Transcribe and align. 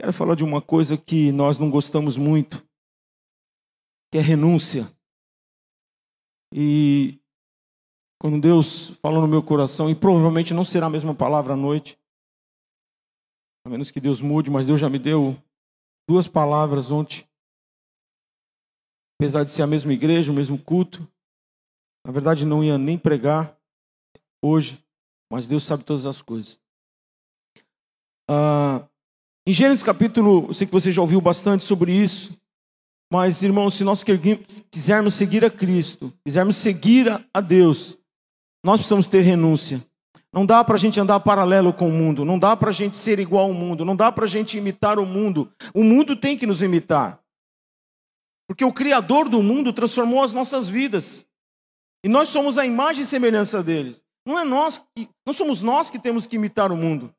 Quero 0.00 0.14
falar 0.14 0.34
de 0.34 0.42
uma 0.42 0.62
coisa 0.62 0.96
que 0.96 1.30
nós 1.30 1.58
não 1.58 1.70
gostamos 1.70 2.16
muito, 2.16 2.66
que 4.10 4.16
é 4.16 4.20
renúncia. 4.22 4.90
E 6.54 7.20
quando 8.18 8.40
Deus 8.40 8.96
falou 9.02 9.20
no 9.20 9.28
meu 9.28 9.42
coração, 9.42 9.90
e 9.90 9.94
provavelmente 9.94 10.54
não 10.54 10.64
será 10.64 10.86
a 10.86 10.90
mesma 10.90 11.14
palavra 11.14 11.52
à 11.52 11.56
noite, 11.56 11.98
a 13.66 13.68
menos 13.68 13.90
que 13.90 14.00
Deus 14.00 14.22
mude, 14.22 14.48
mas 14.48 14.66
Deus 14.66 14.80
já 14.80 14.88
me 14.88 14.98
deu 14.98 15.36
duas 16.08 16.26
palavras 16.26 16.90
ontem. 16.90 17.28
Apesar 19.20 19.44
de 19.44 19.50
ser 19.50 19.60
a 19.60 19.66
mesma 19.66 19.92
igreja, 19.92 20.32
o 20.32 20.34
mesmo 20.34 20.58
culto, 20.58 21.06
na 22.06 22.10
verdade 22.10 22.46
não 22.46 22.64
ia 22.64 22.78
nem 22.78 22.98
pregar 22.98 23.54
hoje, 24.42 24.82
mas 25.30 25.46
Deus 25.46 25.62
sabe 25.62 25.84
todas 25.84 26.06
as 26.06 26.22
coisas. 26.22 26.58
Ah, 28.26 28.88
em 29.50 29.52
Gênesis 29.52 29.82
capítulo, 29.82 30.46
eu 30.46 30.54
sei 30.54 30.64
que 30.64 30.72
você 30.72 30.92
já 30.92 31.02
ouviu 31.02 31.20
bastante 31.20 31.64
sobre 31.64 31.92
isso, 31.92 32.32
mas 33.12 33.42
irmãos, 33.42 33.74
se 33.74 33.82
nós 33.82 34.04
quisermos 34.70 35.16
seguir 35.16 35.44
a 35.44 35.50
Cristo, 35.50 36.12
quisermos 36.24 36.56
seguir 36.56 37.08
a 37.34 37.40
Deus, 37.40 37.98
nós 38.64 38.76
precisamos 38.76 39.08
ter 39.08 39.22
renúncia. 39.22 39.84
Não 40.32 40.46
dá 40.46 40.62
para 40.62 40.76
a 40.76 40.78
gente 40.78 41.00
andar 41.00 41.18
paralelo 41.18 41.72
com 41.72 41.88
o 41.88 41.92
mundo, 41.92 42.24
não 42.24 42.38
dá 42.38 42.56
para 42.56 42.70
a 42.70 42.72
gente 42.72 42.96
ser 42.96 43.18
igual 43.18 43.46
ao 43.46 43.52
mundo, 43.52 43.84
não 43.84 43.96
dá 43.96 44.12
para 44.12 44.24
a 44.24 44.28
gente 44.28 44.56
imitar 44.56 45.00
o 45.00 45.04
mundo. 45.04 45.52
O 45.74 45.82
mundo 45.82 46.14
tem 46.14 46.38
que 46.38 46.46
nos 46.46 46.62
imitar. 46.62 47.20
Porque 48.46 48.64
o 48.64 48.72
Criador 48.72 49.28
do 49.28 49.42
mundo 49.42 49.72
transformou 49.72 50.22
as 50.22 50.32
nossas 50.32 50.68
vidas. 50.68 51.26
E 52.04 52.08
nós 52.08 52.28
somos 52.28 52.56
a 52.56 52.64
imagem 52.64 53.02
e 53.02 53.06
semelhança 53.06 53.64
deles. 53.64 54.04
Não 54.24 54.38
é 54.38 54.44
nós 54.44 54.78
que, 54.94 55.08
não 55.26 55.34
somos 55.34 55.60
nós 55.60 55.90
que 55.90 55.98
temos 55.98 56.24
que 56.24 56.36
imitar 56.36 56.70
o 56.70 56.76
mundo. 56.76 57.12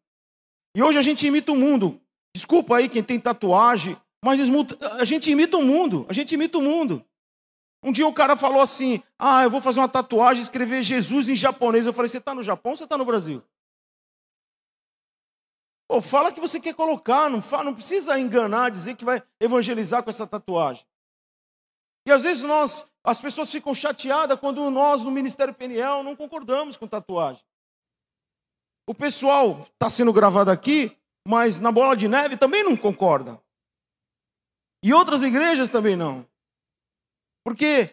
E 0.74 0.82
hoje 0.82 0.98
a 0.98 1.02
gente 1.02 1.28
imita 1.28 1.52
o 1.52 1.58
mundo. 1.58 2.01
Desculpa 2.36 2.78
aí 2.78 2.88
quem 2.88 3.04
tem 3.04 3.20
tatuagem, 3.20 3.98
mas 4.24 4.40
a 5.00 5.04
gente 5.04 5.32
imita 5.32 5.58
o 5.58 5.64
mundo, 5.64 6.06
a 6.10 6.14
gente 6.14 6.34
imita 6.34 6.58
o 6.58 6.62
mundo. 6.62 7.04
Um 7.84 7.92
dia 7.92 8.08
o 8.08 8.14
cara 8.14 8.38
falou 8.38 8.62
assim: 8.62 9.02
Ah, 9.18 9.44
eu 9.44 9.50
vou 9.50 9.60
fazer 9.60 9.80
uma 9.80 9.90
tatuagem 9.90 10.44
escrever 10.44 10.84
Jesus 10.84 11.28
em 11.28 11.36
japonês. 11.36 11.86
Eu 11.86 11.94
falei: 11.94 12.10
Você 12.10 12.20
está 12.20 12.34
no 12.34 12.44
Japão 12.44 12.72
ou 12.72 12.78
você 12.78 12.84
está 12.84 12.98
no 12.98 13.06
Brasil? 13.06 13.44
Pô, 15.90 16.02
fala 16.02 16.32
que 16.32 16.40
você 16.40 16.58
quer 16.58 16.74
colocar, 16.74 17.30
não, 17.30 17.42
fala, 17.42 17.66
não 17.66 17.74
precisa 17.74 18.18
enganar, 18.18 18.70
dizer 18.70 18.96
que 18.96 19.04
vai 19.04 19.22
evangelizar 19.42 20.02
com 20.02 20.10
essa 20.10 20.26
tatuagem. 20.26 20.86
E 22.08 22.12
às 22.12 22.22
vezes 22.22 22.44
nós, 22.44 22.88
as 23.04 23.20
pessoas 23.20 23.52
ficam 23.52 23.74
chateadas 23.74 24.40
quando 24.40 24.70
nós, 24.72 25.04
no 25.04 25.12
Ministério 25.12 25.54
Peniel, 25.54 26.02
não 26.02 26.16
concordamos 26.16 26.78
com 26.78 26.88
tatuagem. 26.88 27.44
O 28.88 28.94
pessoal 28.94 29.60
está 29.60 29.90
sendo 29.90 30.14
gravado 30.14 30.50
aqui, 30.50 30.98
mas 31.28 31.60
na 31.60 31.72
bola 31.72 31.96
de 31.96 32.08
neve 32.08 32.38
também 32.38 32.64
não 32.64 32.76
concorda. 32.76 33.42
E 34.84 34.94
outras 34.94 35.22
igrejas 35.22 35.70
também 35.70 35.96
não. 35.96 36.26
Porque 37.44 37.92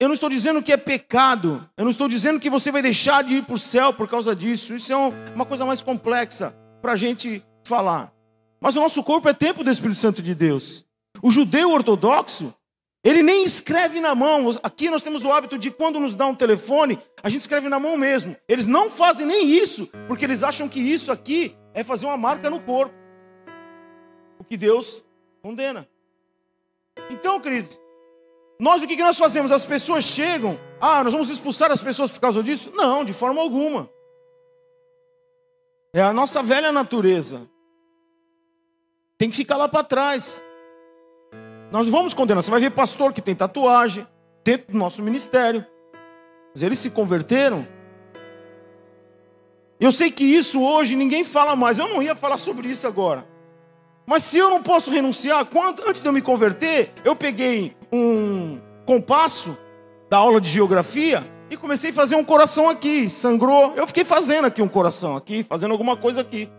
eu 0.00 0.08
não 0.08 0.14
estou 0.14 0.28
dizendo 0.28 0.62
que 0.62 0.72
é 0.72 0.76
pecado, 0.76 1.68
eu 1.76 1.84
não 1.84 1.90
estou 1.90 2.08
dizendo 2.08 2.40
que 2.40 2.50
você 2.50 2.70
vai 2.72 2.82
deixar 2.82 3.22
de 3.22 3.36
ir 3.36 3.44
para 3.44 3.54
o 3.54 3.58
céu 3.58 3.92
por 3.92 4.08
causa 4.08 4.34
disso. 4.34 4.74
Isso 4.74 4.92
é 4.92 4.96
uma 4.96 5.46
coisa 5.46 5.64
mais 5.64 5.80
complexa 5.80 6.50
para 6.82 6.92
a 6.92 6.96
gente 6.96 7.42
falar. 7.64 8.12
Mas 8.60 8.76
o 8.76 8.80
nosso 8.80 9.02
corpo 9.02 9.28
é 9.28 9.32
templo 9.32 9.62
do 9.62 9.70
Espírito 9.70 9.98
Santo 9.98 10.22
de 10.22 10.34
Deus. 10.34 10.84
O 11.22 11.30
judeu 11.30 11.70
ortodoxo, 11.70 12.52
ele 13.04 13.22
nem 13.22 13.44
escreve 13.44 14.00
na 14.00 14.14
mão. 14.14 14.50
Aqui 14.62 14.90
nós 14.90 15.02
temos 15.02 15.22
o 15.22 15.32
hábito 15.32 15.56
de, 15.56 15.70
quando 15.70 16.00
nos 16.00 16.16
dá 16.16 16.26
um 16.26 16.34
telefone, 16.34 16.98
a 17.22 17.28
gente 17.28 17.42
escreve 17.42 17.68
na 17.68 17.78
mão 17.78 17.96
mesmo. 17.96 18.36
Eles 18.48 18.66
não 18.66 18.90
fazem 18.90 19.26
nem 19.26 19.48
isso, 19.48 19.86
porque 20.08 20.24
eles 20.24 20.42
acham 20.42 20.68
que 20.68 20.80
isso 20.80 21.12
aqui 21.12 21.56
é 21.74 21.82
fazer 21.84 22.06
uma 22.06 22.16
marca 22.16 22.48
no 22.48 22.60
corpo. 22.60 22.94
O 24.38 24.44
que 24.44 24.56
Deus 24.56 25.04
condena. 25.42 25.86
Então, 27.10 27.40
queridos, 27.40 27.78
nós 28.58 28.82
o 28.82 28.86
que 28.86 28.96
nós 28.96 29.18
fazemos? 29.18 29.50
As 29.50 29.66
pessoas 29.66 30.04
chegam, 30.04 30.58
ah, 30.80 31.02
nós 31.02 31.12
vamos 31.12 31.28
expulsar 31.28 31.70
as 31.72 31.82
pessoas 31.82 32.10
por 32.10 32.20
causa 32.20 32.42
disso? 32.42 32.70
Não, 32.74 33.04
de 33.04 33.12
forma 33.12 33.42
alguma. 33.42 33.90
É 35.92 36.00
a 36.00 36.12
nossa 36.12 36.42
velha 36.42 36.72
natureza. 36.72 37.48
Tem 39.18 39.30
que 39.30 39.36
ficar 39.36 39.56
lá 39.56 39.68
para 39.68 39.84
trás. 39.84 40.42
Nós 41.70 41.88
vamos 41.88 42.14
condenar. 42.14 42.42
Você 42.42 42.50
vai 42.50 42.60
ver 42.60 42.70
pastor 42.70 43.12
que 43.12 43.20
tem 43.20 43.34
tatuagem 43.34 44.06
dentro 44.44 44.72
do 44.72 44.78
nosso 44.78 45.02
ministério. 45.02 45.66
Mas 46.52 46.62
eles 46.62 46.78
se 46.78 46.90
converteram. 46.90 47.66
Eu 49.80 49.90
sei 49.92 50.10
que 50.10 50.24
isso 50.24 50.62
hoje 50.62 50.94
ninguém 50.94 51.24
fala 51.24 51.56
mais. 51.56 51.78
Eu 51.78 51.88
não 51.88 52.02
ia 52.02 52.14
falar 52.14 52.38
sobre 52.38 52.68
isso 52.68 52.86
agora. 52.86 53.26
Mas 54.06 54.22
se 54.22 54.38
eu 54.38 54.50
não 54.50 54.62
posso 54.62 54.90
renunciar, 54.90 55.44
quando, 55.46 55.82
antes 55.86 56.02
de 56.02 56.08
eu 56.08 56.12
me 56.12 56.20
converter, 56.20 56.92
eu 57.04 57.16
peguei 57.16 57.74
um 57.90 58.60
compasso 58.84 59.56
da 60.10 60.18
aula 60.18 60.40
de 60.40 60.48
geografia 60.48 61.24
e 61.50 61.56
comecei 61.56 61.90
a 61.90 61.94
fazer 61.94 62.14
um 62.14 62.24
coração 62.24 62.68
aqui. 62.68 63.08
Sangrou. 63.08 63.72
Eu 63.76 63.86
fiquei 63.86 64.04
fazendo 64.04 64.46
aqui 64.46 64.60
um 64.60 64.68
coração 64.68 65.16
aqui, 65.16 65.44
fazendo 65.48 65.72
alguma 65.72 65.96
coisa 65.96 66.20
aqui. 66.20 66.50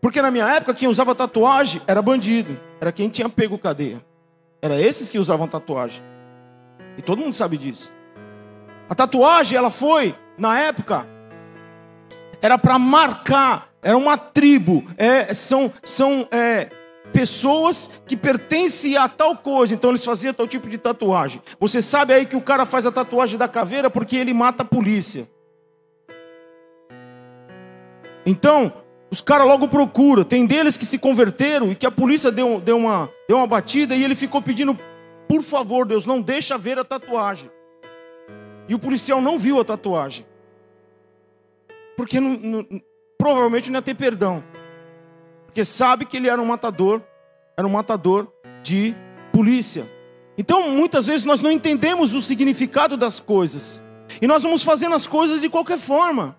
Porque 0.00 0.20
na 0.20 0.30
minha 0.30 0.46
época, 0.48 0.74
quem 0.74 0.88
usava 0.88 1.14
tatuagem 1.14 1.80
era 1.86 2.02
bandido, 2.02 2.60
era 2.78 2.92
quem 2.92 3.08
tinha 3.08 3.28
pego 3.28 3.56
cadeia. 3.56 4.04
Era 4.60 4.80
esses 4.80 5.08
que 5.08 5.18
usavam 5.18 5.46
tatuagem. 5.46 6.02
E 6.98 7.02
todo 7.02 7.20
mundo 7.20 7.32
sabe 7.32 7.56
disso. 7.56 7.92
A 8.88 8.94
tatuagem, 8.94 9.56
ela 9.56 9.70
foi, 9.70 10.14
na 10.36 10.58
época, 10.58 11.06
era 12.40 12.58
para 12.58 12.78
marcar, 12.78 13.68
era 13.82 13.96
uma 13.96 14.18
tribo, 14.18 14.84
é, 14.96 15.32
são, 15.32 15.72
são 15.82 16.28
é, 16.30 16.68
pessoas 17.12 17.90
que 18.06 18.16
pertencem 18.16 18.96
a 18.96 19.08
tal 19.08 19.36
coisa, 19.36 19.72
então 19.72 19.90
eles 19.90 20.04
faziam 20.04 20.34
tal 20.34 20.46
tipo 20.46 20.68
de 20.68 20.76
tatuagem. 20.76 21.40
Você 21.58 21.80
sabe 21.80 22.12
aí 22.12 22.26
que 22.26 22.36
o 22.36 22.40
cara 22.40 22.66
faz 22.66 22.84
a 22.84 22.92
tatuagem 22.92 23.38
da 23.38 23.48
caveira 23.48 23.88
porque 23.88 24.16
ele 24.16 24.34
mata 24.34 24.62
a 24.62 24.66
polícia. 24.66 25.28
Então, 28.26 28.72
os 29.10 29.20
caras 29.20 29.46
logo 29.46 29.68
procuram. 29.68 30.24
Tem 30.24 30.44
deles 30.44 30.76
que 30.76 30.84
se 30.84 30.98
converteram 30.98 31.70
e 31.70 31.74
que 31.74 31.86
a 31.86 31.90
polícia 31.90 32.32
deu, 32.32 32.60
deu, 32.60 32.76
uma, 32.76 33.08
deu 33.28 33.36
uma 33.36 33.46
batida 33.46 33.94
e 33.94 34.02
ele 34.02 34.14
ficou 34.14 34.42
pedindo, 34.42 34.78
por 35.28 35.42
favor, 35.42 35.86
Deus, 35.86 36.04
não 36.04 36.20
deixa 36.20 36.58
ver 36.58 36.78
a 36.78 36.84
tatuagem. 36.84 37.50
E 38.68 38.74
o 38.74 38.78
policial 38.78 39.20
não 39.20 39.38
viu 39.38 39.60
a 39.60 39.64
tatuagem. 39.64 40.26
Porque 41.96 42.18
não, 42.18 42.32
não, 42.32 42.66
provavelmente 43.18 43.70
não 43.70 43.78
ia 43.78 43.82
ter 43.82 43.94
perdão. 43.94 44.42
Porque 45.46 45.64
sabe 45.64 46.04
que 46.04 46.16
ele 46.16 46.28
era 46.28 46.40
um 46.40 46.46
matador, 46.46 47.00
era 47.56 47.66
um 47.66 47.70
matador 47.70 48.32
de 48.62 48.94
polícia. 49.32 49.90
Então, 50.36 50.70
muitas 50.70 51.06
vezes 51.06 51.24
nós 51.24 51.40
não 51.40 51.50
entendemos 51.50 52.12
o 52.12 52.20
significado 52.20 52.96
das 52.96 53.20
coisas. 53.20 53.82
E 54.20 54.26
nós 54.26 54.42
vamos 54.42 54.62
fazendo 54.62 54.94
as 54.94 55.06
coisas 55.06 55.40
de 55.40 55.48
qualquer 55.48 55.78
forma. 55.78 56.36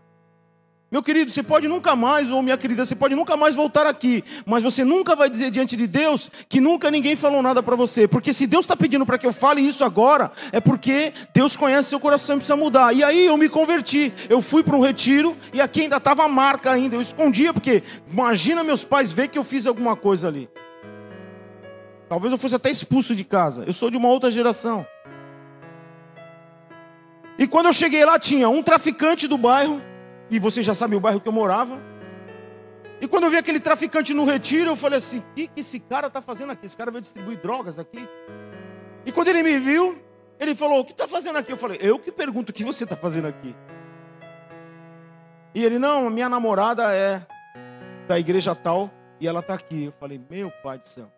Meu 0.95 1.03
querido, 1.03 1.29
você 1.29 1.43
pode 1.43 1.67
nunca 1.67 1.93
mais, 1.93 2.31
ou 2.31 2.41
minha 2.41 2.55
querida, 2.57 2.85
você 2.85 2.95
pode 2.95 3.15
nunca 3.15 3.35
mais 3.35 3.53
voltar 3.53 3.85
aqui, 3.85 4.23
mas 4.45 4.63
você 4.63 4.85
nunca 4.85 5.13
vai 5.13 5.29
dizer 5.29 5.51
diante 5.51 5.75
de 5.75 5.87
Deus 5.87 6.31
que 6.47 6.61
nunca 6.61 6.89
ninguém 6.89 7.17
falou 7.17 7.41
nada 7.41 7.61
para 7.61 7.75
você, 7.75 8.07
porque 8.07 8.31
se 8.31 8.47
Deus 8.47 8.63
está 8.63 8.77
pedindo 8.77 9.05
para 9.05 9.17
que 9.17 9.27
eu 9.27 9.33
fale 9.33 9.59
isso 9.59 9.83
agora, 9.83 10.31
é 10.53 10.61
porque 10.61 11.11
Deus 11.33 11.57
conhece 11.57 11.89
seu 11.89 11.99
coração 11.99 12.37
e 12.37 12.39
precisa 12.39 12.55
mudar. 12.55 12.93
E 12.93 13.03
aí 13.03 13.25
eu 13.25 13.35
me 13.35 13.49
converti, 13.49 14.13
eu 14.29 14.41
fui 14.41 14.63
para 14.63 14.73
um 14.77 14.79
retiro 14.79 15.35
e 15.53 15.59
aqui 15.59 15.81
ainda 15.81 15.97
estava 15.97 16.23
a 16.23 16.29
marca 16.29 16.71
ainda, 16.71 16.95
eu 16.95 17.01
escondia, 17.01 17.53
porque 17.53 17.83
imagina 18.09 18.63
meus 18.63 18.85
pais 18.85 19.11
ver 19.11 19.27
que 19.27 19.37
eu 19.37 19.43
fiz 19.43 19.67
alguma 19.67 19.97
coisa 19.97 20.29
ali. 20.29 20.49
Talvez 22.07 22.31
eu 22.31 22.37
fosse 22.37 22.55
até 22.55 22.71
expulso 22.71 23.13
de 23.13 23.25
casa, 23.25 23.65
eu 23.67 23.73
sou 23.73 23.91
de 23.91 23.97
uma 23.97 24.07
outra 24.07 24.31
geração. 24.31 24.87
E 27.37 27.45
quando 27.45 27.65
eu 27.65 27.73
cheguei 27.73 28.05
lá, 28.05 28.17
tinha 28.17 28.47
um 28.47 28.63
traficante 28.63 29.27
do 29.27 29.37
bairro 29.37 29.81
e 30.29 30.39
você 30.39 30.63
já 30.63 30.73
sabe 30.73 30.95
o 30.95 30.99
bairro 30.99 31.19
que 31.19 31.27
eu 31.27 31.33
morava. 31.33 31.79
E 32.99 33.07
quando 33.07 33.25
eu 33.25 33.29
vi 33.29 33.37
aquele 33.37 33.59
traficante 33.59 34.13
no 34.13 34.25
retiro, 34.25 34.71
eu 34.71 34.75
falei 34.75 34.97
assim: 34.97 35.19
o 35.19 35.33
que, 35.35 35.47
que 35.47 35.61
esse 35.61 35.79
cara 35.79 36.07
está 36.07 36.21
fazendo 36.21 36.51
aqui? 36.51 36.65
Esse 36.65 36.77
cara 36.77 36.91
vai 36.91 37.01
distribuir 37.01 37.39
drogas 37.39 37.77
aqui. 37.77 38.07
E 39.05 39.11
quando 39.11 39.27
ele 39.27 39.43
me 39.43 39.59
viu, 39.59 40.01
ele 40.39 40.55
falou: 40.55 40.79
o 40.79 40.85
que 40.85 40.91
está 40.91 41.07
fazendo 41.07 41.37
aqui? 41.37 41.51
Eu 41.51 41.57
falei: 41.57 41.77
eu 41.81 41.99
que 41.99 42.11
pergunto 42.11 42.51
o 42.51 42.53
que 42.53 42.63
você 42.63 42.83
está 42.83 42.95
fazendo 42.95 43.27
aqui. 43.27 43.55
E 45.53 45.63
ele: 45.63 45.77
não, 45.77 46.09
minha 46.09 46.29
namorada 46.29 46.93
é 46.93 47.21
da 48.07 48.19
igreja 48.19 48.55
tal 48.55 48.89
e 49.19 49.27
ela 49.27 49.41
está 49.41 49.53
aqui. 49.53 49.85
Eu 49.85 49.93
falei: 49.99 50.19
meu 50.29 50.49
pai 50.63 50.79
do 50.79 50.87
céu. 50.87 51.11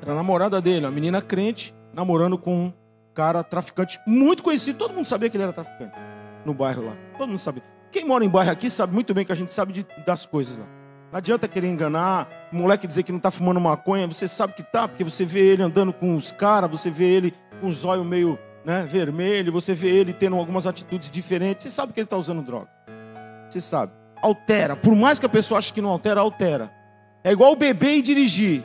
Era 0.00 0.12
a 0.12 0.16
namorada 0.16 0.60
dele, 0.60 0.84
uma 0.84 0.90
menina 0.90 1.22
crente, 1.22 1.72
namorando 1.92 2.36
com 2.36 2.52
um 2.52 2.72
cara 3.14 3.44
traficante 3.44 4.00
muito 4.06 4.42
conhecido. 4.42 4.78
Todo 4.78 4.94
mundo 4.94 5.06
sabia 5.06 5.30
que 5.30 5.36
ele 5.36 5.44
era 5.44 5.52
traficante 5.52 6.11
no 6.44 6.54
bairro 6.54 6.86
lá. 6.86 6.96
Todo 7.16 7.28
mundo 7.28 7.38
sabe. 7.38 7.62
Quem 7.90 8.04
mora 8.04 8.24
em 8.24 8.28
bairro 8.28 8.50
aqui 8.50 8.70
sabe 8.70 8.94
muito 8.94 9.12
bem 9.12 9.24
que 9.24 9.32
a 9.32 9.34
gente 9.34 9.50
sabe 9.50 9.72
de, 9.72 9.86
das 10.06 10.24
coisas 10.26 10.58
lá. 10.58 10.66
Não 11.10 11.18
adianta 11.18 11.46
querer 11.46 11.68
enganar, 11.68 12.26
o 12.50 12.56
moleque 12.56 12.86
dizer 12.86 13.02
que 13.02 13.12
não 13.12 13.18
está 13.18 13.30
fumando 13.30 13.60
maconha, 13.60 14.06
você 14.06 14.26
sabe 14.26 14.54
que 14.54 14.62
tá, 14.62 14.88
porque 14.88 15.04
você 15.04 15.26
vê 15.26 15.40
ele 15.40 15.62
andando 15.62 15.92
com 15.92 16.16
os 16.16 16.30
caras, 16.30 16.70
você 16.70 16.90
vê 16.90 17.04
ele 17.04 17.34
com 17.60 17.68
os 17.68 17.84
olhos 17.84 18.06
meio 18.06 18.38
né, 18.64 18.86
vermelho, 18.90 19.52
você 19.52 19.74
vê 19.74 19.88
ele 19.88 20.14
tendo 20.14 20.36
algumas 20.36 20.66
atitudes 20.66 21.10
diferentes, 21.10 21.64
você 21.64 21.70
sabe 21.70 21.92
que 21.92 22.00
ele 22.00 22.06
está 22.06 22.16
usando 22.16 22.42
droga. 22.42 22.68
Você 23.48 23.60
sabe. 23.60 23.92
altera. 24.22 24.74
Por 24.74 24.94
mais 24.94 25.18
que 25.18 25.26
a 25.26 25.28
pessoa 25.28 25.58
ache 25.58 25.72
que 25.72 25.82
não 25.82 25.90
altera, 25.90 26.20
altera. 26.20 26.72
É 27.22 27.30
igual 27.30 27.54
beber 27.54 27.98
e 27.98 28.02
dirigir. 28.02 28.64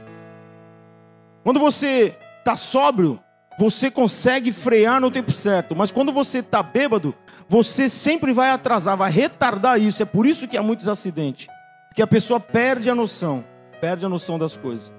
Quando 1.43 1.59
você 1.59 2.15
está 2.39 2.55
sóbrio, 2.55 3.19
você 3.57 3.89
consegue 3.89 4.53
frear 4.53 5.01
no 5.01 5.09
tempo 5.09 5.31
certo. 5.31 5.75
Mas 5.75 5.91
quando 5.91 6.11
você 6.11 6.39
está 6.39 6.61
bêbado, 6.61 7.15
você 7.49 7.89
sempre 7.89 8.31
vai 8.31 8.51
atrasar, 8.51 8.95
vai 8.95 9.11
retardar 9.11 9.81
isso. 9.81 10.01
É 10.01 10.05
por 10.05 10.27
isso 10.27 10.47
que 10.47 10.57
há 10.57 10.61
muitos 10.61 10.87
acidentes. 10.87 11.47
Porque 11.87 12.01
a 12.01 12.07
pessoa 12.07 12.39
perde 12.39 12.89
a 12.89 12.95
noção. 12.95 13.43
Perde 13.81 14.05
a 14.05 14.09
noção 14.09 14.37
das 14.37 14.55
coisas. 14.55 14.93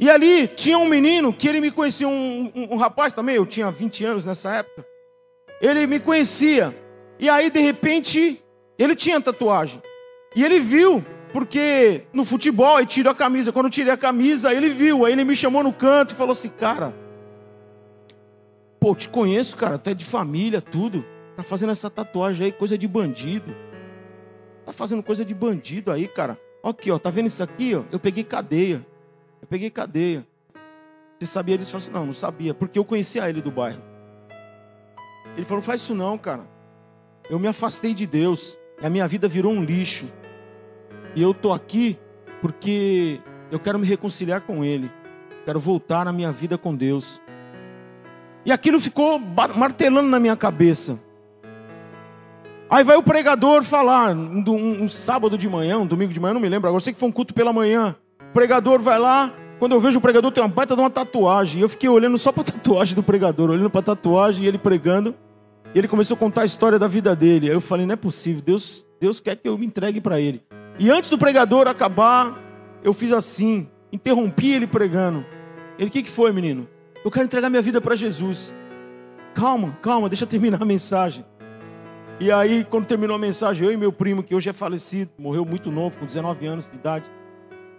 E 0.00 0.10
ali 0.10 0.46
tinha 0.46 0.78
um 0.78 0.88
menino 0.88 1.32
que 1.32 1.46
ele 1.46 1.60
me 1.60 1.70
conhecia, 1.70 2.08
um, 2.08 2.50
um, 2.54 2.74
um 2.74 2.76
rapaz 2.76 3.12
também, 3.12 3.36
eu 3.36 3.46
tinha 3.46 3.70
20 3.70 4.04
anos 4.04 4.24
nessa 4.24 4.50
época. 4.56 4.84
Ele 5.60 5.86
me 5.86 6.00
conhecia. 6.00 6.74
E 7.18 7.28
aí, 7.28 7.50
de 7.50 7.60
repente, 7.60 8.42
ele 8.78 8.96
tinha 8.96 9.20
tatuagem. 9.20 9.80
E 10.34 10.42
ele 10.42 10.58
viu, 10.58 11.04
porque 11.32 12.02
no 12.12 12.24
futebol 12.24 12.78
ele 12.78 12.86
tirou 12.86 13.12
a 13.12 13.14
camisa. 13.14 13.52
Quando 13.52 13.66
eu 13.66 13.70
tirei 13.70 13.92
a 13.92 13.96
camisa, 13.96 14.52
ele 14.52 14.70
viu. 14.70 15.04
Aí 15.04 15.12
ele 15.12 15.24
me 15.24 15.36
chamou 15.36 15.62
no 15.62 15.72
canto 15.72 16.12
e 16.12 16.16
falou 16.16 16.32
assim: 16.32 16.48
Cara, 16.48 16.94
pô, 18.84 18.94
te 18.94 19.08
conheço, 19.08 19.56
cara, 19.56 19.78
tu 19.78 19.88
é 19.88 19.94
de 19.94 20.04
família, 20.04 20.60
tudo. 20.60 21.06
Tá 21.34 21.42
fazendo 21.42 21.72
essa 21.72 21.88
tatuagem 21.88 22.44
aí, 22.44 22.52
coisa 22.52 22.76
de 22.76 22.86
bandido. 22.86 23.56
Tá 24.66 24.74
fazendo 24.74 25.02
coisa 25.02 25.24
de 25.24 25.32
bandido 25.32 25.90
aí, 25.90 26.06
cara. 26.06 26.38
Aqui, 26.62 26.90
ó, 26.90 26.98
tá 26.98 27.08
vendo 27.08 27.28
isso 27.28 27.42
aqui, 27.42 27.74
ó? 27.74 27.84
Eu 27.90 27.98
peguei 27.98 28.22
cadeia. 28.22 28.86
Eu 29.40 29.48
peguei 29.48 29.70
cadeia. 29.70 30.26
Você 31.18 31.24
sabia 31.24 31.56
disso? 31.56 31.74
Assim, 31.74 31.90
não, 31.90 32.04
não 32.04 32.12
sabia, 32.12 32.52
porque 32.52 32.78
eu 32.78 32.84
conhecia 32.84 33.26
ele 33.26 33.40
do 33.40 33.50
bairro. 33.50 33.80
Ele 35.34 35.46
falou, 35.46 35.60
não 35.60 35.62
faz 35.62 35.80
isso 35.80 35.94
não, 35.94 36.18
cara. 36.18 36.46
Eu 37.30 37.38
me 37.38 37.48
afastei 37.48 37.94
de 37.94 38.06
Deus. 38.06 38.58
A 38.82 38.90
minha 38.90 39.08
vida 39.08 39.26
virou 39.26 39.50
um 39.50 39.64
lixo. 39.64 40.04
E 41.16 41.22
eu 41.22 41.32
tô 41.32 41.54
aqui 41.54 41.98
porque 42.42 43.18
eu 43.50 43.58
quero 43.58 43.78
me 43.78 43.86
reconciliar 43.86 44.42
com 44.42 44.62
Ele. 44.62 44.92
Quero 45.46 45.58
voltar 45.58 46.04
na 46.04 46.12
minha 46.12 46.30
vida 46.30 46.58
com 46.58 46.76
Deus. 46.76 47.23
E 48.44 48.52
aquilo 48.52 48.78
ficou 48.78 49.18
martelando 49.56 50.08
na 50.08 50.20
minha 50.20 50.36
cabeça. 50.36 50.98
Aí 52.68 52.82
vai 52.82 52.96
o 52.96 53.02
pregador 53.02 53.62
falar, 53.62 54.14
um, 54.16 54.44
um, 54.46 54.82
um, 54.84 54.88
sábado 54.88 55.38
de 55.38 55.48
manhã, 55.48 55.78
um 55.78 55.86
domingo 55.86 56.12
de 56.12 56.18
manhã, 56.18 56.34
não 56.34 56.40
me 56.40 56.48
lembro, 56.48 56.68
agora 56.68 56.82
sei 56.82 56.92
que 56.92 56.98
foi 56.98 57.08
um 57.08 57.12
culto 57.12 57.32
pela 57.32 57.52
manhã. 57.52 57.94
O 58.30 58.32
pregador 58.32 58.80
vai 58.80 58.98
lá, 58.98 59.32
quando 59.58 59.72
eu 59.72 59.80
vejo 59.80 59.98
o 59.98 60.00
pregador 60.00 60.32
tem 60.32 60.42
uma 60.42 60.48
baita 60.48 60.74
de 60.74 60.80
uma 60.82 60.90
tatuagem. 60.90 61.60
Eu 61.60 61.68
fiquei 61.68 61.88
olhando 61.88 62.18
só 62.18 62.32
para 62.32 62.42
a 62.42 62.44
tatuagem 62.52 62.94
do 62.94 63.02
pregador, 63.02 63.50
olhando 63.50 63.70
para 63.70 63.80
a 63.80 63.84
tatuagem 63.84 64.44
e 64.44 64.48
ele 64.48 64.58
pregando. 64.58 65.14
E 65.74 65.78
ele 65.78 65.88
começou 65.88 66.14
a 66.16 66.18
contar 66.18 66.42
a 66.42 66.44
história 66.44 66.78
da 66.78 66.88
vida 66.88 67.14
dele. 67.16 67.48
Aí 67.48 67.54
eu 67.54 67.60
falei, 67.60 67.86
não 67.86 67.94
é 67.94 67.96
possível, 67.96 68.42
Deus, 68.42 68.86
Deus 69.00 69.20
quer 69.20 69.36
que 69.36 69.48
eu 69.48 69.56
me 69.56 69.66
entregue 69.66 70.00
para 70.00 70.20
ele. 70.20 70.42
E 70.78 70.90
antes 70.90 71.08
do 71.08 71.16
pregador 71.16 71.68
acabar, 71.68 72.38
eu 72.82 72.92
fiz 72.92 73.12
assim, 73.12 73.68
interrompi 73.92 74.52
ele 74.52 74.66
pregando. 74.66 75.24
Ele, 75.78 75.88
o 75.88 75.90
que, 75.90 76.02
que 76.02 76.10
foi, 76.10 76.32
menino? 76.32 76.68
Eu 77.04 77.10
quero 77.10 77.26
entregar 77.26 77.50
minha 77.50 77.60
vida 77.60 77.82
para 77.82 77.94
Jesus. 77.94 78.54
Calma, 79.34 79.76
calma, 79.82 80.08
deixa 80.08 80.24
eu 80.24 80.28
terminar 80.28 80.62
a 80.62 80.64
mensagem. 80.64 81.22
E 82.18 82.32
aí, 82.32 82.64
quando 82.64 82.86
terminou 82.86 83.14
a 83.14 83.18
mensagem, 83.18 83.66
eu 83.66 83.72
e 83.72 83.76
meu 83.76 83.92
primo, 83.92 84.22
que 84.22 84.34
hoje 84.34 84.48
é 84.48 84.54
falecido, 84.54 85.10
morreu 85.18 85.44
muito 85.44 85.70
novo, 85.70 85.98
com 85.98 86.06
19 86.06 86.46
anos 86.46 86.70
de 86.70 86.76
idade, 86.76 87.04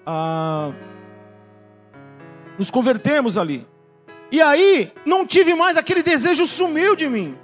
ah, 0.06 0.72
nos 2.60 2.70
convertemos 2.70 3.36
ali. 3.36 3.66
E 4.32 4.40
aí, 4.42 4.92
não 5.06 5.26
tive 5.26 5.56
mais 5.56 5.76
aquele 5.76 6.04
desejo 6.04 6.46
sumiu 6.46 6.96
de 6.96 7.10
mim. 7.10 7.36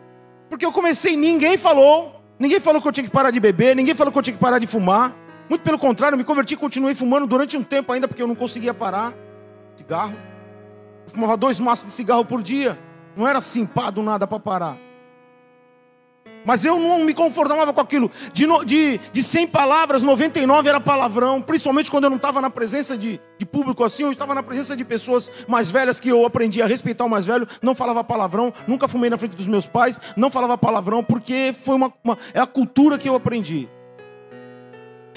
Porque 0.50 0.66
eu 0.66 0.72
comecei, 0.72 1.16
ninguém 1.16 1.58
falou, 1.58 2.22
ninguém 2.38 2.60
falou 2.60 2.80
que 2.80 2.88
eu 2.88 2.92
tinha 2.92 3.06
que 3.06 3.10
parar 3.10 3.32
de 3.32 3.40
beber, 3.40 3.76
ninguém 3.76 3.96
falou 3.96 4.12
que 4.12 4.20
eu 4.20 4.22
tinha 4.22 4.36
que 4.36 4.40
parar 4.40 4.60
de 4.60 4.68
fumar. 4.68 5.16
Muito 5.50 5.64
pelo 5.64 5.80
contrário, 5.80 6.14
eu 6.14 6.20
me 6.20 6.24
converti 6.24 6.54
e 6.54 6.58
continuei 6.58 6.94
fumando 6.94 7.26
durante 7.26 7.58
um 7.58 7.64
tempo 7.64 7.92
ainda, 7.92 8.08
porque 8.08 8.22
eu 8.22 8.28
não 8.28 8.36
conseguia 8.36 8.74
parar. 8.74 9.14
Cigarro. 9.76 10.31
Fumava 11.12 11.36
dois 11.36 11.60
maços 11.60 11.86
de 11.86 11.92
cigarro 11.92 12.26
por 12.26 12.42
dia. 12.42 12.80
Não 13.16 13.28
era 13.28 13.40
assim, 13.40 13.66
pá, 13.66 13.90
do 13.90 14.02
nada 14.02 14.26
para 14.26 14.40
parar. 14.40 14.78
Mas 16.46 16.66
eu 16.66 16.80
não 16.80 17.00
me 17.00 17.14
conformava 17.14 17.72
com 17.72 17.82
aquilo. 17.82 18.10
De, 18.34 18.46
de, 18.66 19.00
de 19.12 19.24
100 19.24 19.48
palavras, 19.48 20.02
99 20.02 20.70
era 20.70 20.80
palavrão. 20.80 21.42
Principalmente 21.42 21.92
quando 21.92 22.06
eu 22.06 22.10
não 22.10 22.18
estava 22.18 22.42
na 22.42 22.50
presença 22.50 22.98
de, 22.98 23.20
de 23.38 23.46
público 23.46 23.84
assim, 23.84 24.04
eu 24.04 24.12
estava 24.12 24.34
na 24.34 24.42
presença 24.42 24.76
de 24.76 24.84
pessoas 24.84 25.30
mais 25.48 25.70
velhas 25.70 26.00
que 26.00 26.10
eu 26.10 26.26
aprendi 26.26 26.62
a 26.62 26.66
respeitar 26.66 27.06
o 27.06 27.10
mais 27.10 27.26
velho. 27.26 27.48
Não 27.62 27.76
falava 27.76 28.04
palavrão, 28.04 28.52
nunca 28.68 28.88
fumei 28.88 29.10
na 29.10 29.18
frente 29.18 29.36
dos 29.36 29.48
meus 29.48 29.68
pais, 29.68 30.00
não 30.18 30.32
falava 30.32 30.58
palavrão, 30.58 31.04
porque 31.04 31.54
foi 31.64 31.76
uma, 31.76 31.94
uma 32.04 32.18
é 32.34 32.40
a 32.40 32.48
cultura 32.48 32.98
que 32.98 33.08
eu 33.08 33.16
aprendi. 33.16 33.70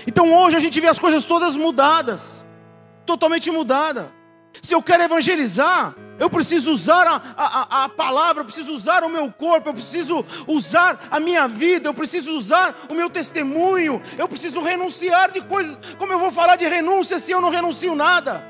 Então 0.06 0.34
hoje 0.34 0.56
a 0.56 0.60
gente 0.60 0.78
vê 0.80 0.88
as 0.88 0.98
coisas 0.98 1.24
todas 1.24 1.56
mudadas, 1.56 2.44
totalmente 3.06 3.50
mudadas. 3.50 4.06
Se 4.62 4.74
eu 4.74 4.82
quero 4.82 5.02
evangelizar, 5.02 5.94
eu 6.18 6.30
preciso 6.30 6.70
usar 6.70 7.06
a, 7.06 7.20
a, 7.36 7.84
a, 7.84 7.88
palavra, 7.88 8.42
eu 8.42 8.44
preciso 8.44 8.72
usar 8.72 9.02
o 9.02 9.08
meu 9.08 9.30
corpo, 9.32 9.68
eu 9.68 9.74
preciso 9.74 10.24
usar 10.46 11.08
a 11.10 11.18
minha 11.18 11.48
vida, 11.48 11.88
eu 11.88 11.94
preciso 11.94 12.32
usar 12.32 12.74
o 12.88 12.94
meu 12.94 13.10
testemunho, 13.10 14.00
eu 14.16 14.28
preciso 14.28 14.60
renunciar 14.60 15.30
de 15.30 15.40
coisas. 15.40 15.78
Como 15.98 16.12
eu 16.12 16.18
vou 16.18 16.30
falar 16.30 16.56
de 16.56 16.66
renúncia 16.66 17.18
se 17.18 17.32
eu 17.32 17.40
não 17.40 17.50
renuncio 17.50 17.94
nada? 17.94 18.44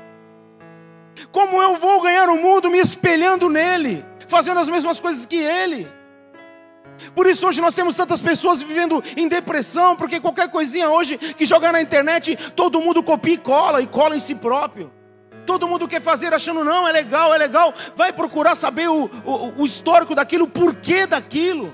Como 1.31 1.61
eu 1.61 1.75
vou 1.77 2.01
ganhar 2.01 2.29
o 2.29 2.37
mundo 2.37 2.69
me 2.69 2.79
espelhando 2.79 3.49
nele, 3.49 4.05
fazendo 4.27 4.59
as 4.59 4.69
mesmas 4.69 4.99
coisas 4.99 5.25
que 5.25 5.37
ele? 5.37 5.87
Por 7.13 7.27
isso 7.27 7.47
hoje 7.47 7.61
nós 7.61 7.73
temos 7.73 7.95
tantas 7.95 8.21
pessoas 8.21 8.61
vivendo 8.61 9.03
em 9.17 9.27
depressão, 9.27 9.95
porque 9.95 10.19
qualquer 10.19 10.49
coisinha 10.49 10.89
hoje 10.89 11.17
que 11.17 11.45
jogar 11.45 11.73
na 11.73 11.81
internet, 11.81 12.37
todo 12.55 12.79
mundo 12.79 13.01
copia 13.01 13.33
e 13.33 13.37
cola, 13.37 13.81
e 13.81 13.87
cola 13.87 14.15
em 14.15 14.19
si 14.19 14.35
próprio. 14.35 14.91
Todo 15.45 15.67
mundo 15.67 15.87
quer 15.87 16.01
fazer 16.01 16.33
achando, 16.33 16.63
não, 16.63 16.87
é 16.87 16.91
legal, 16.91 17.33
é 17.33 17.37
legal. 17.37 17.73
Vai 17.95 18.11
procurar 18.11 18.55
saber 18.55 18.89
o, 18.89 19.05
o, 19.23 19.61
o 19.61 19.65
histórico 19.65 20.15
daquilo, 20.15 20.45
o 20.45 20.49
porquê 20.49 21.05
daquilo. 21.05 21.73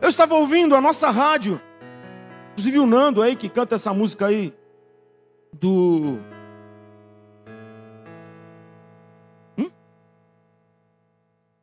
Eu 0.00 0.08
estava 0.08 0.34
ouvindo 0.34 0.74
a 0.76 0.80
nossa 0.80 1.10
rádio, 1.10 1.60
inclusive 2.52 2.78
o 2.78 2.86
Nando 2.86 3.20
aí 3.20 3.34
que 3.34 3.48
canta 3.48 3.74
essa 3.74 3.92
música 3.92 4.26
aí, 4.26 4.54
do. 5.52 6.18
Hum? 9.58 9.70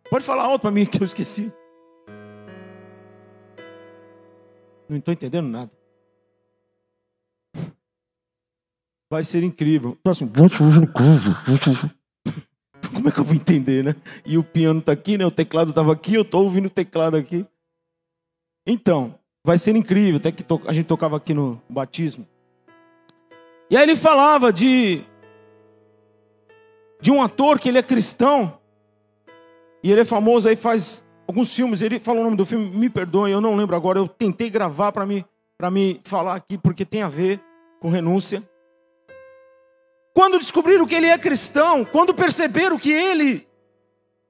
Pode 0.09 0.25
falar 0.25 0.43
alto 0.43 0.61
para 0.61 0.71
mim 0.71 0.85
que 0.87 1.01
eu 1.01 1.05
esqueci. 1.05 1.51
Não 4.87 4.97
estou 4.97 5.13
entendendo 5.13 5.47
nada. 5.47 5.71
Vai 9.15 9.23
ser 9.23 9.43
incrível. 9.43 9.97
Próximo. 10.03 10.29
Como 12.93 13.07
é 13.07 13.11
que 13.13 13.17
eu 13.17 13.23
vou 13.23 13.33
entender, 13.33 13.81
né? 13.81 13.95
E 14.25 14.37
o 14.37 14.43
piano 14.43 14.81
está 14.81 14.91
aqui, 14.91 15.17
né? 15.17 15.25
O 15.25 15.31
teclado 15.31 15.69
estava 15.69 15.93
aqui, 15.93 16.15
eu 16.15 16.23
estou 16.23 16.43
ouvindo 16.43 16.65
o 16.65 16.69
teclado 16.69 17.15
aqui. 17.15 17.45
Então, 18.67 19.15
vai 19.41 19.57
ser 19.57 19.73
incrível. 19.73 20.17
Até 20.17 20.33
que 20.33 20.43
a 20.67 20.73
gente 20.73 20.85
tocava 20.85 21.15
aqui 21.15 21.33
no 21.33 21.61
batismo. 21.69 22.27
E 23.69 23.77
aí 23.77 23.83
ele 23.83 23.95
falava 23.95 24.51
de 24.51 25.01
de 26.99 27.09
um 27.09 27.21
ator 27.21 27.57
que 27.57 27.69
ele 27.69 27.77
é 27.77 27.83
cristão 27.83 28.59
e 29.81 29.93
ele 29.93 30.01
é 30.01 30.05
famoso 30.05 30.49
aí 30.49 30.57
faz 30.57 31.05
alguns 31.25 31.55
filmes. 31.55 31.81
Ele 31.81 32.01
falou 32.01 32.19
o 32.19 32.25
nome 32.25 32.35
do 32.35 32.45
filme, 32.45 32.69
me 32.69 32.89
perdoem, 32.89 33.31
eu 33.31 33.39
não 33.39 33.55
lembro 33.55 33.77
agora. 33.77 33.97
Eu 33.97 34.09
tentei 34.09 34.49
gravar 34.49 34.91
para 34.91 35.05
me 35.05 35.25
para 35.57 35.71
me 35.71 36.01
falar 36.03 36.35
aqui 36.35 36.57
porque 36.57 36.83
tem 36.83 37.01
a 37.01 37.07
ver 37.07 37.39
com 37.79 37.89
renúncia. 37.89 38.43
Quando 40.15 40.39
descobriram 40.39 40.87
que 40.87 40.95
ele 40.95 41.07
é 41.07 41.17
cristão, 41.17 41.83
quando 41.83 42.13
perceberam 42.13 42.79
que 42.79 42.89
ele 42.89 43.45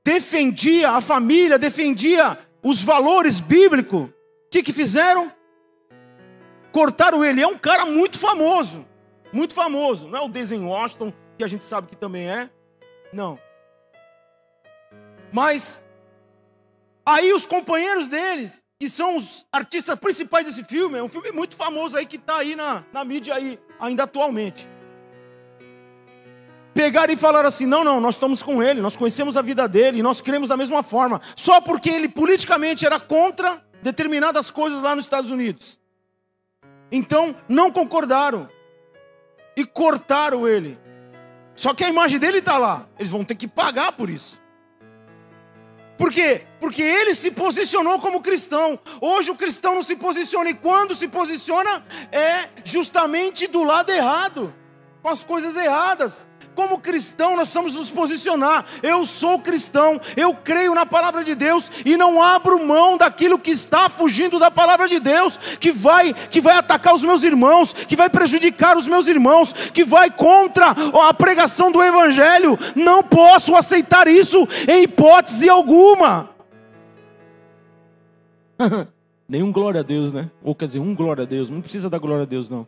defendia 0.04 0.90
a 0.90 1.00
família, 1.00 1.60
defendia 1.60 2.40
os 2.64 2.84
valores 2.84 3.40
bíblicos, 3.40 4.06
o 4.06 4.14
que, 4.50 4.64
que 4.64 4.74
fizeram? 4.74 5.32
Cortaram 6.72 7.24
ele. 7.24 7.40
É 7.40 7.46
um 7.46 7.58
cara 7.58 7.86
muito 7.86 8.18
famoso, 8.18 8.84
muito 9.32 9.54
famoso. 9.54 10.08
Não 10.08 10.18
é 10.18 10.22
o 10.24 10.28
Denzel 10.28 10.66
Washington, 10.66 11.14
que 11.38 11.44
a 11.44 11.48
gente 11.48 11.64
sabe 11.64 11.88
que 11.90 11.96
também 11.96 12.28
é. 12.28 12.50
Não. 13.14 13.38
Mas 15.32 15.84
aí 17.06 17.32
os 17.32 17.46
companheiros 17.46 18.08
deles, 18.08 18.64
que 18.80 18.90
são 18.90 19.18
os 19.18 19.46
artistas 19.52 19.94
principais 20.00 20.48
desse 20.48 20.64
filme, 20.64 20.98
é 20.98 21.04
um 21.04 21.10
filme 21.10 21.32
muito 21.32 21.56
famoso 21.56 21.96
aí 21.96 22.08
que 22.08 22.16
está 22.16 22.38
aí 22.38 22.56
na, 22.56 22.84
na 22.92 23.06
mídia 23.06 23.36
aí, 23.36 23.60
ainda 23.80 24.06
atualmente 24.06 24.68
pegaram 26.76 27.14
e 27.14 27.16
falaram 27.16 27.48
assim: 27.48 27.66
não, 27.66 27.84
não, 27.84 28.00
nós 28.00 28.16
estamos 28.16 28.44
com 28.44 28.62
ele, 28.62 28.82
nós 28.82 28.98
conhecemos 28.98 29.38
a 29.38 29.42
vida 29.42 29.68
dele, 29.68 30.04
nós 30.04 30.22
cremos 30.22 30.50
da 30.50 30.58
mesma 30.58 30.84
forma, 30.84 31.22
só 31.36 31.62
porque 31.62 31.90
ele 31.90 32.10
politicamente 32.10 32.86
era 32.86 33.00
contra 33.00 33.64
determinadas 33.82 34.52
coisas 34.52 34.84
lá 34.84 34.94
nos 34.96 35.06
Estados 35.06 35.32
Unidos. 35.32 35.80
Então, 36.92 37.36
não 37.48 37.72
concordaram 37.72 38.48
e 39.56 39.66
cortaram 39.66 40.48
ele. 40.48 40.78
Só 41.56 41.74
que 41.74 41.86
a 41.86 41.90
imagem 41.90 42.20
dele 42.20 42.40
está 42.40 42.58
lá, 42.58 42.88
eles 43.00 43.12
vão 43.12 43.24
ter 43.24 43.36
que 43.36 43.48
pagar 43.48 43.94
por 43.94 44.10
isso. 44.10 44.44
Por 45.98 46.12
quê? 46.12 46.46
Porque 46.60 46.82
ele 46.82 47.16
se 47.16 47.32
posicionou 47.32 48.00
como 48.00 48.20
cristão. 48.20 48.78
Hoje 49.00 49.32
o 49.32 49.36
cristão 49.36 49.76
não 49.76 49.84
se 49.84 49.96
posiciona, 49.96 50.50
e 50.50 50.54
quando 50.54 50.94
se 50.94 51.08
posiciona, 51.08 51.86
é 52.12 52.50
justamente 52.66 53.48
do 53.48 53.64
lado 53.64 53.92
errado, 53.92 54.54
com 55.02 55.08
as 55.08 55.24
coisas 55.24 55.56
erradas. 55.56 56.28
Como 56.56 56.80
cristão, 56.80 57.32
nós 57.32 57.50
precisamos 57.50 57.76
nos 57.76 57.92
posicionar. 57.92 58.66
Eu 58.82 59.06
sou 59.06 59.38
cristão, 59.40 60.00
eu 60.16 60.34
creio 60.34 60.74
na 60.74 60.86
palavra 60.86 61.24
de 61.24 61.36
Deus 61.36 61.70
e 61.86 61.98
não 61.98 62.24
abro 62.24 62.66
mão 62.66 62.98
daquilo 62.98 63.38
que 63.38 63.52
está 63.52 63.90
fugindo 63.90 64.40
da 64.40 64.50
palavra 64.50 64.88
de 64.88 65.00
Deus, 65.00 65.38
que 65.60 65.72
vai 65.72 66.14
que 66.14 66.40
vai 66.40 66.58
atacar 66.58 66.96
os 66.96 67.04
meus 67.04 67.24
irmãos, 67.24 67.74
que 67.74 67.96
vai 67.96 68.10
prejudicar 68.10 68.78
os 68.78 68.88
meus 68.88 69.06
irmãos, 69.08 69.52
que 69.52 69.84
vai 69.84 70.10
contra 70.10 70.68
a 71.08 71.14
pregação 71.14 71.72
do 71.72 71.84
evangelho. 71.84 72.58
Não 72.76 73.04
posso 73.04 73.56
aceitar 73.56 74.08
isso 74.08 74.48
em 74.68 74.84
hipótese 74.84 75.50
alguma. 75.50 76.30
Nenhum 79.28 79.52
glória 79.52 79.82
a 79.82 79.84
Deus, 79.84 80.14
né? 80.14 80.30
Ou 80.44 80.56
quer 80.56 80.68
dizer, 80.68 80.80
um 80.80 80.96
glória 80.96 81.24
a 81.24 81.26
Deus. 81.26 81.50
Não 81.50 81.62
precisa 81.62 81.90
dar 81.90 81.98
glória 81.98 82.24
a 82.24 82.28
Deus, 82.28 82.48
não. 82.48 82.66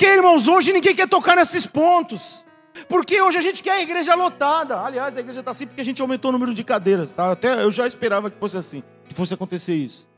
Porque, 0.00 0.14
irmãos, 0.14 0.48
hoje 0.48 0.72
ninguém 0.72 0.96
quer 0.96 1.06
tocar 1.06 1.36
nesses 1.36 1.66
pontos. 1.66 2.42
Porque 2.88 3.20
hoje 3.20 3.36
a 3.36 3.42
gente 3.42 3.62
quer 3.62 3.72
a 3.72 3.82
igreja 3.82 4.14
lotada. 4.14 4.80
Aliás, 4.80 5.14
a 5.14 5.20
igreja 5.20 5.40
está 5.40 5.50
assim 5.50 5.66
porque 5.66 5.82
a 5.82 5.84
gente 5.84 6.00
aumentou 6.00 6.30
o 6.30 6.32
número 6.32 6.54
de 6.54 6.64
cadeiras. 6.64 7.14
Tá? 7.14 7.30
Até 7.32 7.62
eu 7.62 7.70
já 7.70 7.86
esperava 7.86 8.30
que 8.30 8.38
fosse 8.40 8.56
assim, 8.56 8.82
que 9.06 9.12
fosse 9.12 9.34
acontecer 9.34 9.74
isso. 9.74 10.08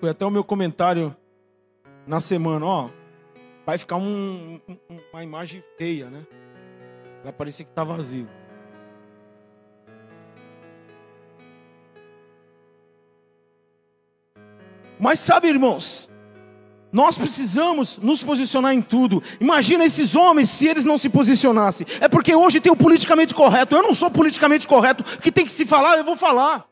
Foi 0.00 0.10
até 0.10 0.26
o 0.26 0.30
meu 0.30 0.42
comentário 0.42 1.16
na 2.04 2.18
semana, 2.18 2.66
ó. 2.66 2.90
Vai 3.64 3.78
ficar 3.78 3.94
um, 3.94 4.60
um, 4.68 4.98
uma 5.12 5.22
imagem 5.22 5.62
feia, 5.78 6.10
né? 6.10 6.26
Vai 7.22 7.32
parecer 7.32 7.62
que 7.62 7.70
está 7.70 7.84
vazio. 7.84 8.28
Mas 14.98 15.20
sabe, 15.20 15.46
irmãos, 15.46 16.10
nós 16.92 17.18
precisamos 17.18 17.98
nos 17.98 18.22
posicionar 18.22 18.72
em 18.72 18.80
tudo. 18.80 19.22
Imagina 19.40 19.84
esses 19.84 20.14
homens 20.14 20.50
se 20.50 20.66
eles 20.66 20.84
não 20.84 20.96
se 20.96 21.08
posicionassem. 21.08 21.86
É 22.00 22.08
porque 22.08 22.34
hoje 22.34 22.60
tem 22.60 22.72
o 22.72 22.76
politicamente 22.76 23.34
correto. 23.34 23.74
Eu 23.74 23.82
não 23.82 23.94
sou 23.94 24.10
politicamente 24.10 24.66
correto. 24.66 25.04
O 25.14 25.20
que 25.20 25.32
tem 25.32 25.44
que 25.44 25.52
se 25.52 25.66
falar, 25.66 25.98
eu 25.98 26.04
vou 26.04 26.16
falar. 26.16 26.66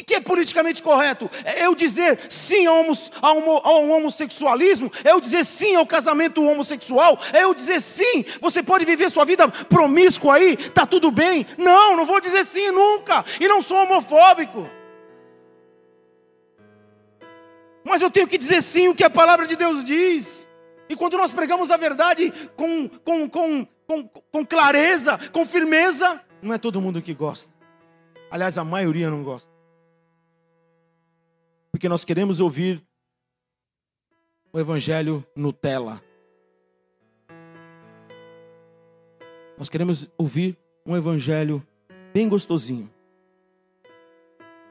O 0.00 0.04
que, 0.04 0.14
é 0.14 0.20
politicamente 0.20 0.82
correto? 0.82 1.30
É 1.44 1.66
eu 1.66 1.74
dizer 1.74 2.18
sim 2.28 2.66
ao, 2.66 2.84
ao, 3.22 3.88
homossexualismo? 3.88 4.90
É 5.04 5.12
eu 5.12 5.20
dizer 5.20 5.44
sim 5.44 5.76
ao 5.76 5.86
casamento 5.86 6.44
homossexual? 6.44 7.18
É 7.32 7.44
eu 7.44 7.54
dizer 7.54 7.80
sim, 7.80 8.24
você 8.40 8.60
pode 8.60 8.84
viver 8.84 9.08
sua 9.08 9.24
vida 9.24 9.46
promíscua 9.48 10.34
aí, 10.34 10.56
tá 10.56 10.84
tudo 10.84 11.12
bem? 11.12 11.46
Não, 11.56 11.96
não 11.96 12.06
vou 12.06 12.20
dizer 12.20 12.44
sim 12.44 12.72
nunca. 12.72 13.24
E 13.38 13.46
não 13.46 13.62
sou 13.62 13.76
homofóbico. 13.84 14.68
Mas 17.84 18.00
eu 18.00 18.10
tenho 18.10 18.26
que 18.26 18.38
dizer 18.38 18.62
sim 18.62 18.88
o 18.88 18.94
que 18.94 19.04
a 19.04 19.10
palavra 19.10 19.46
de 19.46 19.54
Deus 19.54 19.84
diz. 19.84 20.48
E 20.88 20.96
quando 20.96 21.16
nós 21.16 21.32
pregamos 21.32 21.70
a 21.70 21.76
verdade 21.76 22.32
com, 22.56 22.88
com, 22.88 23.28
com, 23.28 23.66
com, 23.86 24.08
com 24.08 24.46
clareza, 24.46 25.18
com 25.30 25.46
firmeza, 25.46 26.20
não 26.42 26.54
é 26.54 26.58
todo 26.58 26.80
mundo 26.80 27.02
que 27.02 27.14
gosta. 27.14 27.52
Aliás, 28.30 28.58
a 28.58 28.64
maioria 28.64 29.10
não 29.10 29.22
gosta. 29.22 29.50
Porque 31.70 31.88
nós 31.88 32.04
queremos 32.04 32.40
ouvir 32.40 32.82
o 34.52 34.58
Evangelho 34.58 35.26
Nutella. 35.34 36.02
Nós 39.58 39.68
queremos 39.68 40.08
ouvir 40.18 40.56
um 40.86 40.96
Evangelho 40.96 41.66
bem 42.12 42.28
gostosinho. 42.28 42.90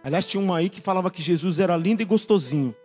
Aliás, 0.04 0.26
tinha 0.26 0.42
uma 0.42 0.58
aí 0.58 0.70
que 0.70 0.82
falava 0.82 1.10
que 1.10 1.22
Jesus 1.22 1.60
era 1.60 1.78
lindo 1.78 2.02
e 2.02 2.06
gostosinho. 2.06 2.76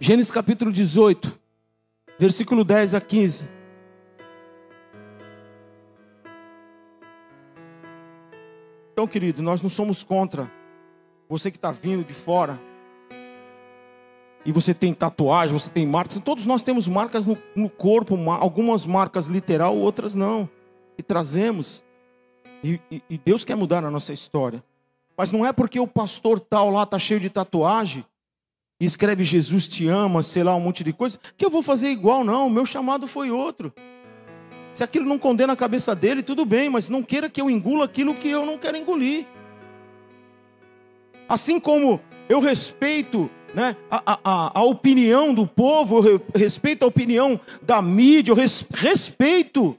Gênesis 0.00 0.30
capítulo 0.30 0.70
18, 0.70 1.36
versículo 2.20 2.62
10 2.62 2.94
a 2.94 3.00
15. 3.00 3.48
Então, 8.92 9.08
querido, 9.08 9.42
nós 9.42 9.60
não 9.60 9.68
somos 9.68 10.04
contra 10.04 10.48
você 11.28 11.50
que 11.50 11.56
está 11.56 11.72
vindo 11.72 12.04
de 12.04 12.14
fora. 12.14 12.60
E 14.44 14.52
você 14.52 14.72
tem 14.72 14.94
tatuagem, 14.94 15.58
você 15.58 15.68
tem 15.68 15.84
marcas. 15.84 16.20
Todos 16.20 16.46
nós 16.46 16.62
temos 16.62 16.86
marcas 16.86 17.24
no, 17.24 17.36
no 17.56 17.68
corpo, 17.68 18.14
algumas 18.30 18.86
marcas 18.86 19.26
literal, 19.26 19.76
outras 19.76 20.14
não. 20.14 20.48
E 20.96 21.02
trazemos. 21.02 21.84
E, 22.62 22.80
e, 22.88 23.02
e 23.10 23.18
Deus 23.18 23.44
quer 23.44 23.56
mudar 23.56 23.84
a 23.84 23.90
nossa 23.90 24.12
história. 24.12 24.62
Mas 25.16 25.32
não 25.32 25.44
é 25.44 25.52
porque 25.52 25.80
o 25.80 25.88
pastor 25.88 26.38
tal 26.38 26.70
lá 26.70 26.84
está 26.84 27.00
cheio 27.00 27.18
de 27.18 27.28
tatuagem 27.28 28.04
e 28.80 28.84
escreve 28.84 29.24
Jesus 29.24 29.66
te 29.66 29.88
ama, 29.88 30.22
sei 30.22 30.44
lá, 30.44 30.54
um 30.54 30.60
monte 30.60 30.84
de 30.84 30.92
coisa, 30.92 31.18
que 31.36 31.44
eu 31.44 31.50
vou 31.50 31.62
fazer 31.62 31.88
igual, 31.88 32.22
não. 32.22 32.48
Meu 32.48 32.64
chamado 32.64 33.08
foi 33.08 33.30
outro. 33.30 33.72
Se 34.72 34.84
aquilo 34.84 35.06
não 35.06 35.18
condena 35.18 35.54
a 35.54 35.56
cabeça 35.56 35.94
dele, 35.94 36.22
tudo 36.22 36.44
bem, 36.44 36.68
mas 36.68 36.88
não 36.88 37.02
queira 37.02 37.28
que 37.28 37.40
eu 37.40 37.50
engula 37.50 37.86
aquilo 37.86 38.14
que 38.14 38.28
eu 38.28 38.46
não 38.46 38.56
quero 38.56 38.76
engolir. 38.76 39.26
Assim 41.28 41.58
como 41.58 42.00
eu 42.28 42.38
respeito 42.38 43.28
né, 43.52 43.76
a, 43.90 44.18
a, 44.22 44.60
a 44.60 44.62
opinião 44.62 45.34
do 45.34 45.46
povo, 45.46 46.06
eu 46.06 46.22
respeito 46.32 46.84
a 46.84 46.86
opinião 46.86 47.40
da 47.60 47.82
mídia, 47.82 48.30
eu 48.30 48.36
res, 48.36 48.64
respeito, 48.72 49.76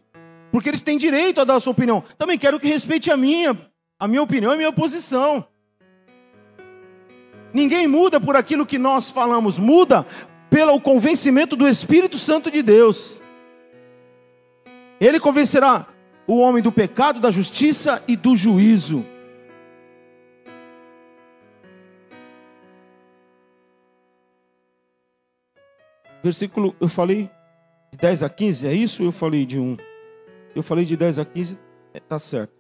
porque 0.52 0.70
eles 0.70 0.82
têm 0.82 0.98
direito 0.98 1.40
a 1.40 1.46
dar 1.46 1.56
a 1.56 1.60
sua 1.62 1.72
opinião. 1.72 2.04
Também 2.18 2.38
quero 2.38 2.60
que 2.60 2.68
respeite 2.68 3.10
a 3.10 3.16
minha, 3.16 3.58
a 3.98 4.08
minha 4.08 4.22
opinião 4.22 4.52
e 4.52 4.56
a 4.56 4.58
minha 4.58 4.74
posição. 4.74 5.46
Ninguém 7.54 7.88
muda 7.88 8.20
por 8.20 8.36
aquilo 8.36 8.66
que 8.66 8.78
nós 8.78 9.10
falamos, 9.10 9.58
muda 9.58 10.06
pelo 10.50 10.80
convencimento 10.80 11.56
do 11.56 11.68
Espírito 11.68 12.18
Santo 12.18 12.50
de 12.50 12.62
Deus. 12.62 13.22
Ele 15.00 15.20
convencerá 15.20 15.88
o 16.28 16.38
homem 16.38 16.62
do 16.62 16.72
pecado, 16.72 17.20
da 17.20 17.32
justiça 17.32 18.04
e 18.08 18.16
do 18.16 18.36
juízo. 18.36 19.06
Versículo, 26.22 26.76
eu 26.80 26.90
falei 26.90 27.32
de 27.92 27.98
10 27.98 28.24
a 28.24 28.30
15, 28.30 28.68
é 28.68 28.74
isso? 28.74 29.02
Eu 29.02 29.12
falei 29.12 29.46
de 29.46 29.58
1. 29.58 29.78
Eu 30.54 30.62
falei 30.62 30.84
de 30.84 30.98
10 30.98 31.20
a 31.20 31.26
15, 31.26 31.58
está 31.94 32.16
é, 32.16 32.20
certo. 32.20 32.54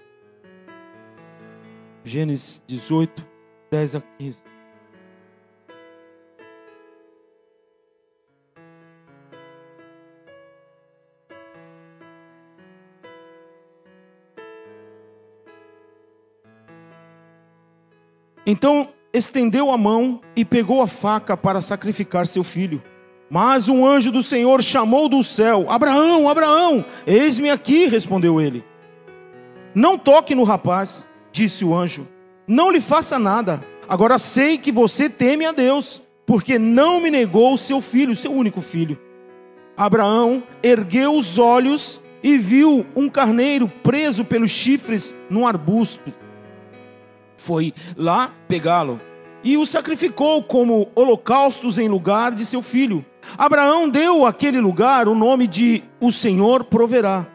Gênesis 2.03 2.63
18, 2.65 3.25
10 3.69 3.95
a 3.95 4.01
15. 4.17 4.48
Então 18.45 18.89
estendeu 19.13 19.71
a 19.71 19.77
mão 19.77 20.21
e 20.35 20.45
pegou 20.45 20.81
a 20.81 20.87
faca 20.87 21.35
para 21.35 21.61
sacrificar 21.61 22.25
seu 22.27 22.43
filho. 22.43 22.81
Mas 23.29 23.69
um 23.69 23.85
anjo 23.85 24.11
do 24.11 24.23
Senhor 24.23 24.63
chamou 24.63 25.07
do 25.07 25.23
céu: 25.23 25.65
Abraão, 25.69 26.27
Abraão, 26.27 26.83
eis-me 27.05 27.49
aqui, 27.49 27.85
respondeu 27.85 28.41
ele. 28.41 28.63
Não 29.75 29.97
toque 29.97 30.33
no 30.33 30.43
rapaz, 30.43 31.07
disse 31.31 31.63
o 31.63 31.75
anjo, 31.75 32.07
não 32.47 32.71
lhe 32.71 32.81
faça 32.81 33.19
nada. 33.19 33.63
Agora 33.87 34.17
sei 34.17 34.57
que 34.57 34.71
você 34.71 35.07
teme 35.09 35.45
a 35.45 35.51
Deus, 35.51 36.01
porque 36.25 36.57
não 36.57 36.99
me 36.99 37.11
negou 37.11 37.53
o 37.53 37.57
seu 37.57 37.81
filho, 37.81 38.15
seu 38.15 38.31
único 38.31 38.61
filho. 38.61 38.99
Abraão 39.77 40.43
ergueu 40.61 41.15
os 41.15 41.37
olhos 41.37 42.01
e 42.21 42.37
viu 42.37 42.85
um 42.95 43.07
carneiro 43.07 43.67
preso 43.81 44.25
pelos 44.25 44.51
chifres 44.51 45.15
num 45.29 45.47
arbusto 45.47 46.11
foi 47.39 47.73
lá 47.97 48.31
pegá-lo 48.47 48.99
e 49.43 49.57
o 49.57 49.65
sacrificou 49.65 50.43
como 50.43 50.89
holocaustos 50.95 51.77
em 51.77 51.87
lugar 51.87 52.33
de 52.33 52.45
seu 52.45 52.61
filho. 52.61 53.05
Abraão 53.37 53.89
deu 53.89 54.25
àquele 54.25 54.59
lugar 54.59 55.07
o 55.07 55.15
nome 55.15 55.47
de 55.47 55.83
O 55.99 56.11
Senhor 56.11 56.65
proverá. 56.65 57.25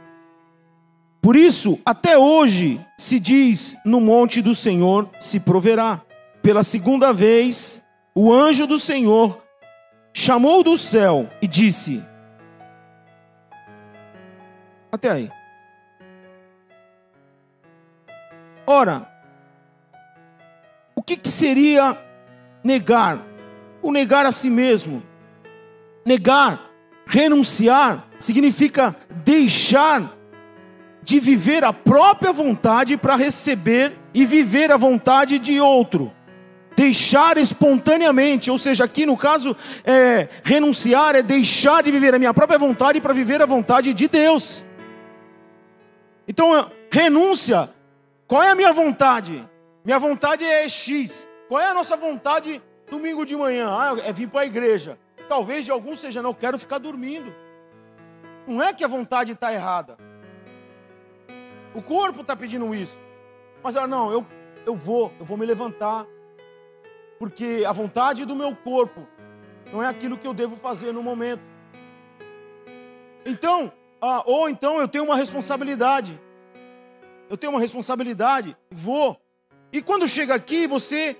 Por 1.21 1.37
isso, 1.37 1.79
até 1.85 2.19
hoje 2.19 2.81
se 2.99 3.19
diz: 3.19 3.77
no 3.85 4.01
monte 4.01 4.43
do 4.43 4.55
Senhor 4.55 5.09
se 5.21 5.41
proverá. 5.41 6.03
Pela 6.43 6.63
segunda 6.63 7.13
vez, 7.13 7.83
o 8.15 8.33
anjo 8.33 8.67
do 8.67 8.79
Senhor 8.79 9.43
chamou 10.13 10.63
do 10.63 10.77
céu 10.77 11.29
e 11.41 11.47
disse: 11.47 12.03
Até 14.93 15.11
aí. 15.11 15.31
Ora, 18.67 19.14
que, 21.07 21.17
que 21.17 21.31
seria 21.31 21.99
negar? 22.63 23.23
O 23.83 23.93
negar 23.93 24.25
a 24.25 24.33
si 24.33 24.49
mesmo. 24.49 25.03
Negar, 26.05 26.71
renunciar, 27.07 28.09
significa 28.19 28.97
deixar 29.25 30.13
de 31.03 31.21
viver 31.21 31.63
a 31.65 31.73
própria 31.73 32.33
vontade 32.33 32.97
para 32.97 33.17
receber 33.17 33.93
e 34.15 34.25
viver 34.25 34.73
a 34.73 34.77
vontade 34.77 35.39
de 35.39 35.61
outro. 35.61 36.13
Deixar 36.75 37.37
espontaneamente, 37.37 38.51
ou 38.51 38.59
seja, 38.59 38.85
aqui 38.85 39.07
no 39.07 39.17
caso, 39.17 39.55
é, 39.85 40.29
renunciar 40.43 41.15
é 41.15 41.23
deixar 41.23 41.83
de 41.83 41.91
viver 41.91 42.15
a 42.15 42.19
minha 42.19 42.35
própria 42.35 42.59
vontade 42.59 43.01
para 43.01 43.13
viver 43.13 43.41
a 43.43 43.47
vontade 43.47 43.93
de 43.93 44.09
Deus. 44.09 44.67
Então, 46.27 46.71
renúncia, 46.91 47.71
qual 48.27 48.43
é 48.43 48.51
a 48.51 48.55
minha 48.55 48.73
vontade? 48.73 49.47
Minha 49.85 49.99
vontade 49.99 50.45
é 50.45 50.67
X. 50.67 51.29
Qual 51.47 51.61
é 51.61 51.69
a 51.69 51.75
nossa 51.75 51.95
vontade 51.95 52.63
domingo 52.91 53.27
de 53.27 53.37
manhã? 53.37 53.69
Ah, 53.69 53.95
é 54.03 54.13
vir 54.13 54.29
para 54.29 54.41
a 54.41 54.47
igreja. 54.47 54.99
Talvez 55.29 55.67
de 55.67 55.71
alguns 55.71 56.01
seja, 56.01 56.23
não, 56.23 56.33
quero 56.33 56.59
ficar 56.59 56.79
dormindo. 56.79 57.35
Não 58.47 58.63
é 58.63 58.73
que 58.73 58.83
a 58.83 58.89
vontade 58.89 59.33
está 59.33 59.53
errada. 59.53 59.99
O 61.75 61.83
corpo 61.83 62.23
está 62.23 62.35
pedindo 62.35 62.75
isso. 62.75 62.99
Mas 63.63 63.77
ela, 63.77 63.87
não, 63.87 64.11
eu, 64.11 64.27
eu 64.65 64.75
vou, 64.75 65.13
eu 65.19 65.25
vou 65.27 65.37
me 65.37 65.45
levantar. 65.45 66.07
Porque 67.19 67.63
a 67.67 67.73
vontade 67.73 68.25
do 68.25 68.35
meu 68.35 68.57
corpo 68.57 69.07
não 69.71 69.83
é 69.83 69.89
aquilo 69.89 70.17
que 70.17 70.27
eu 70.27 70.33
devo 70.33 70.57
fazer 70.57 70.93
no 70.93 71.03
momento. 71.03 71.43
Então, 73.27 73.71
ah, 74.01 74.23
ou 74.25 74.49
então 74.49 74.81
eu 74.81 74.89
tenho 74.89 75.05
uma 75.05 75.17
responsabilidade. 75.17 76.19
Eu 77.29 77.37
tenho 77.37 77.53
uma 77.53 77.61
responsabilidade, 77.61 78.57
vou. 78.71 79.24
E 79.75 79.83
quando 79.83 80.07
chega 80.07 80.37
aqui, 80.37 80.69
você 80.69 81.17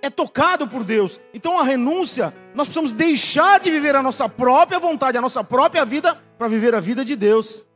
é 0.00 0.08
tocado 0.08 0.68
por 0.68 0.84
Deus. 0.84 1.18
Então 1.34 1.58
a 1.58 1.64
renúncia, 1.64 2.32
nós 2.54 2.68
precisamos 2.68 2.92
deixar 2.92 3.58
de 3.58 3.68
viver 3.68 3.96
a 3.96 4.02
nossa 4.02 4.28
própria 4.28 4.78
vontade, 4.78 5.18
a 5.18 5.20
nossa 5.20 5.42
própria 5.42 5.84
vida, 5.84 6.16
para 6.38 6.46
viver 6.46 6.72
a 6.72 6.78
vida 6.78 7.04
de 7.04 7.16
Deus. 7.16 7.66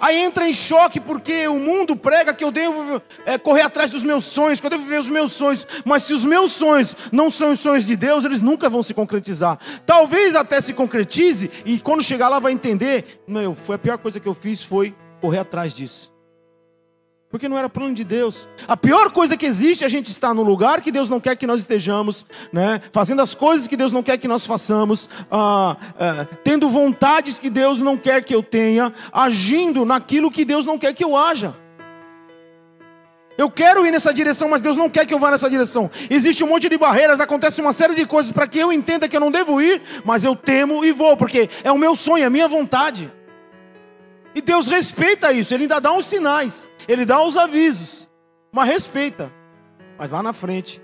Aí 0.00 0.16
entra 0.16 0.48
em 0.48 0.52
choque 0.52 0.98
porque 0.98 1.46
o 1.46 1.60
mundo 1.60 1.94
prega 1.94 2.34
que 2.34 2.42
eu 2.42 2.50
devo 2.50 3.00
é, 3.24 3.38
correr 3.38 3.62
atrás 3.62 3.92
dos 3.92 4.02
meus 4.02 4.24
sonhos, 4.24 4.58
que 4.58 4.66
eu 4.66 4.70
devo 4.70 4.82
viver 4.82 4.98
os 4.98 5.08
meus 5.08 5.30
sonhos. 5.30 5.64
Mas 5.84 6.02
se 6.02 6.12
os 6.12 6.24
meus 6.24 6.50
sonhos 6.50 6.96
não 7.12 7.30
são 7.30 7.52
os 7.52 7.60
sonhos 7.60 7.84
de 7.84 7.94
Deus, 7.94 8.24
eles 8.24 8.40
nunca 8.40 8.68
vão 8.68 8.82
se 8.82 8.92
concretizar. 8.92 9.56
Talvez 9.86 10.34
até 10.34 10.60
se 10.60 10.72
concretize 10.72 11.48
e 11.64 11.78
quando 11.78 12.02
chegar 12.02 12.28
lá 12.28 12.40
vai 12.40 12.50
entender, 12.50 13.22
meu, 13.28 13.54
foi 13.54 13.76
a 13.76 13.78
pior 13.78 13.98
coisa 13.98 14.18
que 14.18 14.26
eu 14.26 14.34
fiz 14.34 14.64
foi 14.64 14.92
correr 15.20 15.38
atrás 15.38 15.72
disso 15.72 16.13
porque 17.34 17.48
não 17.48 17.58
era 17.58 17.68
plano 17.68 17.92
de 17.92 18.04
Deus. 18.04 18.48
A 18.68 18.76
pior 18.76 19.10
coisa 19.10 19.36
que 19.36 19.44
existe 19.44 19.82
é 19.82 19.88
a 19.88 19.90
gente 19.90 20.08
estar 20.08 20.32
no 20.32 20.44
lugar 20.44 20.80
que 20.80 20.92
Deus 20.92 21.08
não 21.08 21.18
quer 21.18 21.34
que 21.34 21.48
nós 21.48 21.62
estejamos, 21.62 22.24
né? 22.52 22.80
fazendo 22.92 23.20
as 23.22 23.34
coisas 23.34 23.66
que 23.66 23.76
Deus 23.76 23.90
não 23.90 24.04
quer 24.04 24.18
que 24.18 24.28
nós 24.28 24.46
façamos, 24.46 25.08
ah, 25.28 25.76
ah, 25.98 26.28
tendo 26.44 26.70
vontades 26.70 27.40
que 27.40 27.50
Deus 27.50 27.80
não 27.80 27.96
quer 27.96 28.22
que 28.22 28.32
eu 28.32 28.40
tenha, 28.40 28.92
agindo 29.12 29.84
naquilo 29.84 30.30
que 30.30 30.44
Deus 30.44 30.64
não 30.64 30.78
quer 30.78 30.94
que 30.94 31.02
eu 31.02 31.16
haja. 31.16 31.56
Eu 33.36 33.50
quero 33.50 33.84
ir 33.84 33.90
nessa 33.90 34.14
direção, 34.14 34.48
mas 34.48 34.62
Deus 34.62 34.76
não 34.76 34.88
quer 34.88 35.04
que 35.04 35.12
eu 35.12 35.18
vá 35.18 35.32
nessa 35.32 35.50
direção. 35.50 35.90
Existe 36.08 36.44
um 36.44 36.46
monte 36.46 36.68
de 36.68 36.78
barreiras, 36.78 37.18
acontece 37.18 37.60
uma 37.60 37.72
série 37.72 37.96
de 37.96 38.06
coisas 38.06 38.30
para 38.30 38.46
que 38.46 38.60
eu 38.60 38.72
entenda 38.72 39.08
que 39.08 39.16
eu 39.16 39.20
não 39.20 39.32
devo 39.32 39.60
ir, 39.60 39.82
mas 40.04 40.22
eu 40.22 40.36
temo 40.36 40.84
e 40.84 40.92
vou, 40.92 41.16
porque 41.16 41.50
é 41.64 41.72
o 41.72 41.78
meu 41.78 41.96
sonho, 41.96 42.22
é 42.22 42.26
a 42.26 42.30
minha 42.30 42.46
vontade. 42.46 43.10
E 44.36 44.40
Deus 44.40 44.66
respeita 44.66 45.32
isso, 45.32 45.54
Ele 45.54 45.64
ainda 45.64 45.80
dá 45.80 45.92
uns 45.92 46.06
sinais, 46.06 46.68
Ele 46.88 47.04
dá 47.04 47.20
uns 47.22 47.36
avisos, 47.36 48.08
mas 48.52 48.68
respeita. 48.68 49.32
Mas 49.98 50.10
lá 50.10 50.22
na 50.22 50.32
frente, 50.32 50.82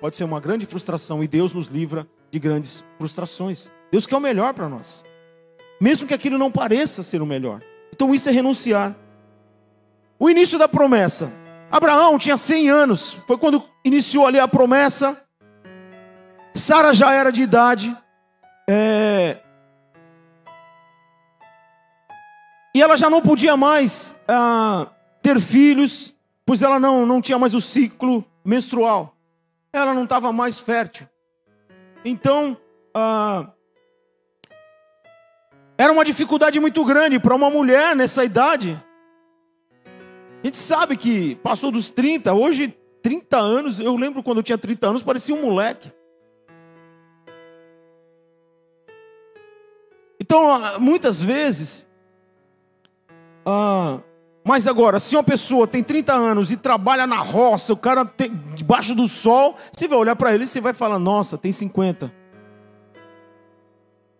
pode 0.00 0.16
ser 0.16 0.24
uma 0.24 0.40
grande 0.40 0.66
frustração 0.66 1.22
e 1.22 1.28
Deus 1.28 1.52
nos 1.52 1.68
livra 1.68 2.06
de 2.30 2.38
grandes 2.38 2.84
frustrações. 2.98 3.70
Deus 3.90 4.06
quer 4.06 4.16
o 4.16 4.20
melhor 4.20 4.52
para 4.54 4.68
nós, 4.68 5.04
mesmo 5.80 6.06
que 6.06 6.14
aquilo 6.14 6.38
não 6.38 6.50
pareça 6.50 7.02
ser 7.02 7.22
o 7.22 7.26
melhor. 7.26 7.62
Então 7.92 8.14
isso 8.14 8.28
é 8.28 8.32
renunciar. 8.32 8.94
O 10.18 10.28
início 10.30 10.58
da 10.58 10.68
promessa. 10.68 11.30
Abraão 11.70 12.18
tinha 12.18 12.36
100 12.36 12.70
anos, 12.70 13.18
foi 13.26 13.36
quando 13.36 13.62
iniciou 13.84 14.26
ali 14.26 14.38
a 14.38 14.46
promessa. 14.46 15.20
Sara 16.54 16.92
já 16.92 17.12
era 17.12 17.30
de 17.30 17.42
idade. 17.42 17.96
É, 18.68 19.38
E 22.76 22.82
ela 22.82 22.98
já 22.98 23.08
não 23.08 23.22
podia 23.22 23.56
mais 23.56 24.14
ah, 24.28 24.88
ter 25.26 25.40
filhos, 25.40 26.14
pois 26.44 26.62
ela 26.62 26.78
não, 26.78 27.04
não 27.04 27.20
tinha 27.20 27.36
mais 27.36 27.52
o 27.52 27.60
ciclo 27.60 28.24
menstrual. 28.44 29.16
Ela 29.72 29.92
não 29.92 30.04
estava 30.04 30.32
mais 30.32 30.60
fértil. 30.60 31.08
Então, 32.04 32.56
ah, 32.94 33.50
era 35.76 35.92
uma 35.92 36.04
dificuldade 36.04 36.60
muito 36.60 36.84
grande 36.84 37.18
para 37.18 37.34
uma 37.34 37.50
mulher 37.50 37.96
nessa 37.96 38.24
idade. 38.24 38.80
A 40.44 40.46
gente 40.46 40.58
sabe 40.58 40.96
que 40.96 41.34
passou 41.42 41.72
dos 41.72 41.90
30, 41.90 42.32
hoje 42.32 42.78
30 43.02 43.36
anos, 43.36 43.80
eu 43.80 43.96
lembro 43.96 44.22
quando 44.22 44.38
eu 44.38 44.44
tinha 44.44 44.56
30 44.56 44.86
anos, 44.86 45.02
parecia 45.02 45.34
um 45.34 45.42
moleque. 45.42 45.92
Então, 50.20 50.54
ah, 50.54 50.78
muitas 50.78 51.20
vezes, 51.20 51.88
ah, 53.44 53.98
mas 54.46 54.68
agora, 54.68 55.00
se 55.00 55.16
uma 55.16 55.24
pessoa 55.24 55.66
tem 55.66 55.82
30 55.82 56.12
anos 56.12 56.52
e 56.52 56.56
trabalha 56.56 57.04
na 57.04 57.16
roça, 57.16 57.72
o 57.72 57.76
cara 57.76 58.04
tem, 58.04 58.30
debaixo 58.54 58.94
do 58.94 59.08
sol, 59.08 59.56
você 59.72 59.88
vai 59.88 59.98
olhar 59.98 60.14
para 60.14 60.32
ele 60.32 60.44
e 60.44 60.46
você 60.46 60.60
vai 60.60 60.72
falar: 60.72 61.00
Nossa, 61.00 61.36
tem 61.36 61.50
50. 61.50 62.12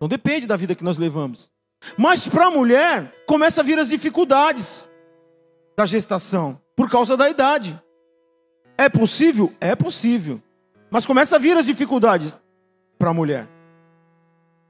Não 0.00 0.08
depende 0.08 0.44
da 0.44 0.56
vida 0.56 0.74
que 0.74 0.82
nós 0.82 0.98
levamos. 0.98 1.48
Mas 1.96 2.26
para 2.26 2.46
a 2.46 2.50
mulher, 2.50 3.14
começa 3.24 3.60
a 3.60 3.64
vir 3.64 3.78
as 3.78 3.88
dificuldades 3.88 4.90
da 5.76 5.86
gestação, 5.86 6.60
por 6.74 6.90
causa 6.90 7.16
da 7.16 7.30
idade. 7.30 7.80
É 8.76 8.88
possível? 8.88 9.54
É 9.60 9.76
possível. 9.76 10.42
Mas 10.90 11.06
começa 11.06 11.36
a 11.36 11.38
vir 11.38 11.56
as 11.56 11.66
dificuldades 11.66 12.36
para 12.98 13.10
a 13.10 13.14
mulher. 13.14 13.46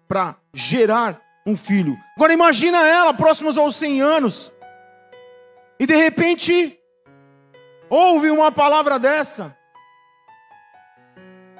Para 0.06 0.36
gerar 0.52 1.18
um 1.46 1.56
filho. 1.56 1.96
Agora 2.14 2.34
imagina 2.34 2.86
ela 2.86 3.14
próximos 3.14 3.56
aos 3.56 3.74
100 3.76 4.02
anos. 4.02 4.52
E 5.78 5.86
de 5.86 5.94
repente 5.94 6.78
ouve 7.88 8.30
uma 8.30 8.50
palavra 8.50 8.98
dessa 8.98 9.56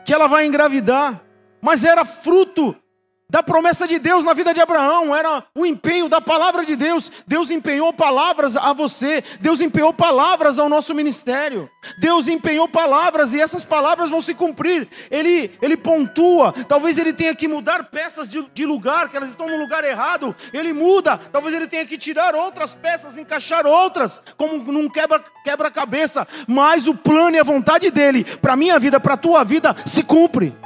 que 0.05 0.13
ela 0.15 0.29
vai 0.29 0.47
engravidar, 0.47 1.23
mas 1.61 1.83
era 1.83 2.05
fruto 2.05 2.81
da 3.29 3.43
promessa 3.43 3.89
de 3.89 3.99
Deus 3.99 4.23
na 4.25 4.33
vida 4.33 4.55
de 4.55 4.61
Abraão, 4.61 5.15
era 5.15 5.43
o 5.53 5.67
empenho 5.67 6.09
da 6.09 6.21
palavra 6.21 6.65
de 6.65 6.77
Deus. 6.77 7.11
Deus 7.27 7.51
empenhou 7.51 7.93
palavras 7.93 8.57
a 8.57 8.73
você, 8.73 9.23
Deus 9.41 9.61
empenhou 9.61 9.93
palavras 9.93 10.61
ao 10.61 10.69
nosso 10.69 10.95
ministério. 10.95 11.69
Deus 11.99 12.29
empenhou 12.29 12.69
palavras 12.69 13.35
e 13.35 13.41
essas 13.41 13.65
palavras 13.65 14.11
vão 14.11 14.23
se 14.23 14.33
cumprir. 14.33 14.89
Ele, 15.11 15.51
ele 15.61 15.77
pontua, 15.77 16.53
talvez 16.69 16.99
ele 16.99 17.13
tenha 17.13 17.35
que 17.35 17.49
mudar 17.49 17.91
peças 17.91 18.29
de, 18.29 18.47
de 18.55 18.65
lugar, 18.65 19.09
que 19.09 19.17
elas 19.17 19.31
estão 19.31 19.49
no 19.49 19.57
lugar 19.57 19.83
errado. 19.83 20.35
Ele 20.53 20.73
muda, 20.73 21.19
talvez 21.19 21.53
ele 21.53 21.67
tenha 21.67 21.85
que 21.85 21.99
tirar 21.99 22.37
outras 22.37 22.77
peças, 22.77 23.19
encaixar 23.19 23.67
outras, 23.67 24.23
como 24.37 24.59
num 24.59 24.89
quebra-cabeça. 24.89 26.25
Quebra 26.25 26.45
Mas 26.47 26.87
o 26.87 26.95
plano 26.95 27.37
e 27.37 27.41
a 27.41 27.45
vontade 27.45 27.91
dele, 27.91 28.25
para 28.25 28.57
minha 28.57 28.79
vida, 28.79 29.01
para 29.01 29.15
a 29.15 29.19
tua 29.19 29.43
vida, 29.43 29.75
se 29.85 30.05
cumpre. 30.05 30.57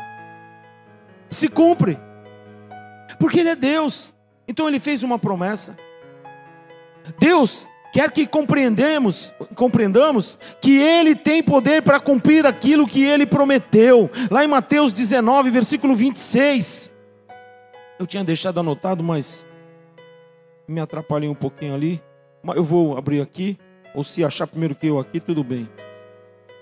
Se 1.31 1.49
cumpre. 1.49 2.10
Porque 3.21 3.39
Ele 3.39 3.51
é 3.51 3.55
Deus. 3.55 4.13
Então 4.49 4.67
Ele 4.67 4.81
fez 4.81 5.05
uma 5.05 5.19
promessa. 5.19 5.77
Deus 7.19 7.69
quer 7.93 8.11
que 8.11 8.27
compreendemos, 8.27 9.33
compreendamos 9.55 10.39
que 10.61 10.79
Ele 10.79 11.15
tem 11.15 11.43
poder 11.43 11.83
para 11.83 12.01
cumprir 12.01 12.47
aquilo 12.47 12.89
que 12.89 13.05
Ele 13.05 13.27
prometeu. 13.27 14.11
Lá 14.31 14.43
em 14.45 14.49
Mateus 14.49 14.93
19, 14.93 15.51
versículo 15.51 15.95
26. 15.95 16.91
Eu 17.99 18.07
tinha 18.07 18.25
deixado 18.25 18.59
anotado, 18.59 19.05
mas 19.05 19.47
me 20.67 20.81
atrapalhei 20.81 21.29
um 21.29 21.35
pouquinho 21.35 21.75
ali. 21.75 22.03
Eu 22.57 22.65
vou 22.65 22.97
abrir 22.97 23.21
aqui, 23.21 23.59
ou 23.95 24.03
se 24.03 24.25
achar 24.25 24.47
primeiro 24.47 24.75
que 24.75 24.87
eu 24.87 24.99
aqui, 24.99 25.21
tudo 25.21 25.45
bem. 25.45 25.69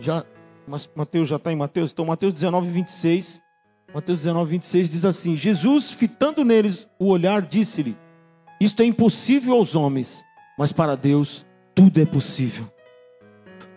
Já, 0.01 0.25
mas 0.67 0.91
Mateus 0.95 1.29
já 1.29 1.37
está 1.37 1.53
em 1.53 1.57
Mateus, 1.57 1.93
então 1.93 2.05
Mateus 2.05 2.33
19, 2.33 2.69
26. 2.69 3.41
Mateus 3.95 4.19
19, 4.19 4.51
26 4.51 4.91
diz 4.91 5.05
assim: 5.05 5.37
Jesus, 5.37 5.93
fitando 5.93 6.45
neles 6.45 6.87
o 6.99 7.07
olhar, 7.07 7.41
disse-lhe: 7.41 7.97
Isto 8.61 8.83
é 8.83 8.87
impossível 8.87 9.55
aos 9.55 9.75
homens, 9.75 10.25
mas 10.59 10.73
para 10.73 10.95
Deus 10.95 11.47
tudo 11.75 12.01
é 12.01 12.05
possível. 12.05 12.71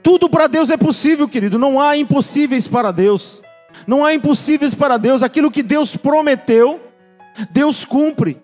Tudo 0.04 0.30
para 0.30 0.47
Deus 0.47 0.69
é 0.69 0.76
possível, 0.76 1.30
querido. 1.30 1.58
Não 1.58 1.80
há 1.80 1.95
impossíveis 1.95 2.67
para 2.67 2.91
Deus. 2.91 3.41
Não 3.88 4.04
há 4.04 4.13
impossíveis 4.13 4.74
para 4.74 4.97
Deus. 4.97 5.24
Aquilo 5.24 5.52
que 5.52 5.63
Deus 5.63 5.95
prometeu, 5.95 6.82
Deus 7.52 7.86
cumpre. 7.86 8.41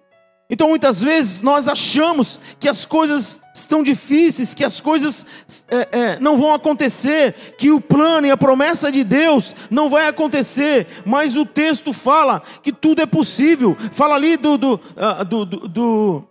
Então 0.50 0.70
muitas 0.70 1.02
vezes 1.02 1.42
nós 1.42 1.68
achamos 1.68 2.40
que 2.60 2.70
as 2.70 2.86
coisas 2.86 3.40
estão 3.54 3.84
difíceis, 3.84 4.54
que 4.54 4.64
as 4.64 4.80
coisas 4.80 5.26
é, 5.68 5.88
é, 5.92 6.20
não 6.20 6.38
vão 6.38 6.54
acontecer, 6.54 7.34
que 7.58 7.70
o 7.72 7.82
plano 7.82 8.28
e 8.28 8.32
a 8.32 8.38
promessa 8.38 8.92
de 8.92 9.04
Deus 9.04 9.54
não 9.70 9.90
vai 9.90 10.08
acontecer, 10.08 10.88
mas 11.06 11.36
o 11.36 11.46
texto 11.46 11.92
fala 11.92 12.42
que 12.64 12.72
tudo 12.72 13.02
é 13.02 13.06
possível. 13.06 13.76
Fala 13.92 14.16
ali 14.16 14.38
do, 14.38 14.58
do, 14.58 14.74
uh, 14.76 15.26
do, 15.26 15.46
do, 15.46 15.68
do 15.68 16.28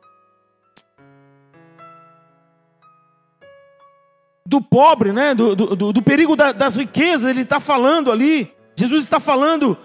do 4.48 4.62
pobre, 4.62 5.12
né? 5.12 5.34
do, 5.34 5.56
do, 5.56 5.92
do 5.92 6.02
perigo 6.02 6.36
da, 6.36 6.52
das 6.52 6.76
riquezas, 6.76 7.28
ele 7.28 7.42
está 7.42 7.58
falando 7.58 8.12
ali. 8.12 8.52
Jesus 8.76 9.02
está 9.02 9.18
falando 9.18 9.76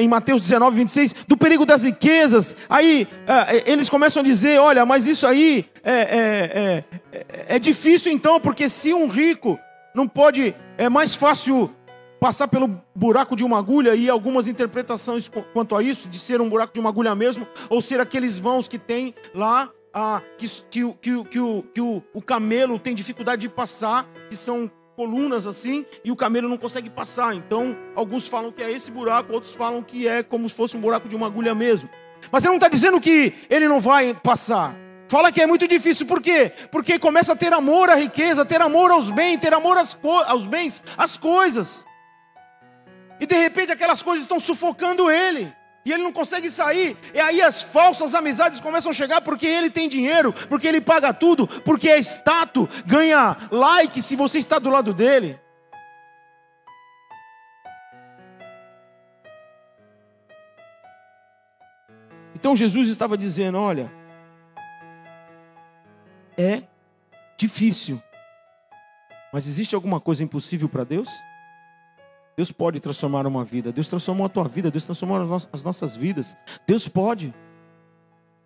em 0.00 0.08
Mateus 0.08 0.40
19, 0.40 0.76
26, 0.76 1.14
do 1.26 1.36
perigo 1.36 1.64
das 1.64 1.82
riquezas. 1.82 2.54
Aí 2.68 3.08
é, 3.26 3.70
eles 3.70 3.88
começam 3.88 4.20
a 4.20 4.24
dizer: 4.24 4.60
olha, 4.60 4.84
mas 4.84 5.06
isso 5.06 5.26
aí 5.26 5.66
é, 5.82 5.92
é, 5.92 6.84
é, 7.12 7.56
é 7.56 7.58
difícil 7.58 8.12
então, 8.12 8.38
porque 8.40 8.68
se 8.68 8.92
um 8.92 9.08
rico 9.08 9.58
não 9.94 10.06
pode, 10.06 10.54
é 10.76 10.88
mais 10.88 11.14
fácil 11.14 11.70
passar 12.20 12.48
pelo 12.48 12.80
buraco 12.94 13.34
de 13.34 13.42
uma 13.42 13.58
agulha 13.58 13.94
e 13.94 14.10
algumas 14.10 14.46
interpretações 14.46 15.30
quanto 15.54 15.74
a 15.74 15.82
isso, 15.82 16.08
de 16.08 16.18
ser 16.18 16.40
um 16.40 16.50
buraco 16.50 16.74
de 16.74 16.80
uma 16.80 16.90
agulha 16.90 17.14
mesmo, 17.14 17.46
ou 17.70 17.80
ser 17.80 17.98
aqueles 17.98 18.38
vãos 18.38 18.68
que 18.68 18.78
tem 18.78 19.14
lá, 19.34 19.70
ah, 19.92 20.20
que, 20.36 20.46
que, 20.70 20.92
que, 21.00 21.24
que, 21.24 21.40
o, 21.40 21.62
que 21.74 21.80
o, 21.80 22.02
o 22.12 22.20
camelo 22.20 22.78
tem 22.78 22.94
dificuldade 22.94 23.40
de 23.40 23.48
passar, 23.48 24.06
que 24.28 24.36
são 24.36 24.70
colunas 25.00 25.46
assim 25.46 25.86
e 26.04 26.12
o 26.12 26.16
camelo 26.16 26.46
não 26.46 26.58
consegue 26.58 26.90
passar. 26.90 27.34
Então, 27.34 27.74
alguns 27.96 28.28
falam 28.28 28.52
que 28.52 28.62
é 28.62 28.70
esse 28.70 28.90
buraco, 28.90 29.32
outros 29.32 29.54
falam 29.54 29.82
que 29.82 30.06
é 30.06 30.22
como 30.22 30.46
se 30.46 30.54
fosse 30.54 30.76
um 30.76 30.80
buraco 30.80 31.08
de 31.08 31.16
uma 31.16 31.26
agulha 31.26 31.54
mesmo. 31.54 31.88
Mas 32.30 32.44
ele 32.44 32.50
não 32.50 32.58
está 32.58 32.68
dizendo 32.68 33.00
que 33.00 33.32
ele 33.48 33.66
não 33.66 33.80
vai 33.80 34.12
passar. 34.12 34.76
Fala 35.08 35.32
que 35.32 35.40
é 35.40 35.46
muito 35.46 35.66
difícil, 35.66 36.04
por 36.04 36.20
quê? 36.20 36.52
Porque 36.70 36.98
começa 36.98 37.32
a 37.32 37.36
ter 37.36 37.50
amor 37.50 37.88
à 37.88 37.94
riqueza, 37.94 38.44
ter 38.44 38.60
amor 38.60 38.90
aos 38.90 39.08
bens, 39.08 39.40
ter 39.40 39.54
amor 39.54 39.78
às 39.78 39.98
aos 40.26 40.46
bens, 40.46 40.82
às 40.98 41.16
coisas. 41.16 41.86
E 43.18 43.24
de 43.24 43.34
repente 43.34 43.72
aquelas 43.72 44.02
coisas 44.02 44.24
estão 44.24 44.38
sufocando 44.38 45.10
ele. 45.10 45.50
Ele 45.92 46.02
não 46.02 46.12
consegue 46.12 46.50
sair. 46.50 46.96
E 47.14 47.20
aí 47.20 47.40
as 47.40 47.62
falsas 47.62 48.14
amizades 48.14 48.60
começam 48.60 48.90
a 48.90 48.94
chegar 48.94 49.20
porque 49.20 49.46
ele 49.46 49.70
tem 49.70 49.88
dinheiro, 49.88 50.32
porque 50.48 50.66
ele 50.66 50.80
paga 50.80 51.12
tudo, 51.12 51.46
porque 51.46 51.88
é 51.88 51.98
status, 51.98 52.68
ganha 52.86 53.36
like 53.50 54.00
se 54.02 54.16
você 54.16 54.38
está 54.38 54.58
do 54.58 54.70
lado 54.70 54.92
dele. 54.94 55.38
Então 62.34 62.56
Jesus 62.56 62.88
estava 62.88 63.18
dizendo: 63.18 63.58
olha, 63.58 63.92
é 66.38 66.62
difícil, 67.36 68.02
mas 69.32 69.46
existe 69.46 69.74
alguma 69.74 70.00
coisa 70.00 70.24
impossível 70.24 70.68
para 70.68 70.84
Deus? 70.84 71.08
Deus 72.36 72.52
pode 72.52 72.80
transformar 72.80 73.26
uma 73.26 73.44
vida. 73.44 73.72
Deus 73.72 73.88
transformou 73.88 74.26
a 74.26 74.28
tua 74.28 74.44
vida. 74.44 74.70
Deus 74.70 74.84
transformou 74.84 75.36
as 75.52 75.62
nossas 75.62 75.96
vidas. 75.96 76.36
Deus 76.66 76.88
pode. 76.88 77.34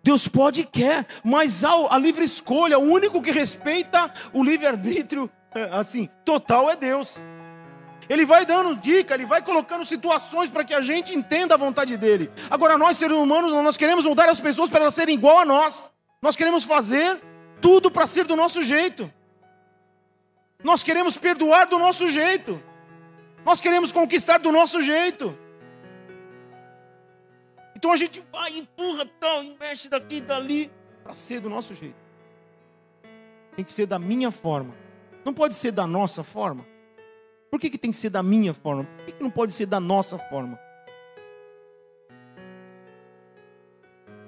Deus 0.03 0.27
pode 0.27 0.61
e 0.61 0.65
quer, 0.65 1.07
mas 1.23 1.63
a, 1.63 1.71
a 1.89 1.97
livre 1.97 2.23
escolha, 2.23 2.77
o 2.77 2.83
único 2.83 3.23
que 3.23 3.31
respeita 3.31 4.13
o 4.33 4.43
livre-arbítrio, 4.43 5.27
é, 5.55 5.63
assim, 5.71 6.07
total 6.23 6.69
é 6.69 6.75
Deus. 6.75 7.23
Ele 8.07 8.23
vai 8.23 8.45
dando 8.45 8.75
dica, 8.75 9.15
ele 9.15 9.25
vai 9.25 9.41
colocando 9.41 9.83
situações 9.83 10.51
para 10.51 10.63
que 10.63 10.75
a 10.75 10.81
gente 10.81 11.11
entenda 11.15 11.55
a 11.55 11.57
vontade 11.57 11.97
dele. 11.97 12.29
Agora, 12.51 12.77
nós, 12.77 12.97
seres 12.97 13.17
humanos, 13.17 13.51
nós 13.51 13.77
queremos 13.77 14.05
mudar 14.05 14.29
as 14.29 14.39
pessoas 14.39 14.69
para 14.69 14.81
elas 14.81 14.93
serem 14.93 15.15
igual 15.15 15.39
a 15.39 15.45
nós. 15.45 15.91
Nós 16.21 16.35
queremos 16.35 16.65
fazer 16.65 17.19
tudo 17.59 17.89
para 17.89 18.05
ser 18.05 18.25
do 18.25 18.35
nosso 18.35 18.61
jeito. 18.61 19.11
Nós 20.63 20.83
queremos 20.83 21.17
perdoar 21.17 21.65
do 21.65 21.79
nosso 21.79 22.07
jeito. 22.09 22.61
Nós 23.45 23.61
queremos 23.61 23.91
conquistar 23.91 24.39
do 24.39 24.51
nosso 24.51 24.81
jeito. 24.81 25.37
Então 27.75 27.91
a 27.91 27.95
gente 27.95 28.25
vai, 28.31 28.57
empurra 28.57 29.05
tal, 29.19 29.43
e 29.43 29.55
mexe 29.59 29.87
daqui 29.87 30.15
e 30.15 30.21
dali, 30.21 30.71
para 31.03 31.13
ser 31.13 31.39
do 31.39 31.49
nosso 31.49 31.75
jeito. 31.75 32.03
Tem 33.55 33.63
que 33.63 33.71
ser 33.71 33.85
da 33.85 33.99
minha 33.99 34.31
forma. 34.31 34.73
Não 35.23 35.31
pode 35.31 35.53
ser 35.53 35.71
da 35.71 35.85
nossa 35.85 36.23
forma. 36.23 36.65
Por 37.51 37.59
que, 37.59 37.69
que 37.69 37.77
tem 37.77 37.91
que 37.91 37.97
ser 37.97 38.09
da 38.09 38.23
minha 38.23 38.53
forma? 38.53 38.83
Por 38.83 39.05
que, 39.05 39.11
que 39.11 39.23
não 39.23 39.29
pode 39.29 39.53
ser 39.53 39.67
da 39.67 39.79
nossa 39.79 40.17
forma? 40.17 40.59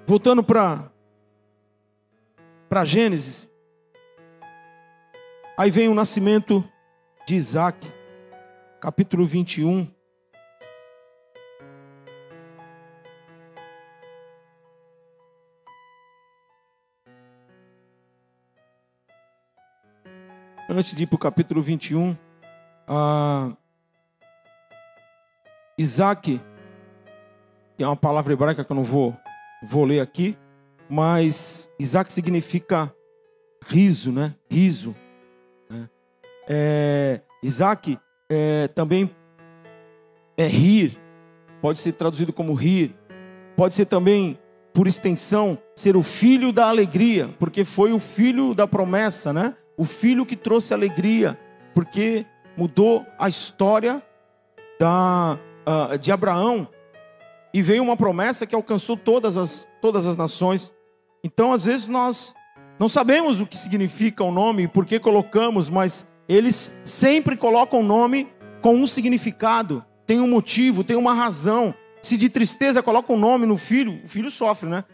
Voltando 0.06 0.44
para 0.44 0.90
para 2.68 2.84
Gênesis. 2.84 3.50
Aí 5.56 5.70
vem 5.70 5.88
o 5.88 5.94
nascimento 5.94 6.62
de 7.26 7.34
Isaac 7.34 7.97
capítulo 8.80 9.24
21. 9.24 9.88
Antes 20.70 20.94
de 20.94 21.02
ir 21.02 21.06
para 21.06 21.16
o 21.16 21.18
capítulo 21.18 21.62
21, 21.62 22.16
ah, 22.86 23.56
Isaac, 25.78 26.40
que 27.76 27.82
é 27.82 27.86
uma 27.86 27.96
palavra 27.96 28.32
hebraica 28.32 28.64
que 28.64 28.70
eu 28.70 28.76
não 28.76 28.84
vou, 28.84 29.16
vou 29.62 29.84
ler 29.84 30.00
aqui, 30.00 30.36
mas 30.88 31.70
Isaac 31.78 32.12
significa 32.12 32.94
riso, 33.66 34.12
né? 34.12 34.34
Riso. 34.50 34.94
Né? 35.70 35.88
É, 36.46 37.22
Isaac 37.42 37.98
é, 38.30 38.68
também 38.68 39.10
é 40.36 40.46
rir, 40.46 40.98
pode 41.60 41.78
ser 41.78 41.92
traduzido 41.92 42.32
como 42.32 42.54
rir, 42.54 42.94
pode 43.56 43.74
ser 43.74 43.86
também, 43.86 44.38
por 44.72 44.86
extensão, 44.86 45.58
ser 45.74 45.96
o 45.96 46.02
filho 46.02 46.52
da 46.52 46.68
alegria, 46.68 47.34
porque 47.38 47.64
foi 47.64 47.92
o 47.92 47.98
filho 47.98 48.54
da 48.54 48.66
promessa, 48.66 49.32
né? 49.32 49.56
O 49.76 49.84
filho 49.84 50.24
que 50.24 50.36
trouxe 50.36 50.72
alegria, 50.72 51.38
porque 51.74 52.24
mudou 52.56 53.04
a 53.18 53.28
história 53.28 54.02
da, 54.78 55.38
uh, 55.66 55.98
de 55.98 56.12
Abraão 56.12 56.68
e 57.52 57.62
veio 57.62 57.82
uma 57.82 57.96
promessa 57.96 58.46
que 58.46 58.54
alcançou 58.54 58.96
todas 58.96 59.36
as, 59.36 59.68
todas 59.80 60.06
as 60.06 60.16
nações. 60.16 60.72
Então, 61.24 61.52
às 61.52 61.64
vezes, 61.64 61.88
nós 61.88 62.34
não 62.78 62.88
sabemos 62.88 63.40
o 63.40 63.46
que 63.46 63.56
significa 63.56 64.22
o 64.22 64.30
nome, 64.30 64.68
por 64.68 64.86
que 64.86 65.00
colocamos, 65.00 65.68
mas 65.68 66.06
eles 66.28 66.76
sempre 66.84 67.36
colocam 67.36 67.80
o 67.80 67.82
nome 67.82 68.28
com 68.60 68.74
um 68.74 68.86
significado, 68.86 69.84
tem 70.06 70.20
um 70.20 70.28
motivo, 70.28 70.84
tem 70.84 70.96
uma 70.96 71.14
razão. 71.14 71.74
Se 72.02 72.16
de 72.16 72.28
tristeza 72.28 72.82
coloca 72.82 73.12
um 73.12 73.18
nome 73.18 73.46
no 73.46 73.56
filho, 73.56 74.00
o 74.04 74.08
filho 74.08 74.30
sofre, 74.30 74.68
né? 74.68 74.84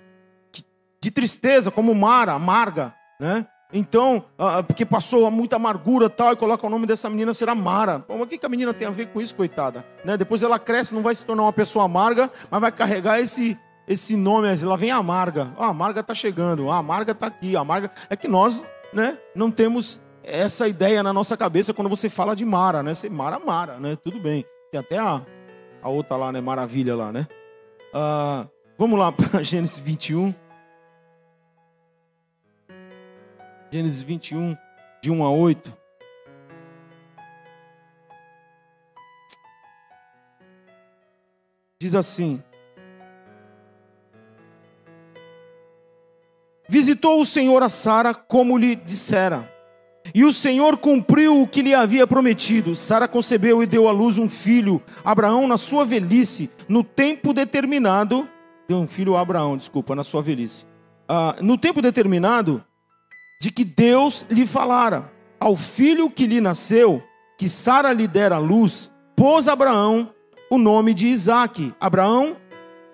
De 1.02 1.10
tristeza, 1.10 1.70
como 1.70 1.94
Mara, 1.94 2.32
amarga, 2.32 2.94
né? 3.20 3.46
Então, 3.72 4.24
ah, 4.38 4.62
porque 4.62 4.86
passou 4.86 5.28
muita 5.32 5.56
amargura 5.56 6.08
tal, 6.08 6.32
e 6.32 6.36
coloca 6.36 6.64
o 6.64 6.70
nome 6.70 6.86
dessa 6.86 7.10
menina 7.10 7.34
será 7.34 7.54
Mara. 7.56 7.98
Pô, 7.98 8.14
mas 8.14 8.22
o 8.22 8.26
que, 8.26 8.38
que 8.38 8.46
a 8.46 8.48
menina 8.48 8.72
tem 8.72 8.86
a 8.86 8.90
ver 8.92 9.06
com 9.06 9.20
isso, 9.20 9.34
coitada? 9.34 9.84
Né? 10.04 10.16
Depois 10.16 10.44
ela 10.44 10.60
cresce, 10.60 10.94
não 10.94 11.02
vai 11.02 11.14
se 11.14 11.24
tornar 11.24 11.42
uma 11.42 11.52
pessoa 11.52 11.84
amarga, 11.86 12.30
mas 12.48 12.60
vai 12.60 12.70
carregar 12.70 13.18
esse, 13.18 13.58
esse 13.88 14.16
nome, 14.16 14.46
ela 14.48 14.76
vem 14.76 14.92
amarga. 14.92 15.52
Ah, 15.58 15.66
a 15.66 15.70
amarga 15.70 16.00
está 16.00 16.14
chegando, 16.14 16.70
a 16.70 16.78
amarga 16.78 17.10
está 17.10 17.26
aqui, 17.26 17.56
a 17.56 17.60
amarga. 17.60 17.90
É 18.08 18.14
que 18.14 18.28
nós 18.28 18.64
né, 18.92 19.18
não 19.34 19.50
temos 19.50 20.00
essa 20.24 20.66
ideia 20.66 21.02
na 21.02 21.12
nossa 21.12 21.36
cabeça 21.36 21.74
quando 21.74 21.88
você 21.88 22.08
fala 22.08 22.34
de 22.34 22.44
Mara, 22.44 22.82
né? 22.82 22.94
Você, 22.94 23.08
Mara, 23.08 23.38
Mara, 23.38 23.78
né? 23.78 23.96
Tudo 24.02 24.18
bem. 24.18 24.44
Tem 24.70 24.80
até 24.80 24.98
a, 24.98 25.24
a 25.82 25.88
outra 25.88 26.16
lá, 26.16 26.32
né? 26.32 26.40
Maravilha 26.40 26.96
lá, 26.96 27.12
né? 27.12 27.26
Ah, 27.92 28.46
vamos 28.78 28.98
lá 28.98 29.12
para 29.12 29.42
Gênesis 29.42 29.78
21. 29.78 30.34
Gênesis 33.70 34.02
21, 34.02 34.56
de 35.02 35.10
1 35.10 35.24
a 35.24 35.30
8. 35.30 35.72
Diz 41.80 41.94
assim: 41.94 42.42
Visitou 46.68 47.20
o 47.20 47.26
Senhor 47.26 47.62
a 47.62 47.68
Sara 47.68 48.14
como 48.14 48.56
lhe 48.56 48.74
dissera 48.74 49.53
e 50.14 50.24
o 50.24 50.32
Senhor 50.32 50.76
cumpriu 50.76 51.42
o 51.42 51.46
que 51.46 51.60
lhe 51.60 51.74
havia 51.74 52.06
prometido. 52.06 52.76
Sara 52.76 53.08
concebeu 53.08 53.60
e 53.62 53.66
deu 53.66 53.88
à 53.88 53.92
luz 53.92 54.16
um 54.16 54.30
filho, 54.30 54.80
Abraão, 55.04 55.48
na 55.48 55.58
sua 55.58 55.84
velhice, 55.84 56.48
no 56.68 56.84
tempo 56.84 57.32
determinado. 57.32 58.28
Deu 58.68 58.78
um 58.78 58.86
filho 58.86 59.16
a 59.16 59.20
Abraão, 59.20 59.56
desculpa, 59.56 59.96
na 59.96 60.04
sua 60.04 60.22
velhice. 60.22 60.66
Ah, 61.08 61.34
no 61.40 61.58
tempo 61.58 61.82
determinado 61.82 62.64
de 63.42 63.50
que 63.50 63.64
Deus 63.64 64.24
lhe 64.30 64.46
falara. 64.46 65.12
Ao 65.40 65.56
filho 65.56 66.08
que 66.08 66.28
lhe 66.28 66.40
nasceu, 66.40 67.02
que 67.36 67.48
Sara 67.48 67.92
lhe 67.92 68.06
dera 68.06 68.36
à 68.36 68.38
luz, 68.38 68.92
pôs 69.16 69.48
Abraão 69.48 70.10
o 70.48 70.56
nome 70.56 70.94
de 70.94 71.08
Isaque. 71.08 71.74
Abraão 71.80 72.36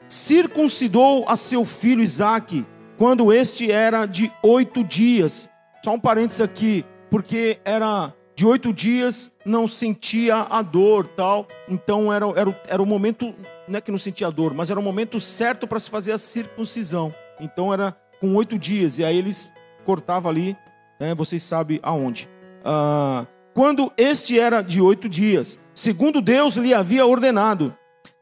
circuncidou 0.08 1.26
a 1.28 1.36
seu 1.36 1.66
filho 1.66 2.02
Isaque 2.02 2.64
quando 2.96 3.30
este 3.30 3.70
era 3.70 4.06
de 4.06 4.32
oito 4.42 4.82
dias. 4.82 5.50
Só 5.84 5.94
um 5.94 6.00
parênteses 6.00 6.40
aqui, 6.40 6.84
porque 7.10 7.58
era 7.64 8.14
de 8.34 8.46
oito 8.46 8.72
dias, 8.72 9.30
não 9.44 9.68
sentia 9.68 10.46
a 10.48 10.62
dor, 10.62 11.06
tal. 11.06 11.46
Então 11.68 12.10
era, 12.10 12.26
era, 12.34 12.62
era 12.66 12.82
o 12.82 12.86
momento, 12.86 13.34
não 13.68 13.76
é 13.76 13.80
que 13.82 13.90
não 13.90 13.98
sentia 13.98 14.28
a 14.28 14.30
dor, 14.30 14.54
mas 14.54 14.70
era 14.70 14.80
o 14.80 14.82
momento 14.82 15.20
certo 15.20 15.66
para 15.66 15.78
se 15.78 15.90
fazer 15.90 16.12
a 16.12 16.18
circuncisão. 16.18 17.14
Então 17.38 17.72
era 17.72 17.94
com 18.20 18.34
oito 18.36 18.58
dias, 18.58 18.98
e 18.98 19.04
aí 19.04 19.16
eles 19.16 19.52
cortavam 19.84 20.30
ali, 20.30 20.56
né, 20.98 21.14
vocês 21.14 21.42
sabem 21.42 21.80
aonde. 21.82 22.28
Ah, 22.64 23.26
quando 23.54 23.92
este 23.96 24.38
era 24.38 24.62
de 24.62 24.80
oito 24.80 25.08
dias, 25.08 25.58
segundo 25.74 26.20
Deus 26.20 26.56
lhe 26.56 26.72
havia 26.72 27.04
ordenado, 27.04 27.74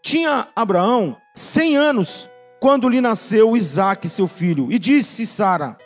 tinha 0.02 0.48
Abraão 0.56 1.16
cem 1.34 1.76
anos 1.76 2.28
quando 2.60 2.88
lhe 2.88 3.00
nasceu 3.00 3.56
Isaque, 3.56 4.08
seu 4.08 4.26
filho, 4.26 4.72
e 4.72 4.78
disse 4.78 5.26
Sara: 5.26 5.76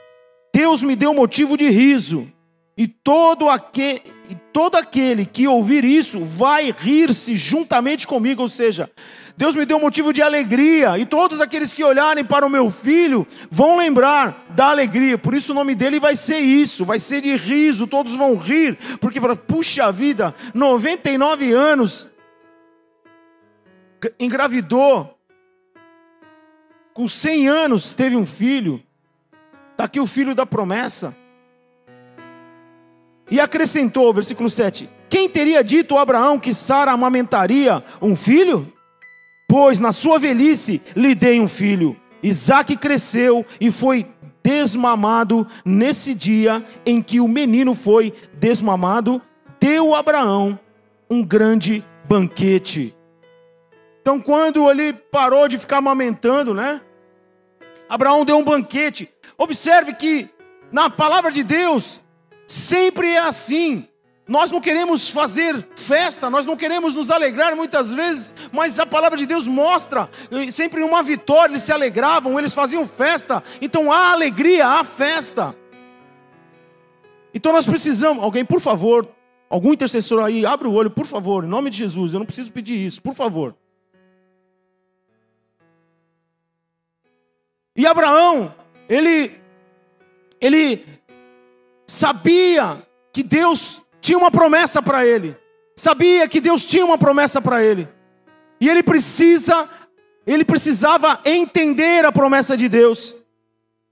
Deus 0.55 0.83
me 0.83 0.95
deu 0.95 1.13
motivo 1.13 1.57
de 1.57 1.69
riso, 1.69 2.29
e 2.77 2.87
todo 2.89 3.49
aquele, 3.49 4.03
e 4.31 4.35
todo 4.53 4.77
aquele 4.77 5.27
que 5.27 5.47
ouvir 5.47 5.85
isso 5.85 6.25
vai 6.25 6.71
rir-se 6.71 7.37
juntamente 7.37 8.07
comigo, 8.07 8.43
ou 8.43 8.49
seja, 8.49 8.91
Deus 9.37 9.55
me 9.55 9.65
deu 9.65 9.79
motivo 9.79 10.13
de 10.13 10.23
alegria, 10.23 10.99
e 10.99 11.07
todos 11.07 11.41
aqueles 11.41 11.73
que 11.73 11.85
olharem 11.85 12.25
para 12.25 12.47
o 12.47 12.51
meu 12.51 12.71
filho 12.71 13.27
vão 13.51 13.77
lembrar 13.77 14.47
da 14.51 14.71
alegria, 14.71 15.19
por 15.19 15.35
isso 15.35 15.53
o 15.53 15.55
nome 15.55 15.75
dele 15.75 16.01
vai 16.01 16.17
ser 16.17 16.39
isso, 16.39 16.85
vai 16.85 16.99
ser 16.99 17.23
de 17.23 17.37
riso, 17.37 17.87
todos 17.87 18.15
vão 18.15 18.37
rir, 18.37 18.79
porque, 19.01 19.21
puxa 19.47 19.93
vida, 19.93 20.35
99 20.55 21.53
anos, 21.53 22.07
engravidou, 24.19 25.19
com 26.95 27.09
100 27.09 27.49
anos 27.49 27.95
teve 27.95 28.17
um 28.17 28.27
filho, 28.27 28.83
está 29.73 29.85
aqui 29.85 30.01
o 30.01 30.07
filho 30.07 30.35
da 30.35 30.45
promessa, 30.45 31.17
e 33.31 33.41
acrescentou, 33.41 34.13
versículo 34.13 34.51
7: 34.51 34.89
Quem 35.09 35.29
teria 35.29 35.63
dito 35.63 35.97
a 35.97 36.03
Abraão 36.03 36.39
que 36.39 36.53
Sara 36.55 36.93
amamentaria 36.93 37.83
um 38.01 38.15
filho? 38.17 38.73
Pois 39.49 39.81
na 39.81 39.93
sua 39.93 40.19
velhice 40.19 40.81
lhe 40.97 41.15
dei 41.15 41.41
um 41.41 41.49
filho. 41.49 41.97
Isaac 42.23 42.77
cresceu 42.77 43.45
e 43.61 43.71
foi 43.71 44.07
desmamado 44.43 45.47
nesse 45.65 46.15
dia 46.15 46.65
em 46.85 47.01
que 47.01 47.21
o 47.21 47.29
menino 47.29 47.75
foi 47.75 48.13
desmamado, 48.35 49.23
deu 49.61 49.95
a 49.95 50.01
Abraão 50.01 50.59
um 51.09 51.23
grande 51.23 51.85
banquete. 52.09 52.97
Então, 54.01 54.21
quando 54.21 54.69
ele 54.71 54.93
parou 54.93 55.47
de 55.47 55.59
ficar 55.59 55.79
amamentando, 55.79 56.53
né? 56.53 56.81
Abraão 57.89 58.25
deu 58.25 58.37
um 58.39 58.45
banquete. 58.45 59.09
Observe 59.39 59.93
que 59.93 60.29
na 60.73 60.91
palavra 60.91 61.31
de 61.31 61.45
Deus, 61.45 62.02
Sempre 62.53 63.09
é 63.09 63.19
assim. 63.19 63.89
Nós 64.29 64.51
não 64.51 64.61
queremos 64.61 65.09
fazer 65.09 65.67
festa, 65.75 66.29
nós 66.29 66.45
não 66.45 66.55
queremos 66.55 66.95
nos 66.95 67.11
alegrar 67.11 67.57
muitas 67.57 67.91
vezes, 67.91 68.31
mas 68.53 68.79
a 68.79 68.85
palavra 68.85 69.17
de 69.17 69.25
Deus 69.25 69.47
mostra 69.47 70.07
sempre 70.51 70.83
uma 70.83 71.03
vitória, 71.03 71.53
eles 71.53 71.63
se 71.63 71.73
alegravam, 71.73 72.39
eles 72.39 72.53
faziam 72.53 72.87
festa. 72.87 73.43
Então 73.63 73.91
há 73.91 74.13
alegria, 74.13 74.67
há 74.67 74.85
festa. 74.85 75.57
Então 77.33 77.55
nós 77.55 77.65
precisamos, 77.65 78.23
alguém, 78.23 78.45
por 78.45 78.61
favor, 78.61 79.09
algum 79.49 79.73
intercessor 79.73 80.23
aí, 80.23 80.45
abre 80.45 80.69
o 80.69 80.75
olho, 80.75 80.91
por 80.91 81.07
favor, 81.07 81.45
em 81.45 81.49
nome 81.49 81.71
de 81.71 81.79
Jesus, 81.79 82.13
eu 82.13 82.19
não 82.19 82.27
preciso 82.27 82.53
pedir 82.53 82.77
isso, 82.77 83.01
por 83.01 83.15
favor. 83.15 83.57
E 87.75 87.87
Abraão, 87.87 88.55
ele 88.91 89.41
ele 90.39 90.85
sabia 91.93 92.83
que 93.13 93.23
Deus 93.23 93.83
tinha 94.01 94.17
uma 94.17 94.31
promessa 94.31 94.81
para 94.81 95.07
ele. 95.07 95.37
Sabia 95.77 96.27
que 96.27 96.41
Deus 96.41 96.65
tinha 96.65 96.85
uma 96.87 96.97
promessa 96.97 97.41
para 97.41 97.63
ele. 97.63 97.87
E 98.59 98.67
ele 98.69 98.83
precisa, 98.83 99.69
ele 100.27 100.43
precisava 100.43 101.21
entender 101.23 102.05
a 102.07 102.11
promessa 102.11 102.57
de 102.57 102.67
Deus. 102.67 103.15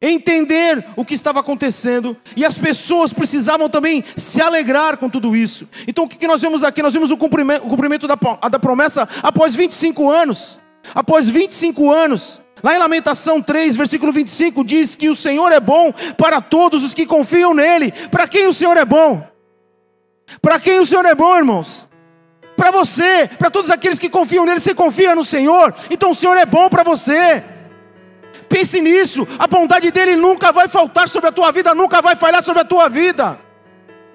Entender 0.01 0.83
o 0.97 1.05
que 1.05 1.13
estava 1.13 1.41
acontecendo, 1.41 2.17
e 2.35 2.43
as 2.43 2.57
pessoas 2.57 3.13
precisavam 3.13 3.69
também 3.69 4.03
se 4.17 4.41
alegrar 4.41 4.97
com 4.97 5.11
tudo 5.11 5.37
isso. 5.37 5.69
Então, 5.87 6.05
o 6.05 6.09
que 6.09 6.27
nós 6.27 6.41
vemos 6.41 6.65
aqui? 6.65 6.81
Nós 6.81 6.95
vemos 6.95 7.11
o 7.11 7.19
cumprimento, 7.19 7.67
o 7.67 7.69
cumprimento 7.69 8.09
da, 8.09 8.15
da 8.15 8.59
promessa 8.59 9.07
após 9.23 9.55
25 9.55 10.09
anos. 10.09 10.59
Após 10.95 11.29
25 11.29 11.93
anos, 11.93 12.40
Lá 12.63 12.75
em 12.75 12.79
Lamentação 12.79 13.41
3, 13.41 13.77
versículo 13.77 14.13
25, 14.13 14.65
diz 14.65 14.95
que 14.95 15.09
o 15.09 15.17
Senhor 15.17 15.51
é 15.53 15.61
bom 15.61 15.93
para 16.17 16.41
todos 16.41 16.83
os 16.85 16.95
que 16.95 17.07
confiam 17.07 17.55
nele. 17.55 17.93
Para 18.11 18.29
quem 18.29 18.47
o 18.47 18.55
Senhor 18.55 18.77
é 18.77 18.85
bom? 18.85 19.27
Para 20.41 20.61
quem 20.61 20.81
o 20.81 20.87
Senhor 20.87 21.05
é 21.07 21.15
bom, 21.15 21.37
irmãos? 21.37 21.89
Para 22.57 22.71
você, 22.71 23.29
para 23.39 23.51
todos 23.51 23.71
aqueles 23.71 23.99
que 23.99 24.11
confiam 24.11 24.45
nele, 24.45 24.61
você 24.61 24.75
confia 24.75 25.15
no 25.15 25.25
Senhor, 25.25 25.75
então 25.89 26.11
o 26.11 26.15
Senhor 26.15 26.37
é 26.37 26.45
bom 26.45 26.69
para 26.69 26.83
você. 26.83 27.43
Pense 28.49 28.81
nisso, 28.81 29.27
a 29.39 29.47
bondade 29.47 29.91
dele 29.91 30.17
nunca 30.17 30.53
vai 30.53 30.69
faltar 30.69 31.09
sobre 31.09 31.29
a 31.29 31.33
tua 31.33 31.53
vida, 31.53 31.75
nunca 31.75 32.03
vai 32.03 32.17
falhar 32.17 32.43
sobre 32.43 32.61
a 32.61 32.65
tua 32.65 32.89
vida. 32.89 33.39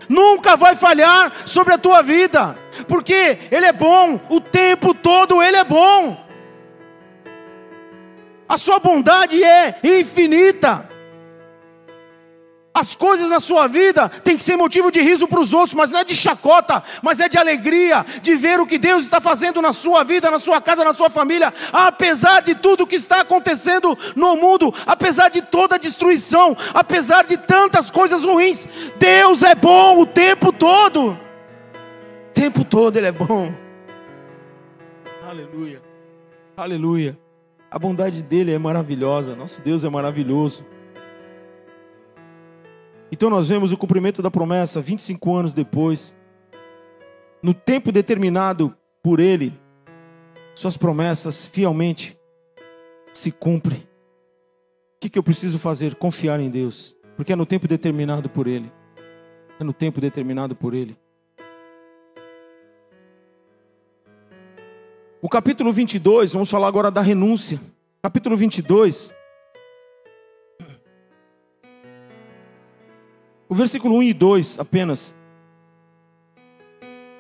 Nunca 0.08 0.56
vai 0.56 0.76
falhar 0.76 1.32
sobre 1.46 1.74
a 1.74 1.78
tua 1.78 2.04
vida, 2.04 2.58
porque 2.88 3.40
ele 3.50 3.66
é 3.66 3.74
bom, 3.74 4.20
o 4.30 4.40
tempo 4.40 4.94
todo 4.94 5.42
ele 5.42 5.58
é 5.58 5.64
bom. 5.64 6.25
A 8.56 8.58
sua 8.58 8.80
bondade 8.80 9.44
é 9.44 9.76
infinita. 9.84 10.88
As 12.74 12.96
coisas 12.96 13.28
na 13.28 13.42
sua 13.42 13.68
vida 13.68 14.08
têm 14.08 14.38
que 14.38 14.44
ser 14.46 14.56
motivo 14.56 14.90
de 14.90 15.02
riso 15.02 15.28
para 15.28 15.42
os 15.42 15.52
outros, 15.52 15.74
mas 15.74 15.92
não 15.92 16.00
é 16.00 16.06
de 16.06 16.16
chacota, 16.16 16.82
mas 17.02 17.20
é 17.20 17.28
de 17.28 17.38
alegria, 17.38 18.06
de 18.22 18.34
ver 18.38 18.62
o 18.62 18.66
que 18.66 18.78
Deus 18.78 19.02
está 19.02 19.20
fazendo 19.20 19.62
na 19.62 19.74
sua 19.74 20.06
vida, 20.06 20.32
na 20.32 20.40
sua 20.40 20.62
casa, 20.62 20.86
na 20.86 20.94
sua 20.94 21.10
família, 21.10 21.54
apesar 21.74 22.44
de 22.44 22.56
tudo 22.56 22.88
que 22.88 22.96
está 22.96 23.20
acontecendo 23.20 23.98
no 24.16 24.38
mundo, 24.38 24.74
apesar 24.88 25.28
de 25.28 25.42
toda 25.42 25.76
a 25.76 25.78
destruição, 25.78 26.56
apesar 26.74 27.26
de 27.26 27.36
tantas 27.36 27.92
coisas 27.92 28.24
ruins. 28.24 28.66
Deus 28.98 29.44
é 29.44 29.54
bom 29.54 30.00
o 30.00 30.06
tempo 30.06 30.54
todo. 30.54 31.12
O 31.12 32.34
tempo 32.34 32.64
todo 32.64 32.96
Ele 32.96 33.08
é 33.08 33.12
bom. 33.12 33.54
Aleluia. 35.28 35.82
Aleluia. 36.56 37.25
A 37.70 37.80
bondade 37.80 38.22
dele 38.22 38.52
é 38.52 38.58
maravilhosa, 38.58 39.36
nosso 39.36 39.62
Deus 39.62 39.84
é 39.84 39.90
maravilhoso. 39.90 40.66
Então 43.12 43.30
nós 43.30 43.50
vemos 43.50 43.72
o 43.72 43.78
cumprimento 43.78 44.22
da 44.22 44.32
promessa 44.32 44.82
25 44.82 45.36
anos 45.36 45.54
depois. 45.54 46.16
No 47.42 47.54
tempo 47.54 47.92
determinado 47.92 48.76
por 49.02 49.20
ele, 49.20 49.54
suas 50.56 50.78
promessas 50.78 51.46
fielmente 51.46 52.18
se 53.14 53.32
cumprem. 53.32 53.80
O 53.80 55.00
que, 55.00 55.10
que 55.10 55.20
eu 55.20 55.24
preciso 55.24 55.60
fazer? 55.60 55.96
Confiar 55.96 56.40
em 56.40 56.50
Deus, 56.50 56.96
porque 57.16 57.34
é 57.34 57.36
no 57.36 57.46
tempo 57.46 57.68
determinado 57.68 58.30
por 58.30 58.48
ele. 58.48 58.72
É 59.60 59.64
no 59.64 59.74
tempo 59.74 60.02
determinado 60.02 60.56
por 60.56 60.74
ele. 60.74 60.98
O 65.26 65.28
capítulo 65.28 65.74
22, 65.74 66.34
vamos 66.34 66.52
falar 66.52 66.68
agora 66.68 66.92
da 66.92 67.02
renúncia. 67.02 67.60
Capítulo 68.00 68.38
22. 68.38 69.12
O 73.50 73.56
versículo 73.56 73.96
1 73.96 74.04
e 74.04 74.14
2 74.14 74.60
apenas. 74.60 75.16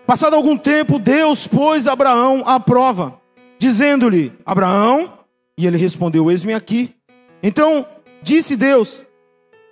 Passado 0.05 0.35
algum 0.35 0.55
tempo, 0.55 0.99
Deus 0.99 1.47
pôs 1.47 1.87
Abraão 1.87 2.43
à 2.45 2.59
prova, 2.59 3.19
dizendo-lhe: 3.57 4.31
Abraão, 4.45 5.17
e 5.57 5.65
ele 5.65 5.75
respondeu: 5.75 6.29
Eis-me 6.29 6.53
aqui. 6.53 6.95
Então 7.41 7.87
disse 8.21 8.55
Deus: 8.55 9.03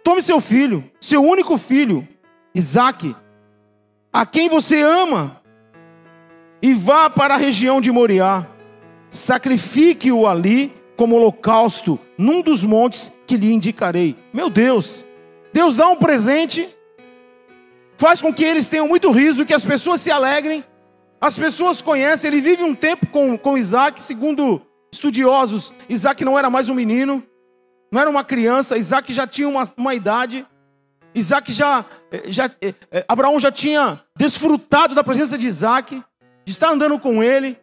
Tome 0.03 0.23
seu 0.23 0.41
filho, 0.41 0.83
seu 0.99 1.21
único 1.21 1.55
filho, 1.55 2.07
Isaque, 2.55 3.15
a 4.11 4.25
quem 4.25 4.49
você 4.49 4.81
ama, 4.81 5.42
e 6.63 6.73
vá 6.73 7.09
para 7.09 7.33
a 7.33 7.37
região 7.37 7.81
de 7.81 7.91
Moriá, 7.91 8.47
sacrifique-o 9.11 10.25
ali 10.25 10.73
como 10.95 11.17
holocausto 11.17 11.99
num 12.17 12.41
dos 12.41 12.63
montes 12.63 13.11
que 13.27 13.35
lhe 13.35 13.51
indicarei. 13.51 14.15
Meu 14.33 14.49
Deus, 14.49 15.03
Deus 15.51 15.75
dá 15.75 15.89
um 15.89 15.97
presente, 15.97 16.73
faz 17.97 18.21
com 18.21 18.33
que 18.33 18.45
eles 18.45 18.65
tenham 18.65 18.87
muito 18.87 19.11
riso, 19.11 19.45
que 19.45 19.53
as 19.53 19.65
pessoas 19.65 19.99
se 19.99 20.09
alegrem, 20.09 20.63
as 21.19 21.37
pessoas 21.37 21.81
conhecem. 21.81 22.29
Ele 22.29 22.39
vive 22.39 22.63
um 22.63 22.73
tempo 22.73 23.07
com, 23.07 23.37
com 23.37 23.57
Isaac, 23.57 24.01
segundo 24.01 24.61
estudiosos, 24.89 25.73
Isaac 25.89 26.23
não 26.23 26.39
era 26.39 26.49
mais 26.49 26.69
um 26.69 26.73
menino, 26.73 27.21
não 27.91 27.99
era 27.99 28.09
uma 28.09 28.23
criança, 28.23 28.77
Isaac 28.77 29.11
já 29.11 29.27
tinha 29.27 29.49
uma, 29.49 29.69
uma 29.75 29.93
idade. 29.93 30.47
Isaac 31.13 31.51
já, 31.51 31.85
eh, 32.09 32.23
já, 32.27 32.45
eh, 32.61 32.73
eh, 32.89 33.05
Abraão 33.07 33.37
já 33.37 33.51
tinha 33.51 34.01
desfrutado 34.15 34.95
da 34.95 35.03
presença 35.03 35.37
de 35.37 35.45
Isaac 35.45 36.01
de 36.45 36.51
estar 36.51 36.69
andando 36.69 36.99
com 36.99 37.23
ele, 37.23 37.57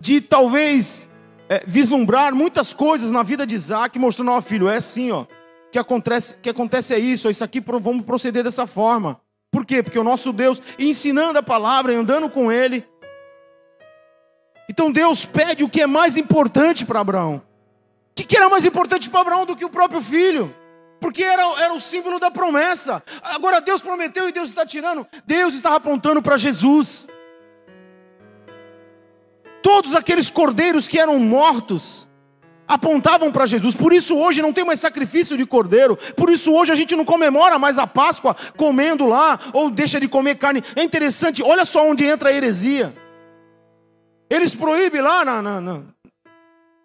de 0.00 0.20
talvez 0.20 1.08
é, 1.48 1.62
vislumbrar 1.66 2.34
muitas 2.34 2.72
coisas 2.72 3.10
na 3.10 3.22
vida 3.22 3.46
de 3.46 3.54
Isaac, 3.54 3.98
mostrando, 3.98 4.32
ó 4.32 4.40
filho, 4.40 4.68
é 4.68 4.76
assim, 4.76 5.10
ó. 5.10 5.26
Que 5.70 5.78
acontece, 5.78 6.34
que 6.40 6.48
acontece 6.48 6.94
é 6.94 6.98
isso, 6.98 7.28
ó, 7.28 7.30
isso 7.30 7.44
aqui 7.44 7.60
vamos 7.60 8.04
proceder 8.04 8.42
dessa 8.42 8.66
forma. 8.66 9.20
Por 9.50 9.64
quê? 9.64 9.82
Porque 9.82 9.98
o 9.98 10.04
nosso 10.04 10.32
Deus, 10.32 10.60
ensinando 10.78 11.38
a 11.38 11.42
palavra 11.42 11.94
andando 11.94 12.28
com 12.28 12.52
ele. 12.52 12.86
Então 14.68 14.92
Deus 14.92 15.24
pede 15.24 15.64
o 15.64 15.68
que 15.68 15.80
é 15.80 15.86
mais 15.86 16.16
importante 16.16 16.84
para 16.84 17.00
Abraão. 17.00 17.42
O 18.10 18.22
que 18.22 18.36
era 18.36 18.48
mais 18.48 18.64
importante 18.64 19.08
para 19.08 19.20
Abraão 19.20 19.46
do 19.46 19.56
que 19.56 19.64
o 19.64 19.70
próprio 19.70 20.02
filho? 20.02 20.54
Porque 21.00 21.22
era, 21.22 21.42
era 21.60 21.74
o 21.74 21.80
símbolo 21.80 22.18
da 22.18 22.30
promessa. 22.30 23.02
Agora 23.22 23.60
Deus 23.60 23.82
prometeu 23.82 24.28
e 24.28 24.32
Deus 24.32 24.48
está 24.48 24.66
tirando. 24.66 25.06
Deus 25.24 25.54
estava 25.54 25.76
apontando 25.76 26.20
para 26.20 26.36
Jesus. 26.36 27.08
Todos 29.62 29.94
aqueles 29.94 30.30
cordeiros 30.30 30.88
que 30.88 30.98
eram 30.98 31.18
mortos 31.18 32.08
apontavam 32.66 33.32
para 33.32 33.46
Jesus. 33.46 33.74
Por 33.74 33.92
isso 33.92 34.16
hoje 34.16 34.42
não 34.42 34.52
tem 34.52 34.64
mais 34.64 34.80
sacrifício 34.80 35.36
de 35.36 35.46
cordeiro. 35.46 35.96
Por 36.16 36.28
isso 36.30 36.52
hoje 36.52 36.72
a 36.72 36.74
gente 36.74 36.94
não 36.94 37.04
comemora 37.04 37.58
mais 37.58 37.78
a 37.78 37.86
Páscoa 37.86 38.36
comendo 38.56 39.06
lá 39.06 39.38
ou 39.52 39.70
deixa 39.70 39.98
de 39.98 40.08
comer 40.08 40.36
carne. 40.36 40.62
É 40.76 40.82
interessante, 40.82 41.42
olha 41.42 41.64
só 41.64 41.88
onde 41.88 42.04
entra 42.04 42.28
a 42.28 42.32
heresia. 42.32 42.94
Eles 44.28 44.54
proíbem 44.54 45.00
lá 45.00 45.24
na, 45.24 45.40
na, 45.40 45.60
na, 45.60 45.82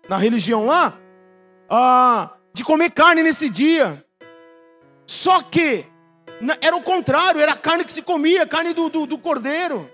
na 0.08 0.18
religião 0.18 0.66
lá 0.66 0.98
ah, 1.70 2.30
de 2.54 2.64
comer 2.64 2.92
carne 2.92 3.24
nesse 3.24 3.50
dia. 3.50 4.04
Só 5.06 5.42
que 5.42 5.86
era 6.62 6.76
o 6.76 6.82
contrário, 6.82 7.42
era 7.42 7.54
a 7.54 7.58
carne 7.58 7.84
que 7.84 7.92
se 7.92 8.02
comia, 8.02 8.46
carne 8.46 8.74
do, 8.74 8.90
do, 8.90 9.06
do 9.06 9.18
cordeiro. 9.18 9.90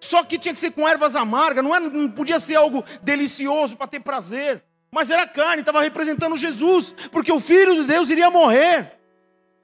Só 0.00 0.22
que 0.22 0.38
tinha 0.38 0.52
que 0.52 0.60
ser 0.60 0.70
com 0.70 0.88
ervas 0.88 1.14
amargas, 1.14 1.64
não, 1.64 1.74
era, 1.74 1.88
não 1.88 2.10
podia 2.10 2.38
ser 2.38 2.56
algo 2.56 2.84
delicioso 3.02 3.76
para 3.76 3.86
ter 3.86 4.00
prazer. 4.00 4.62
Mas 4.90 5.10
era 5.10 5.26
carne, 5.26 5.60
estava 5.60 5.82
representando 5.82 6.36
Jesus, 6.36 6.94
porque 7.10 7.32
o 7.32 7.40
Filho 7.40 7.74
de 7.74 7.84
Deus 7.84 8.10
iria 8.10 8.30
morrer. 8.30 8.92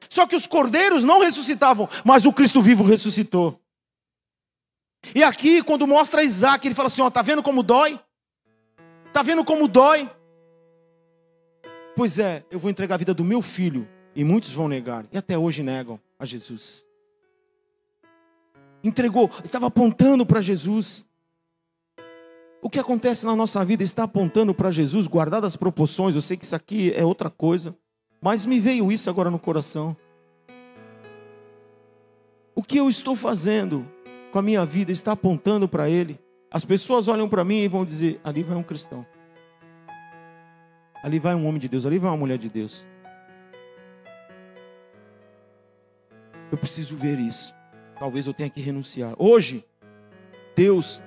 Só 0.09 0.27
que 0.27 0.35
os 0.35 0.47
cordeiros 0.47 1.05
não 1.05 1.21
ressuscitavam, 1.21 1.89
mas 2.05 2.25
o 2.25 2.33
Cristo 2.33 2.61
vivo 2.61 2.83
ressuscitou. 2.83 3.61
E 5.15 5.23
aqui, 5.23 5.63
quando 5.63 5.87
mostra 5.87 6.25
Isaac, 6.25 6.67
ele 6.67 6.75
fala 6.75 6.89
assim: 6.89 7.03
ó, 7.03 7.11
tá 7.11 7.23
vendo 7.23 7.43
como 7.43 7.63
dói? 7.63 7.99
Tá 9.13 9.23
vendo 9.23 9.45
como 9.45 9.69
dói? 9.69 10.11
Pois 11.97 12.19
é, 12.19 12.45
eu 12.51 12.59
vou 12.59 12.71
entregar 12.71 12.95
a 12.95 12.99
vida 12.99 13.15
do 13.15 13.25
meu 13.25 13.43
filho, 13.43 13.89
e 14.15 14.25
muitos 14.25 14.53
vão 14.53 14.69
negar, 14.69 15.07
e 15.13 15.19
até 15.19 15.37
hoje 15.37 15.63
negam 15.63 16.01
a 16.19 16.25
Jesus 16.25 16.89
entregou, 18.83 19.31
estava 19.45 19.67
apontando 19.67 20.25
para 20.25 20.41
Jesus. 20.41 21.07
O 22.63 22.69
que 22.69 22.79
acontece 22.79 23.25
na 23.25 23.35
nossa 23.35 23.65
vida 23.65 23.83
está 23.83 24.05
apontando 24.05 24.53
para 24.55 24.71
Jesus, 24.71 25.07
guardadas 25.07 25.53
as 25.53 25.57
proporções. 25.57 26.15
Eu 26.15 26.23
sei 26.23 26.37
que 26.37 26.45
isso 26.45 26.57
aqui 26.57 26.93
é 26.95 27.05
outra 27.05 27.31
coisa, 27.31 27.75
mas 28.21 28.45
me 28.45 28.61
veio 28.61 28.93
isso 28.93 29.09
agora 29.09 29.31
no 29.31 29.39
coração. 29.39 29.97
O 32.55 32.63
que 32.63 32.77
eu 32.77 32.89
estou 32.89 33.17
fazendo 33.17 33.87
com 34.31 34.39
a 34.39 34.43
minha 34.43 34.65
vida 34.67 34.93
está 34.93 35.13
apontando 35.13 35.67
para 35.67 35.89
Ele. 35.89 36.21
As 36.51 36.65
pessoas 36.65 37.09
olham 37.09 37.29
para 37.29 37.45
mim 37.45 37.61
e 37.61 37.69
vão 37.69 37.85
dizer: 37.85 38.21
ali 38.23 38.43
vai 38.43 38.57
um 38.57 38.63
cristão, 38.63 39.07
ali 41.03 41.19
vai 41.19 41.35
um 41.35 41.47
homem 41.47 41.61
de 41.61 41.69
Deus, 41.69 41.87
ali 41.87 41.99
vai 41.99 42.11
uma 42.11 42.17
mulher 42.17 42.39
de 42.39 42.49
Deus. 42.49 42.87
Eu 46.51 46.59
preciso 46.59 46.97
ver 46.97 47.19
isso 47.19 47.55
talvez 48.01 48.27
eu 48.27 48.33
tenha 48.33 48.49
que 48.49 48.63
renunciar. 48.63 49.15
Hoje, 49.19 49.63
Deus 50.57 51.03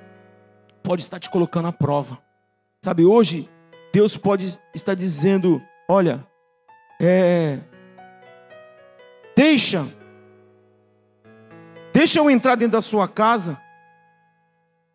pode 0.83 1.01
estar 1.01 1.19
te 1.19 1.29
colocando 1.29 1.67
à 1.67 1.73
prova. 1.73 2.19
Sabe, 2.79 3.03
hoje, 3.03 3.49
Deus 3.91 4.15
pode 4.15 4.59
estar 4.75 4.93
dizendo: 4.93 5.59
olha, 5.89 6.25
é, 7.01 7.59
deixa, 9.35 9.87
deixa 11.91 12.19
eu 12.19 12.29
entrar 12.29 12.55
dentro 12.55 12.73
da 12.73 12.81
sua 12.81 13.07
casa. 13.07 13.59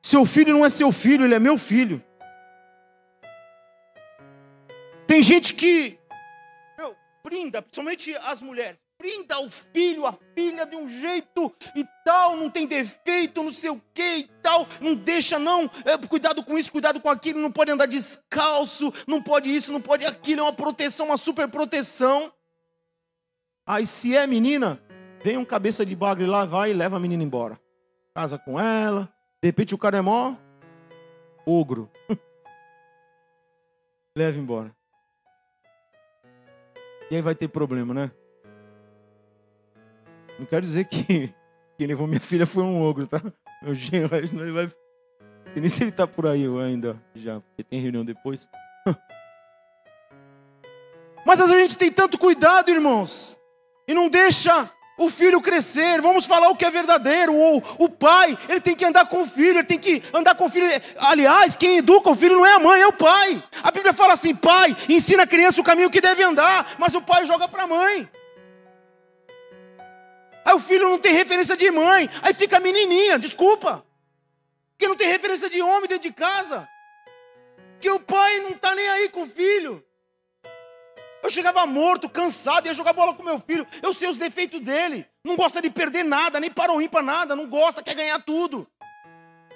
Seu 0.01 0.25
filho 0.25 0.53
não 0.53 0.65
é 0.65 0.71
seu 0.71 0.93
filho, 0.93 1.25
ele 1.25 1.35
é 1.35 1.41
meu 1.41 1.59
filho. 1.59 2.03
Tem 5.09 5.23
gente 5.23 5.55
que, 5.55 5.99
meu, 6.79 6.95
brinda, 7.25 7.61
principalmente 7.61 8.15
as 8.15 8.41
mulheres 8.41 8.79
Brinda 9.01 9.39
o 9.39 9.49
filho, 9.49 10.07
a 10.07 10.13
filha 10.35 10.67
de 10.67 10.75
um 10.75 10.89
jeito 10.89 11.55
e 11.77 11.85
tal, 12.05 12.37
não 12.37 12.51
tem 12.51 12.67
defeito, 12.67 13.45
não 13.45 13.53
sei 13.53 13.71
o 13.71 13.81
que 13.95 14.17
e 14.17 14.25
tal, 14.43 14.67
não 14.81 14.97
deixa 14.97 15.39
não, 15.39 15.71
é, 15.85 15.97
cuidado 16.09 16.43
com 16.43 16.59
isso, 16.59 16.73
cuidado 16.73 17.01
com 17.01 17.09
aquilo, 17.09 17.39
não 17.39 17.53
pode 17.53 17.71
andar 17.71 17.87
descalço, 17.87 18.93
não 19.07 19.23
pode 19.23 19.55
isso, 19.55 19.73
não 19.73 19.81
pode 19.81 20.05
aquilo, 20.05 20.41
é 20.41 20.43
uma 20.43 20.53
proteção, 20.53 21.07
uma 21.07 21.17
super 21.17 21.47
proteção. 21.47 22.33
Aí 23.65 23.87
se 23.87 24.17
é 24.17 24.27
menina, 24.27 24.83
vem 25.23 25.37
um 25.37 25.45
cabeça 25.45 25.87
de 25.87 25.95
bagre 25.95 26.27
lá, 26.27 26.45
vai 26.45 26.73
e 26.73 26.75
leva 26.75 26.97
a 26.97 27.01
menina 27.01 27.23
embora. 27.23 27.57
Casa 28.17 28.37
com 28.37 28.59
ela, 28.59 29.09
de 29.41 29.47
repente 29.47 29.77
o 29.77 29.79
cara 29.79 29.99
é 29.99 30.01
mó 30.01 30.35
ogro. 31.47 31.89
Leva 34.19 34.37
embora. 34.37 34.78
E 37.11 37.17
aí 37.17 37.23
vai 37.23 37.35
ter 37.35 37.49
problema, 37.49 37.95
né? 37.95 38.11
Não 40.39 40.47
quero 40.47 40.63
dizer 40.63 40.85
que 40.85 41.33
quem 41.77 41.87
levou 41.87 42.07
minha 42.07 42.21
filha 42.21 42.47
foi 42.47 42.63
um 42.63 42.83
ogro, 42.83 43.07
tá? 43.07 43.21
Meu 43.63 43.75
genro, 43.75 44.27
senão 44.27 44.45
ele 44.45 44.53
vai. 44.53 44.71
E 45.57 45.61
nem 45.61 45.69
se 45.69 45.83
ele 45.83 45.93
tá 45.93 46.07
por 46.07 46.27
aí 46.27 46.45
ainda, 46.63 47.01
já, 47.15 47.41
porque 47.41 47.65
tem 47.65 47.81
reunião 47.81 48.05
depois. 48.05 48.49
Mas 51.25 51.41
a 51.41 51.47
gente 51.47 51.77
tem 51.77 51.91
tanto 51.91 52.19
cuidado, 52.19 52.71
irmãos, 52.71 53.39
e 53.87 53.95
não 53.95 54.09
deixa 54.09 54.71
o 54.99 55.09
filho 55.09 55.41
crescer. 55.41 56.03
Vamos 56.03 56.27
falar 56.27 56.49
o 56.49 56.57
que 56.57 56.65
é 56.65 56.71
verdadeiro. 56.71 57.33
O, 57.33 57.63
o 57.79 57.89
pai, 57.89 58.37
ele 58.49 58.61
tem 58.61 58.75
que 58.75 58.85
andar 58.85 59.07
com 59.07 59.23
o 59.23 59.27
filho, 59.27 59.59
ele 59.59 59.65
tem 59.65 59.79
que 59.79 60.03
andar 60.13 60.35
com 60.35 60.47
o 60.47 60.51
filho. 60.51 60.67
Aliás, 60.99 61.57
quem 61.57 61.79
educa 61.79 62.11
o 62.11 62.17
filho 62.17 62.37
não 62.37 62.45
é 62.45 62.55
a 62.55 62.59
mãe, 62.59 62.81
é 62.83 62.87
o 62.87 62.93
pai. 62.93 63.43
A 63.63 63.71
Bíblia 63.71 63.95
fala 63.95 64.15
assim: 64.15 64.35
pai, 64.35 64.77
ensina 64.89 65.23
a 65.23 65.27
criança 65.27 65.61
o 65.61 65.65
caminho 65.65 65.89
que 65.89 66.01
deve 66.01 66.23
andar, 66.23 66.75
mas 66.79 66.95
o 66.95 67.01
pai 67.01 67.27
joga 67.27 67.49
para 67.49 67.63
a 67.63 67.67
mãe. 67.67 68.09
Aí 70.45 70.55
o 70.55 70.61
filho 70.61 70.89
não 70.89 70.99
tem 70.99 71.13
referência 71.13 71.57
de 71.57 71.71
mãe, 71.71 72.09
aí 72.23 72.35
fica 72.35 72.59
menininha, 72.59 73.19
desculpa. 73.19 73.85
Porque 74.73 74.89
não 74.89 74.97
tem 74.97 75.09
referência 75.09 75.49
de 75.51 75.61
homem 75.61 75.89
dentro 75.89 76.09
de 76.09 76.15
casa. 76.15 76.69
Que 77.81 77.91
o 77.91 78.01
pai 78.01 78.41
não 78.41 78.51
está 78.51 78.75
nem 78.75 78.89
aí 78.89 79.09
com 79.09 79.23
o 79.23 79.27
filho. 79.27 79.85
Eu 81.23 81.31
chegava 81.31 81.67
morto, 81.67 82.09
cansado, 82.09 82.67
ia 82.67 82.75
jogar 82.75 82.93
bola 82.93 83.15
com 83.15 83.23
meu 83.23 83.41
filho. 83.41 83.67
Eu 83.83 83.93
sei 83.93 84.09
os 84.09 84.17
defeitos 84.17 84.61
dele. 84.61 85.07
Não 85.25 85.37
gosta 85.37 85.61
de 85.61 85.71
perder 85.71 86.05
nada, 86.05 86.39
nem 86.39 86.51
para 86.51 86.73
o 86.73 86.81
ímpar 86.81 87.03
nada. 87.03 87.35
Não 87.35 87.47
gosta, 87.47 87.83
quer 87.83 87.95
ganhar 87.95 88.19
tudo. 88.21 88.67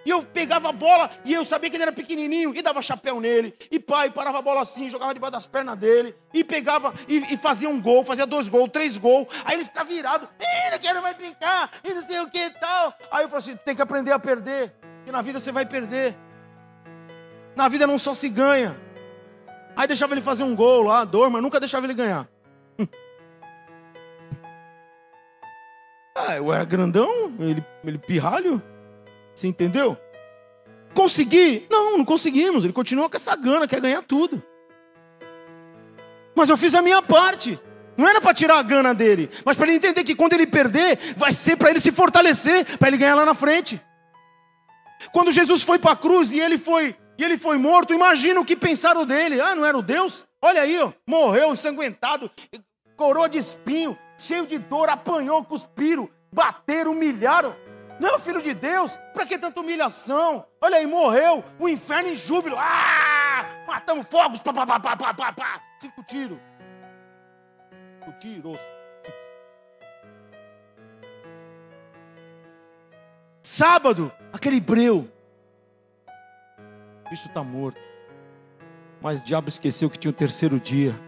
E 0.05 0.11
eu 0.11 0.23
pegava 0.23 0.69
a 0.69 0.73
bola 0.73 1.11
e 1.25 1.33
eu 1.33 1.45
sabia 1.45 1.71
que 1.71 1.77
ele 1.77 1.85
era 1.85 1.93
pequenininho 1.93 2.55
e 2.55 2.61
dava 2.61 2.83
chapéu 2.83 3.21
nele. 3.21 3.55
E 3.71 3.79
pai 3.79 4.11
parava 4.11 4.39
a 4.39 4.43
bola 4.43 4.63
assim, 4.63 4.89
jogava 4.89 5.15
debaixo 5.15 5.33
das 5.33 5.47
pernas 5.47 5.77
dele 5.79 6.15
e 6.35 6.43
pegava 6.43 6.93
e, 7.09 7.35
e 7.35 7.37
fazia 7.37 7.69
um 7.69 7.81
gol, 7.81 8.05
fazia 8.05 8.27
dois 8.27 8.49
gols, 8.49 8.71
três 8.73 8.99
gols. 8.99 9.29
Aí 9.45 9.55
ele 9.55 9.65
ficava 9.65 9.89
virado, 9.89 10.29
Ih, 10.41 10.71
não 10.73 10.79
quero 10.79 11.03
mais 11.03 11.17
brincar 11.17 11.71
e 11.85 11.95
não 11.95 12.03
sei 12.03 12.21
o 12.21 12.29
que 12.29 12.39
e 12.39 12.51
tal. 12.51 12.95
Aí 13.13 13.25
eu 13.25 13.29
falei 13.29 13.39
assim: 13.39 13.57
tem 13.65 13.77
que 13.77 13.83
aprender 13.83 14.11
a 14.11 14.19
perder, 14.19 14.75
que 15.05 15.13
na 15.13 15.23
vida 15.23 15.39
você 15.39 15.53
vai 15.53 15.65
perder. 15.65 16.17
Na 17.55 17.69
vida 17.69 17.87
não 17.87 17.99
só 17.99 18.13
se 18.13 18.29
ganha. 18.29 18.77
Aí 19.77 19.87
deixava 19.87 20.15
ele 20.15 20.21
fazer 20.21 20.43
um 20.43 20.55
gol 20.55 20.83
lá, 20.83 21.05
dor, 21.05 21.31
mas 21.31 21.43
nunca 21.43 21.59
deixava 21.59 21.87
ele 21.87 21.95
ganhar. 21.95 22.29
ah, 26.15 26.37
eu 26.37 26.53
era 26.53 26.65
grandão, 26.65 27.33
ele, 27.39 27.65
ele 27.85 27.99
pirralho. 27.99 28.63
Você 29.35 29.47
entendeu? 29.47 29.97
Consegui? 30.95 31.67
Não, 31.71 31.97
não 31.99 32.05
conseguimos. 32.05 32.65
Ele 32.65 32.73
continua 32.73 33.09
com 33.09 33.17
essa 33.17 33.35
gana, 33.35 33.67
quer 33.67 33.81
ganhar 33.81 34.03
tudo. 34.03 34.43
Mas 36.35 36.49
eu 36.49 36.57
fiz 36.57 36.75
a 36.75 36.83
minha 36.83 37.01
parte. 37.03 37.59
Não 37.97 38.09
era 38.09 38.21
para 38.21 38.35
tirar 38.35 38.59
a 38.59 38.63
gana 38.63 38.95
dele, 38.95 39.29
mas 39.45 39.57
para 39.57 39.67
ele 39.67 39.77
entender 39.77 40.03
que 40.03 40.15
quando 40.15 40.33
ele 40.33 40.47
perder, 40.47 40.99
vai 41.15 41.31
ser 41.33 41.57
para 41.57 41.69
ele 41.71 41.81
se 41.81 41.93
fortalecer, 41.93 42.79
para 42.79 42.89
ele 42.89 42.97
ganhar 42.97 43.15
lá 43.15 43.27
na 43.27 43.35
frente. 43.35 43.81
Quando 45.13 45.31
Jesus 45.31 45.63
foi 45.63 45.79
para 45.79 45.93
a 45.93 45.97
cruz 45.97 46.33
e 46.33 46.41
ele 46.41 46.59
foi 46.59 46.97
e 47.19 47.25
ele 47.25 47.39
foi 47.39 47.59
morto, 47.59 47.93
imagina 47.93 48.41
o 48.41 48.45
que 48.45 48.57
pensaram 48.57 49.05
dele. 49.05 49.41
Ah, 49.41 49.55
não 49.55 49.65
era 49.65 49.77
o 49.77 49.83
Deus? 49.83 50.27
Olha 50.41 50.63
aí, 50.63 50.81
ó, 50.81 50.93
morreu 51.07 51.53
ensanguentado, 51.53 52.31
coroa 52.97 53.29
de 53.29 53.39
espinho, 53.39 53.97
cheio 54.19 54.47
de 54.47 54.59
dor, 54.59 54.89
apanhou, 54.89 55.45
cuspiram, 55.45 56.09
bateram, 56.33 56.93
humilharam. 56.93 57.55
Não 58.01 58.19
filho 58.19 58.43
de 58.43 58.55
Deus? 58.55 58.99
Para 59.15 59.27
que 59.27 59.39
tanta 59.39 59.61
humilhação? 59.61 60.45
Olha 60.61 60.79
aí, 60.79 60.87
morreu, 60.87 61.45
o 61.59 61.69
inferno 61.69 62.09
em 62.09 62.17
júbilo. 62.17 62.57
Ah! 62.59 63.63
Matamos 63.67 64.07
fogos, 64.09 64.41
pá, 64.41 64.53
pá, 64.53 64.67
pá, 64.67 64.81
pá, 64.81 64.97
pá, 64.97 65.15
pá, 65.15 65.33
pá. 65.33 65.61
Cinco 65.79 66.03
tiros. 66.03 66.39
Cinco 67.99 68.19
tiros. 68.19 68.59
Sábado, 73.43 74.11
aquele 74.33 74.61
breu. 74.61 75.12
Cristo 77.13 77.29
está 77.29 77.45
morto. 77.45 77.79
Mas 79.03 79.21
o 79.21 79.23
diabo 79.23 79.47
esqueceu 79.47 79.91
que 79.91 79.99
tinha 79.99 80.09
o 80.09 80.15
terceiro 80.15 80.59
dia. 80.59 80.99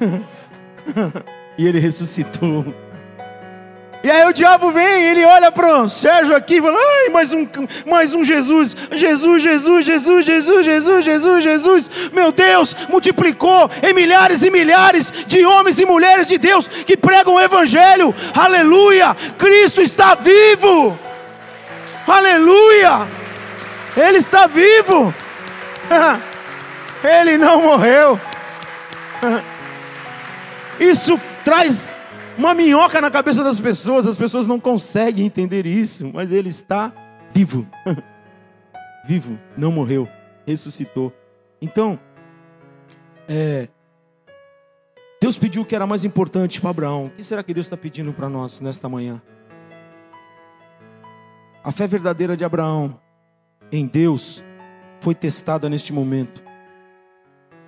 e 1.58 1.66
ele 1.66 1.78
ressuscitou. 1.78 2.64
E 4.02 4.10
aí 4.10 4.26
o 4.26 4.32
diabo 4.32 4.70
vem, 4.70 5.04
ele 5.04 5.26
olha 5.26 5.52
para 5.52 5.82
o 5.82 5.90
Sérgio 5.90 6.34
aqui 6.34 6.54
e 6.54 6.62
fala: 6.62 6.78
ai, 6.78 7.10
mais 7.10 7.34
um, 7.34 7.46
mais 7.84 8.14
um 8.14 8.24
Jesus, 8.24 8.74
Jesus, 8.92 9.42
Jesus, 9.42 9.84
Jesus, 9.84 10.24
Jesus, 10.24 10.64
Jesus, 10.64 11.04
Jesus, 11.04 11.44
Jesus. 11.44 11.90
Meu 12.14 12.32
Deus, 12.32 12.74
multiplicou 12.88 13.70
em 13.82 13.92
milhares 13.92 14.42
e 14.42 14.50
milhares 14.50 15.12
de 15.26 15.44
homens 15.44 15.78
e 15.78 15.84
mulheres 15.84 16.28
de 16.28 16.38
Deus 16.38 16.66
que 16.66 16.96
pregam 16.96 17.34
o 17.34 17.40
Evangelho. 17.40 18.14
Aleluia! 18.34 19.14
Cristo 19.36 19.82
está 19.82 20.14
vivo. 20.14 20.98
Aleluia! 22.08 23.06
Ele 23.94 24.16
está 24.16 24.46
vivo. 24.46 25.14
Ele 27.02 27.36
não 27.36 27.62
morreu. 27.62 28.20
Isso 30.78 31.18
traz 31.44 31.90
uma 32.36 32.54
minhoca 32.54 33.00
na 33.00 33.10
cabeça 33.10 33.42
das 33.42 33.58
pessoas, 33.58 34.06
as 34.06 34.16
pessoas 34.16 34.46
não 34.46 34.60
conseguem 34.60 35.24
entender 35.24 35.66
isso, 35.66 36.10
mas 36.12 36.32
ele 36.32 36.50
está 36.50 36.92
vivo. 37.32 37.66
vivo, 39.06 39.38
não 39.56 39.72
morreu, 39.72 40.08
ressuscitou. 40.46 41.12
Então, 41.62 41.98
é, 43.28 43.68
Deus 45.20 45.38
pediu 45.38 45.62
o 45.62 45.64
que 45.64 45.74
era 45.74 45.86
mais 45.86 46.04
importante 46.04 46.60
para 46.60 46.70
Abraão. 46.70 47.06
O 47.06 47.10
que 47.10 47.24
será 47.24 47.42
que 47.42 47.54
Deus 47.54 47.66
está 47.66 47.76
pedindo 47.76 48.12
para 48.12 48.28
nós 48.28 48.60
nesta 48.60 48.88
manhã? 48.88 49.20
A 51.64 51.72
fé 51.72 51.86
verdadeira 51.86 52.36
de 52.36 52.44
Abraão 52.44 53.00
em 53.72 53.86
Deus 53.86 54.44
foi 55.06 55.14
testada 55.14 55.70
neste 55.70 55.92
momento. 55.92 56.42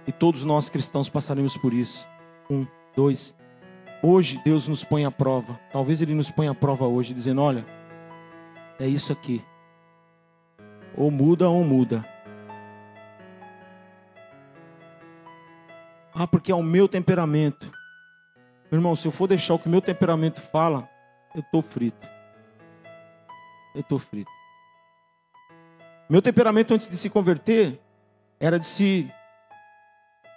E 0.09 0.11
todos 0.11 0.43
nós 0.43 0.69
cristãos 0.69 1.09
passaremos 1.09 1.57
por 1.57 1.73
isso. 1.73 2.05
Um, 2.51 2.67
dois, 2.97 3.33
Hoje 4.03 4.43
Deus 4.45 4.67
nos 4.67 4.83
põe 4.83 5.05
à 5.05 5.11
prova. 5.13 5.55
Talvez 5.71 6.01
Ele 6.01 6.15
nos 6.15 6.33
ponha 6.33 6.51
à 6.51 6.55
prova 6.55 6.89
hoje, 6.89 7.15
dizendo: 7.15 7.41
Olha, 7.41 7.65
é 8.81 8.89
isso 8.89 9.13
aqui. 9.13 9.45
Ou 10.97 11.13
muda 11.13 11.49
ou 11.49 11.63
muda. 11.63 12.05
Ah, 16.13 16.27
porque 16.27 16.51
é 16.51 16.55
o 16.57 16.63
meu 16.63 16.89
temperamento. 16.89 17.71
Meu 18.69 18.81
irmão, 18.81 18.97
se 18.97 19.07
eu 19.07 19.13
for 19.13 19.29
deixar 19.29 19.55
o 19.55 19.61
que 19.61 19.69
meu 19.69 19.81
temperamento 19.81 20.41
fala, 20.41 20.89
eu 21.37 21.41
estou 21.41 21.63
frito. 21.63 22.09
Eu 23.77 23.83
estou 23.83 24.01
frito. 24.01 24.38
Meu 26.09 26.23
temperamento 26.23 26.73
antes 26.73 26.89
de 26.89 26.97
se 26.97 27.11
converter 27.11 27.81
era 28.41 28.59
de 28.59 28.67
se 28.67 29.13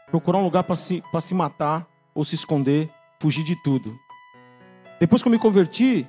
procurar 0.07 0.39
um 0.39 0.43
lugar 0.43 0.63
para 0.63 0.75
se, 0.75 1.01
se 1.21 1.33
matar 1.33 1.87
ou 2.13 2.25
se 2.25 2.35
esconder 2.35 2.91
fugir 3.21 3.45
de 3.45 3.55
tudo. 3.63 3.97
Depois 4.99 5.21
que 5.21 5.27
eu 5.29 5.31
me 5.31 5.39
converti, 5.39 6.07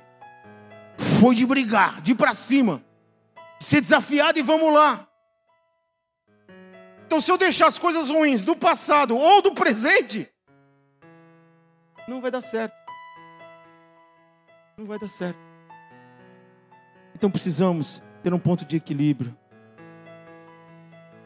foi 0.97 1.33
de 1.33 1.45
brigar, 1.45 2.01
de 2.01 2.11
ir 2.11 2.15
para 2.15 2.33
cima, 2.33 2.83
ser 3.59 3.79
desafiado 3.79 4.37
e 4.37 4.41
vamos 4.41 4.73
lá. 4.73 5.07
Então, 7.05 7.21
se 7.21 7.31
eu 7.31 7.37
deixar 7.37 7.67
as 7.67 7.79
coisas 7.79 8.09
ruins 8.09 8.43
do 8.43 8.55
passado 8.55 9.15
ou 9.15 9.41
do 9.41 9.53
presente, 9.53 10.29
não 12.07 12.19
vai 12.19 12.31
dar 12.31 12.41
certo. 12.41 12.75
Não 14.77 14.85
vai 14.85 14.99
dar 14.99 15.07
certo. 15.07 15.39
Então 17.15 17.29
precisamos 17.29 18.01
ter 18.21 18.33
um 18.33 18.39
ponto 18.39 18.65
de 18.65 18.75
equilíbrio. 18.75 19.37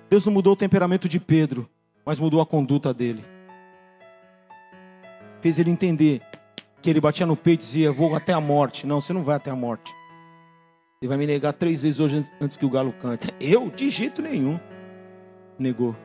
Deus 0.09 0.25
não 0.25 0.33
mudou 0.33 0.53
o 0.53 0.57
temperamento 0.57 1.09
de 1.09 1.19
Pedro, 1.19 1.69
mas 2.05 2.19
mudou 2.19 2.41
a 2.41 2.45
conduta 2.45 2.93
dele 2.93 3.23
fez 5.41 5.59
ele 5.59 5.71
entender 5.71 6.21
que 6.81 6.89
ele 6.89 7.01
batia 7.01 7.25
no 7.25 7.35
peito 7.35 7.61
e 7.61 7.65
dizia: 7.65 7.91
Vou 7.91 8.15
até 8.15 8.33
a 8.33 8.41
morte. 8.41 8.85
Não, 8.85 9.01
você 9.01 9.13
não 9.13 9.23
vai 9.23 9.35
até 9.35 9.49
a 9.49 9.55
morte. 9.55 9.93
Ele 11.01 11.09
vai 11.09 11.17
me 11.17 11.27
negar 11.27 11.53
três 11.53 11.83
vezes 11.83 11.99
hoje 11.99 12.25
antes 12.41 12.57
que 12.57 12.65
o 12.65 12.69
galo 12.69 12.91
cante. 12.91 13.27
Eu, 13.39 13.69
de 13.69 13.89
jeito 13.89 14.21
nenhum. 14.21 14.59
Negou. 15.57 15.95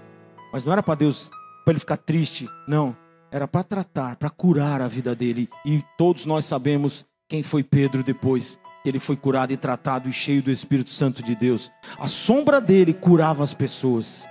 Mas 0.53 0.65
não 0.65 0.73
era 0.73 0.83
para 0.83 0.95
Deus, 0.95 1.31
para 1.65 1.73
ele 1.73 1.81
ficar 1.81 1.97
triste. 1.97 2.49
Não. 2.69 2.97
Era 3.31 3.49
para 3.49 3.63
tratar, 3.63 4.17
para 4.17 4.29
curar 4.29 4.83
a 4.83 4.89
vida 4.89 5.15
dele. 5.15 5.49
E 5.65 5.83
todos 5.97 6.27
nós 6.27 6.45
sabemos 6.45 7.07
quem 7.27 7.43
foi 7.43 7.63
Pedro 7.63 8.03
depois 8.03 8.59
ele 8.89 8.99
foi 8.99 9.17
curado 9.17 9.53
e 9.53 9.57
tratado 9.57 10.09
e 10.09 10.13
cheio 10.13 10.43
do 10.43 10.51
Espírito 10.51 10.91
Santo 10.91 11.23
de 11.23 11.35
Deus. 11.35 11.71
A 11.99 12.09
sombra 12.09 12.61
dele 12.61 12.93
curava 12.93 13.45
as 13.45 13.55
pessoas. 13.55 14.27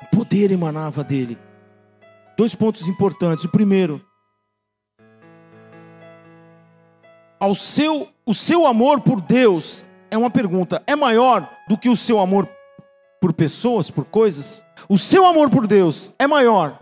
O 0.00 0.16
poder 0.16 0.50
emanava 0.50 1.02
dele. 1.02 1.38
Dois 2.36 2.54
pontos 2.54 2.86
importantes. 2.86 3.44
O 3.44 3.48
primeiro, 3.48 4.00
ao 7.40 7.54
seu, 7.54 8.08
o 8.24 8.34
seu 8.34 8.66
amor 8.66 9.00
por 9.00 9.20
Deus 9.20 9.84
é 10.10 10.16
uma 10.16 10.30
pergunta: 10.30 10.82
é 10.86 10.94
maior 10.94 11.48
do 11.68 11.76
que 11.76 11.88
o 11.88 11.96
seu 11.96 12.18
amor 12.18 12.48
por 13.20 13.32
pessoas, 13.32 13.90
por 13.90 14.04
coisas? 14.04 14.64
O 14.88 14.96
seu 14.96 15.26
amor 15.26 15.50
por 15.50 15.66
Deus 15.66 16.12
é 16.18 16.26
maior 16.26 16.78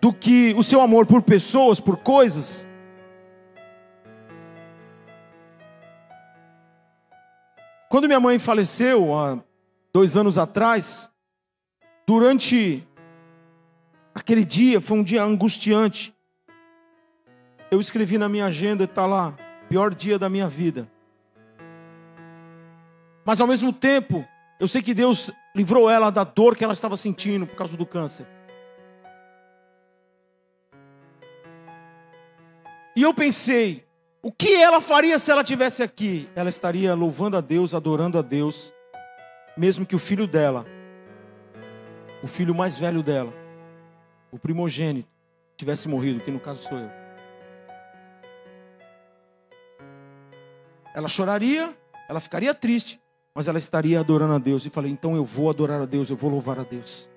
do 0.00 0.12
que 0.12 0.54
o 0.56 0.62
seu 0.62 0.80
amor 0.80 1.06
por 1.06 1.22
pessoas, 1.22 1.80
por 1.80 1.96
coisas? 1.96 2.66
Quando 7.88 8.06
minha 8.06 8.20
mãe 8.20 8.38
faleceu 8.38 9.14
há 9.14 9.38
dois 9.92 10.16
anos 10.16 10.38
atrás, 10.38 11.08
durante 12.06 12.86
Aquele 14.16 14.46
dia 14.46 14.80
foi 14.80 14.96
um 14.96 15.02
dia 15.02 15.22
angustiante. 15.22 16.16
Eu 17.70 17.78
escrevi 17.82 18.16
na 18.16 18.30
minha 18.30 18.46
agenda 18.46 18.84
está 18.84 19.04
lá, 19.04 19.36
pior 19.68 19.94
dia 19.94 20.18
da 20.18 20.26
minha 20.30 20.48
vida. 20.48 20.90
Mas 23.26 23.42
ao 23.42 23.46
mesmo 23.46 23.74
tempo, 23.74 24.26
eu 24.58 24.66
sei 24.66 24.80
que 24.80 24.94
Deus 24.94 25.30
livrou 25.54 25.90
ela 25.90 26.08
da 26.08 26.24
dor 26.24 26.56
que 26.56 26.64
ela 26.64 26.72
estava 26.72 26.96
sentindo 26.96 27.46
por 27.46 27.56
causa 27.56 27.76
do 27.76 27.84
câncer. 27.84 28.26
E 32.96 33.02
eu 33.02 33.12
pensei, 33.12 33.85
o 34.22 34.32
que 34.32 34.54
ela 34.54 34.80
faria 34.80 35.18
se 35.18 35.30
ela 35.30 35.44
tivesse 35.44 35.82
aqui? 35.82 36.28
Ela 36.34 36.48
estaria 36.48 36.94
louvando 36.94 37.36
a 37.36 37.40
Deus, 37.40 37.74
adorando 37.74 38.18
a 38.18 38.22
Deus, 38.22 38.72
mesmo 39.56 39.86
que 39.86 39.94
o 39.94 39.98
filho 39.98 40.26
dela, 40.26 40.66
o 42.22 42.26
filho 42.26 42.54
mais 42.54 42.78
velho 42.78 43.02
dela, 43.02 43.32
o 44.30 44.38
primogênito 44.38 45.08
tivesse 45.56 45.88
morrido, 45.88 46.20
que 46.20 46.30
no 46.30 46.40
caso 46.40 46.62
sou 46.68 46.78
eu. 46.78 46.90
Ela 50.94 51.08
choraria, 51.08 51.76
ela 52.08 52.20
ficaria 52.20 52.54
triste, 52.54 53.00
mas 53.34 53.48
ela 53.48 53.58
estaria 53.58 54.00
adorando 54.00 54.32
a 54.32 54.38
Deus. 54.38 54.64
E 54.64 54.70
falei: 54.70 54.90
então 54.90 55.14
eu 55.14 55.24
vou 55.24 55.50
adorar 55.50 55.80
a 55.80 55.84
Deus, 55.84 56.08
eu 56.08 56.16
vou 56.16 56.30
louvar 56.30 56.58
a 56.58 56.64
Deus. 56.64 57.08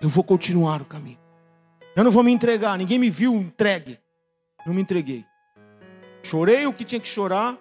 Eu 0.00 0.08
vou 0.08 0.22
continuar 0.22 0.82
o 0.82 0.84
caminho. 0.84 1.18
Eu 1.96 2.04
não 2.04 2.10
vou 2.10 2.22
me 2.22 2.30
entregar, 2.30 2.78
ninguém 2.78 2.98
me 2.98 3.10
viu 3.10 3.34
entregue. 3.34 3.98
Não 4.68 4.74
me 4.74 4.82
entreguei. 4.82 5.24
Chorei 6.22 6.66
o 6.66 6.74
que 6.74 6.84
tinha 6.84 7.00
que 7.00 7.08
chorar. 7.08 7.56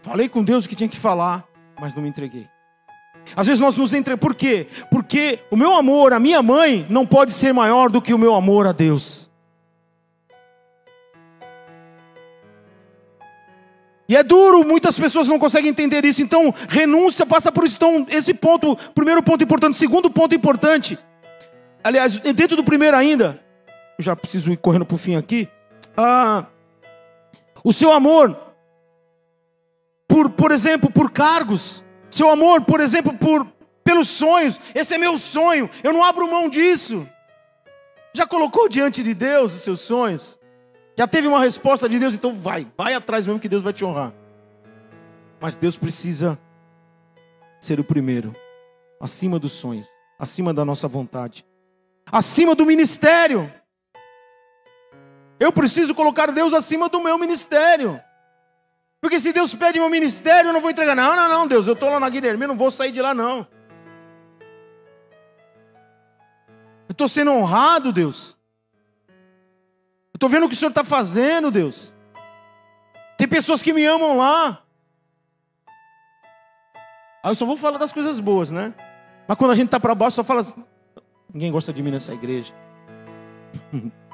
Falei 0.00 0.28
com 0.28 0.42
Deus 0.42 0.64
o 0.64 0.68
que 0.68 0.74
tinha 0.74 0.88
que 0.88 0.96
falar, 0.96 1.46
mas 1.80 1.94
não 1.94 2.02
me 2.02 2.08
entreguei. 2.08 2.48
Às 3.36 3.46
vezes 3.46 3.60
nós 3.60 3.76
nos 3.76 3.94
entregamos, 3.94 4.20
por 4.20 4.34
quê? 4.34 4.66
Porque 4.90 5.38
o 5.52 5.56
meu 5.56 5.72
amor 5.76 6.12
à 6.12 6.18
minha 6.18 6.42
mãe 6.42 6.84
não 6.90 7.06
pode 7.06 7.30
ser 7.30 7.52
maior 7.52 7.90
do 7.90 8.02
que 8.02 8.12
o 8.12 8.18
meu 8.18 8.34
amor 8.34 8.66
a 8.66 8.72
Deus. 8.72 9.30
E 14.08 14.16
é 14.16 14.24
duro, 14.24 14.64
muitas 14.64 14.98
pessoas 14.98 15.28
não 15.28 15.38
conseguem 15.38 15.70
entender 15.70 16.04
isso. 16.04 16.22
Então, 16.22 16.52
renúncia 16.68 17.24
passa 17.24 17.52
por 17.52 17.64
isso. 17.64 17.76
Então, 17.76 18.04
esse 18.10 18.34
ponto, 18.34 18.74
primeiro 18.96 19.22
ponto 19.22 19.44
importante. 19.44 19.76
Segundo 19.76 20.10
ponto 20.10 20.34
importante. 20.34 20.98
Aliás, 21.84 22.18
dentro 22.18 22.56
do 22.56 22.64
primeiro 22.64 22.96
ainda, 22.96 23.45
já 23.98 24.14
preciso 24.14 24.50
ir 24.50 24.56
correndo 24.56 24.86
para 24.86 24.94
o 24.94 24.98
fim 24.98 25.16
aqui. 25.16 25.48
Ah, 25.96 26.46
o 27.64 27.72
seu 27.72 27.92
amor, 27.92 28.36
por, 30.06 30.30
por 30.30 30.52
exemplo, 30.52 30.90
por 30.90 31.10
cargos. 31.10 31.84
Seu 32.10 32.30
amor, 32.30 32.64
por 32.64 32.80
exemplo, 32.80 33.12
por, 33.14 33.46
pelos 33.82 34.08
sonhos. 34.08 34.60
Esse 34.74 34.94
é 34.94 34.98
meu 34.98 35.18
sonho. 35.18 35.68
Eu 35.82 35.92
não 35.92 36.04
abro 36.04 36.30
mão 36.30 36.48
disso. 36.48 37.06
Já 38.14 38.26
colocou 38.26 38.68
diante 38.68 39.02
de 39.02 39.12
Deus 39.12 39.54
os 39.54 39.60
seus 39.62 39.80
sonhos? 39.80 40.38
Já 40.96 41.06
teve 41.06 41.28
uma 41.28 41.40
resposta 41.40 41.88
de 41.88 41.98
Deus? 41.98 42.14
Então 42.14 42.34
vai, 42.34 42.66
vai 42.76 42.94
atrás 42.94 43.26
mesmo 43.26 43.38
que 43.38 43.48
Deus 43.48 43.62
vai 43.62 43.72
te 43.72 43.84
honrar. 43.84 44.14
Mas 45.38 45.54
Deus 45.54 45.76
precisa 45.76 46.38
ser 47.60 47.78
o 47.78 47.84
primeiro, 47.84 48.34
acima 49.00 49.38
dos 49.38 49.52
sonhos, 49.52 49.86
acima 50.18 50.54
da 50.54 50.64
nossa 50.64 50.88
vontade, 50.88 51.44
acima 52.10 52.54
do 52.54 52.64
ministério. 52.64 53.52
Eu 55.38 55.52
preciso 55.52 55.94
colocar 55.94 56.30
Deus 56.32 56.54
acima 56.54 56.88
do 56.88 57.00
meu 57.00 57.18
ministério. 57.18 58.00
Porque 59.00 59.20
se 59.20 59.32
Deus 59.32 59.54
pede 59.54 59.78
meu 59.78 59.90
ministério, 59.90 60.48
eu 60.48 60.52
não 60.52 60.60
vou 60.60 60.70
entregar. 60.70 60.96
Não, 60.96 61.14
não, 61.14 61.28
não, 61.28 61.46
Deus, 61.46 61.66
eu 61.66 61.74
estou 61.74 61.90
lá 61.90 62.00
na 62.00 62.08
Guilherme, 62.08 62.46
não 62.46 62.56
vou 62.56 62.70
sair 62.70 62.90
de 62.90 63.02
lá, 63.02 63.12
não. 63.12 63.46
Eu 66.88 66.92
estou 66.92 67.08
sendo 67.08 67.32
honrado, 67.32 67.92
Deus. 67.92 68.36
Eu 70.12 70.16
estou 70.16 70.28
vendo 70.28 70.46
o 70.46 70.48
que 70.48 70.54
o 70.54 70.58
Senhor 70.58 70.70
está 70.70 70.82
fazendo, 70.82 71.50
Deus. 71.50 71.94
Tem 73.18 73.28
pessoas 73.28 73.62
que 73.62 73.72
me 73.72 73.84
amam 73.84 74.16
lá. 74.16 74.62
Aí 77.22 77.30
eu 77.30 77.34
só 77.34 77.44
vou 77.44 77.56
falar 77.56 77.76
das 77.76 77.92
coisas 77.92 78.18
boas, 78.18 78.50
né? 78.50 78.72
Mas 79.28 79.36
quando 79.36 79.50
a 79.50 79.54
gente 79.54 79.66
está 79.66 79.80
para 79.80 79.94
baixo, 79.94 80.16
só 80.16 80.24
fala 80.24 80.40
assim, 80.40 80.64
ninguém 81.32 81.52
gosta 81.52 81.72
de 81.72 81.82
mim 81.82 81.90
nessa 81.90 82.14
igreja. 82.14 82.54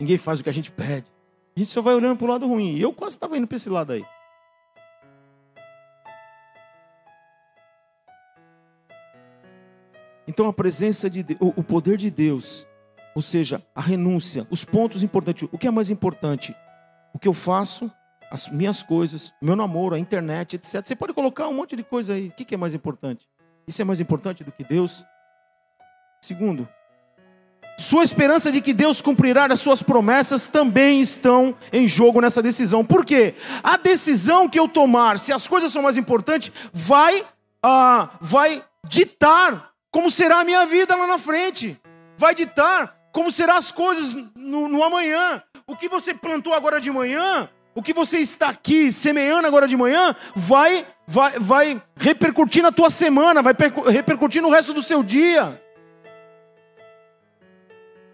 ninguém 0.00 0.18
faz 0.18 0.40
o 0.40 0.42
que 0.42 0.48
a 0.48 0.52
gente 0.52 0.72
pede. 0.72 1.06
A 1.54 1.60
gente 1.60 1.70
só 1.70 1.82
vai 1.82 1.94
olhando 1.94 2.16
para 2.16 2.24
o 2.24 2.28
lado 2.28 2.48
ruim. 2.48 2.78
Eu 2.78 2.92
quase 2.92 3.16
estava 3.16 3.36
indo 3.36 3.46
para 3.46 3.56
esse 3.56 3.68
lado 3.68 3.92
aí. 3.92 4.04
Então 10.26 10.48
a 10.48 10.52
presença 10.52 11.10
de 11.10 11.22
Deus, 11.22 11.40
o 11.40 11.62
poder 11.62 11.96
de 11.96 12.10
Deus, 12.10 12.66
ou 13.14 13.20
seja, 13.20 13.62
a 13.74 13.80
renúncia, 13.80 14.46
os 14.48 14.64
pontos 14.64 15.02
importantes. 15.02 15.48
O 15.52 15.58
que 15.58 15.66
é 15.66 15.70
mais 15.70 15.90
importante? 15.90 16.56
O 17.12 17.18
que 17.18 17.26
eu 17.26 17.34
faço, 17.34 17.90
as 18.30 18.48
minhas 18.48 18.82
coisas, 18.82 19.34
meu 19.42 19.56
namoro, 19.56 19.96
a 19.96 19.98
internet, 19.98 20.54
etc. 20.54 20.86
Você 20.86 20.94
pode 20.94 21.12
colocar 21.12 21.48
um 21.48 21.52
monte 21.52 21.74
de 21.74 21.82
coisa 21.82 22.14
aí. 22.14 22.28
O 22.28 22.30
que 22.32 22.54
é 22.54 22.56
mais 22.56 22.74
importante? 22.74 23.28
Isso 23.66 23.82
é 23.82 23.84
mais 23.84 24.00
importante 24.00 24.44
do 24.44 24.52
que 24.52 24.62
Deus? 24.62 25.04
Segundo, 26.22 26.68
sua 27.80 28.04
esperança 28.04 28.52
de 28.52 28.60
que 28.60 28.74
Deus 28.74 29.00
cumprirá 29.00 29.46
as 29.46 29.58
suas 29.58 29.82
promessas 29.82 30.44
também 30.44 31.00
estão 31.00 31.56
em 31.72 31.88
jogo 31.88 32.20
nessa 32.20 32.42
decisão. 32.42 32.84
Por 32.84 33.06
quê? 33.06 33.34
A 33.62 33.78
decisão 33.78 34.48
que 34.48 34.60
eu 34.60 34.68
tomar, 34.68 35.18
se 35.18 35.32
as 35.32 35.46
coisas 35.46 35.72
são 35.72 35.82
mais 35.82 35.96
importantes, 35.96 36.52
vai, 36.74 37.24
ah, 37.62 38.10
vai 38.20 38.62
ditar 38.86 39.70
como 39.90 40.10
será 40.10 40.40
a 40.40 40.44
minha 40.44 40.66
vida 40.66 40.94
lá 40.94 41.06
na 41.06 41.18
frente. 41.18 41.80
Vai 42.18 42.34
ditar 42.34 42.94
como 43.12 43.32
serão 43.32 43.56
as 43.56 43.72
coisas 43.72 44.14
no, 44.36 44.68
no 44.68 44.84
amanhã. 44.84 45.42
O 45.66 45.74
que 45.74 45.88
você 45.88 46.12
plantou 46.12 46.52
agora 46.52 46.82
de 46.82 46.90
manhã, 46.90 47.48
o 47.74 47.82
que 47.82 47.94
você 47.94 48.18
está 48.18 48.50
aqui 48.50 48.92
semeando 48.92 49.48
agora 49.48 49.66
de 49.66 49.76
manhã, 49.76 50.14
vai, 50.36 50.86
vai, 51.06 51.38
vai 51.38 51.82
repercutir 51.96 52.62
na 52.62 52.70
tua 52.70 52.90
semana, 52.90 53.40
vai 53.40 53.54
repercutir 53.90 54.42
no 54.42 54.50
resto 54.50 54.74
do 54.74 54.82
seu 54.82 55.02
dia. 55.02 55.58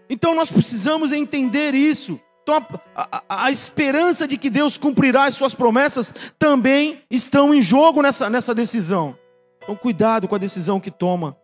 Então 0.09 0.33
nós 0.33 0.51
precisamos 0.51 1.11
entender 1.11 1.73
isso. 1.73 2.19
Então 2.43 2.65
a, 2.95 3.21
a, 3.27 3.45
a, 3.45 3.51
esperança 3.51 4.27
de 4.27 4.37
que 4.37 4.49
Deus 4.49 4.77
cumprirá 4.77 5.25
as 5.25 5.35
suas 5.35 5.53
promessas 5.53 6.13
também 6.39 7.01
estão 7.09 7.53
em 7.53 7.61
jogo 7.61 8.01
nessa, 8.01 8.29
nessa 8.29 8.55
decisão. 8.55 9.17
Então 9.61 9.75
cuidado 9.75 10.27
com 10.27 10.35
a 10.35 10.37
decisão 10.39 10.79
que 10.79 10.89
toma, 10.89 11.35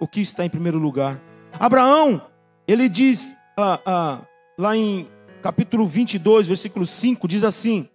o 0.00 0.08
que 0.08 0.20
está 0.20 0.44
em 0.44 0.50
primeiro 0.50 0.78
lugar. 0.78 1.20
Abraão, 1.52 2.20
ele 2.66 2.88
diz 2.88 3.32
ah, 3.56 3.78
ah, 3.86 4.18
lá 4.58 4.76
em 4.76 5.08
capítulo 5.40 5.86
22, 5.86 6.48
versículo 6.48 6.86
5, 6.86 7.28
diz 7.28 7.44
assim: 7.44 7.88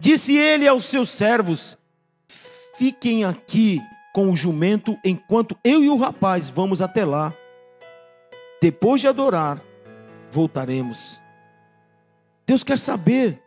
Disse 0.00 0.36
ele 0.36 0.66
aos 0.66 0.84
seus 0.86 1.10
servos: 1.10 1.78
Fiquem 2.76 3.24
aqui 3.24 3.80
com 4.12 4.32
o 4.32 4.36
jumento 4.36 4.98
enquanto 5.04 5.56
eu 5.62 5.84
e 5.84 5.88
o 5.88 5.96
rapaz 5.96 6.50
vamos 6.50 6.82
até 6.82 7.04
lá 7.04 7.32
depois 8.60 9.00
de 9.00 9.08
adorar, 9.08 9.62
voltaremos. 10.30 11.20
Deus 12.46 12.62
quer 12.62 12.78
saber 12.78 13.40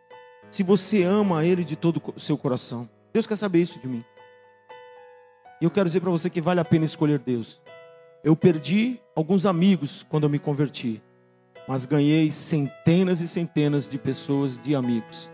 se 0.49 0.64
você 0.64 1.03
ama 1.03 1.45
Ele 1.45 1.64
de 1.64 1.76
todo 1.76 2.01
o 2.16 2.20
seu 2.20 2.36
coração. 2.36 2.89
Deus 3.14 3.28
quer 3.28 3.36
saber 3.36 3.61
isso 3.61 3.80
de 3.80 3.88
mim. 3.88 4.03
E 5.61 5.66
eu 5.66 5.70
quero 5.70 5.88
dizer 5.88 5.99
para 5.99 6.09
você 6.09 6.32
que 6.32 6.41
vale 6.41 6.59
a 6.59 6.66
pena 6.66 6.86
escolher 6.86 7.20
Deus. 7.20 7.61
Eu 8.24 8.36
perdi 8.36 8.99
alguns 9.16 9.45
amigos 9.45 10.03
quando 10.09 10.24
eu 10.24 10.30
me 10.30 10.39
converti, 10.39 11.01
mas 11.68 11.86
ganhei 11.86 12.32
centenas 12.32 13.22
e 13.22 13.28
centenas 13.28 13.88
de 13.88 13.99
pessoas, 13.99 14.57
de 14.57 14.74
amigos. 14.74 15.30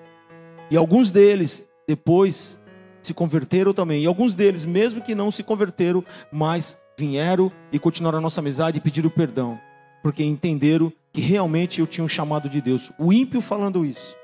E 0.69 0.75
alguns 0.75 1.09
deles 1.09 1.65
depois 1.87 2.59
se 3.01 3.13
converteram 3.13 3.73
também. 3.73 4.03
E 4.03 4.05
alguns 4.05 4.35
deles, 4.35 4.65
mesmo 4.65 5.01
que 5.01 5.15
não 5.15 5.31
se 5.31 5.41
converteram, 5.41 6.03
mas 6.31 6.77
vieram 6.97 7.49
e 7.71 7.79
continuaram 7.79 8.17
a 8.17 8.21
nossa 8.21 8.41
amizade 8.41 8.77
e 8.77 8.81
pediram 8.81 9.09
perdão 9.09 9.57
porque 10.01 10.23
entenderam 10.23 10.91
que 11.11 11.21
realmente 11.21 11.79
eu 11.79 11.87
tinha 11.87 12.03
um 12.03 12.09
chamado 12.09 12.49
de 12.49 12.61
Deus. 12.61 12.91
O 12.97 13.11
ímpio 13.11 13.41
falando 13.41 13.85
isso. 13.85 14.17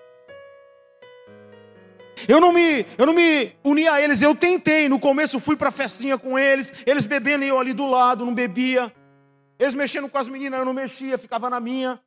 Eu 2.27 2.39
não 2.39 2.53
me, 2.53 2.85
eu 2.97 3.05
não 3.05 3.13
me 3.13 3.51
uni 3.63 3.87
a 3.87 4.01
eles, 4.01 4.21
eu 4.21 4.33
tentei. 4.33 4.87
No 4.87 4.99
começo 4.99 5.39
fui 5.39 5.55
para 5.55 5.71
festinha 5.71 6.17
com 6.17 6.39
eles, 6.39 6.71
eles 6.85 7.05
bebendo 7.05 7.43
e 7.43 7.47
eu 7.47 7.59
ali 7.59 7.73
do 7.73 7.85
lado, 7.85 8.25
não 8.25 8.33
bebia. 8.33 8.93
Eles 9.59 9.73
mexendo 9.73 10.09
com 10.09 10.17
as 10.17 10.27
meninas, 10.27 10.59
eu 10.59 10.65
não 10.65 10.73
mexia, 10.73 11.17
ficava 11.17 11.49
na 11.49 11.59
minha. 11.59 11.99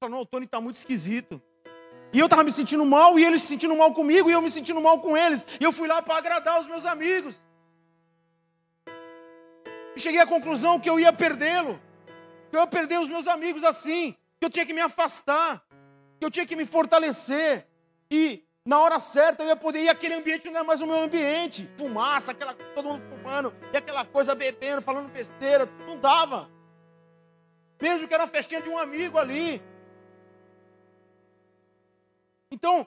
Falei, 0.00 0.14
não, 0.14 0.22
o 0.22 0.26
Tony 0.26 0.44
está 0.44 0.60
muito 0.60 0.76
esquisito. 0.76 1.42
E 2.12 2.18
eu 2.18 2.26
estava 2.26 2.44
me 2.44 2.52
sentindo 2.52 2.86
mal, 2.86 3.18
e 3.18 3.24
eles 3.24 3.42
se 3.42 3.48
sentindo 3.48 3.76
mal 3.76 3.92
comigo, 3.92 4.30
e 4.30 4.32
eu 4.32 4.40
me 4.40 4.50
sentindo 4.50 4.80
mal 4.80 5.00
com 5.00 5.16
eles. 5.16 5.44
E 5.60 5.64
eu 5.64 5.72
fui 5.72 5.86
lá 5.88 6.00
para 6.00 6.16
agradar 6.16 6.60
os 6.60 6.66
meus 6.66 6.86
amigos. 6.86 7.36
E 9.94 10.00
cheguei 10.00 10.20
à 10.20 10.26
conclusão 10.26 10.78
que 10.78 10.88
eu 10.88 10.98
ia 10.98 11.12
perdê-lo 11.12 11.78
que 12.50 12.56
eu 12.56 12.60
ia 12.60 12.66
perder 12.66 12.98
os 12.98 13.08
meus 13.08 13.26
amigos 13.26 13.62
assim, 13.64 14.16
que 14.38 14.46
eu 14.46 14.50
tinha 14.50 14.64
que 14.64 14.72
me 14.72 14.80
afastar, 14.80 15.62
que 16.18 16.24
eu 16.24 16.30
tinha 16.30 16.46
que 16.46 16.56
me 16.56 16.64
fortalecer. 16.64 17.66
E 18.10 18.44
na 18.64 18.80
hora 18.80 18.98
certa 18.98 19.42
eu 19.42 19.48
ia 19.48 19.56
poder 19.56 19.82
ir 19.82 19.88
aquele 19.88 20.14
ambiente 20.14 20.50
não 20.50 20.60
é 20.60 20.62
mais 20.62 20.80
o 20.80 20.86
meu 20.86 21.00
ambiente. 21.00 21.68
Fumaça, 21.76 22.32
aquela 22.32 22.54
todo 22.54 22.88
mundo 22.88 23.02
fumando, 23.08 23.54
e 23.72 23.76
aquela 23.76 24.04
coisa 24.04 24.34
bebendo, 24.34 24.82
falando 24.82 25.10
besteira, 25.10 25.66
não 25.86 25.98
dava. 25.98 26.50
Mesmo 27.80 28.08
que 28.08 28.14
era 28.14 28.24
uma 28.24 28.28
festinha 28.28 28.60
de 28.60 28.68
um 28.68 28.78
amigo 28.78 29.18
ali. 29.18 29.62
Então, 32.50 32.86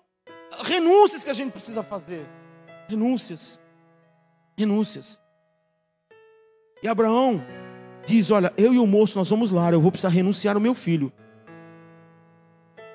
renúncias 0.64 1.24
que 1.24 1.30
a 1.30 1.34
gente 1.34 1.51
precisa 1.51 1.84
fazer. 1.84 2.28
Renúncias. 2.89 3.62
Renúncias. 4.57 5.22
E 6.84 6.88
Abraão, 6.88 7.41
diz: 8.06 8.32
Olha, 8.32 8.54
eu 8.58 8.74
e 8.74 8.80
o 8.80 8.86
moço 8.86 9.18
nós 9.18 9.30
vamos 9.30 9.52
lá, 9.52 9.72
eu 9.72 9.82
vou 9.82 9.91
precisar 9.91 10.10
renunciar 10.10 10.56
ao 10.56 10.62
meu 10.62 10.74
filho. 10.74 11.12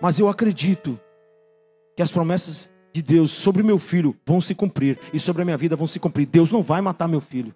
Mas 0.00 0.18
eu 0.18 0.28
acredito 0.28 0.98
que 1.96 2.02
as 2.02 2.12
promessas 2.12 2.72
de 2.92 3.02
Deus 3.02 3.30
sobre 3.30 3.62
meu 3.62 3.78
filho 3.78 4.16
vão 4.24 4.40
se 4.40 4.54
cumprir 4.54 4.98
e 5.12 5.20
sobre 5.20 5.42
a 5.42 5.44
minha 5.44 5.56
vida 5.56 5.76
vão 5.76 5.86
se 5.86 5.98
cumprir. 5.98 6.26
Deus 6.26 6.50
não 6.52 6.62
vai 6.62 6.80
matar 6.80 7.08
meu 7.08 7.20
filho. 7.20 7.54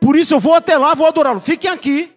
Por 0.00 0.16
isso 0.16 0.34
eu 0.34 0.40
vou 0.40 0.54
até 0.54 0.76
lá, 0.76 0.94
vou 0.94 1.06
adorá-lo. 1.06 1.40
Fiquem 1.40 1.70
aqui, 1.70 2.12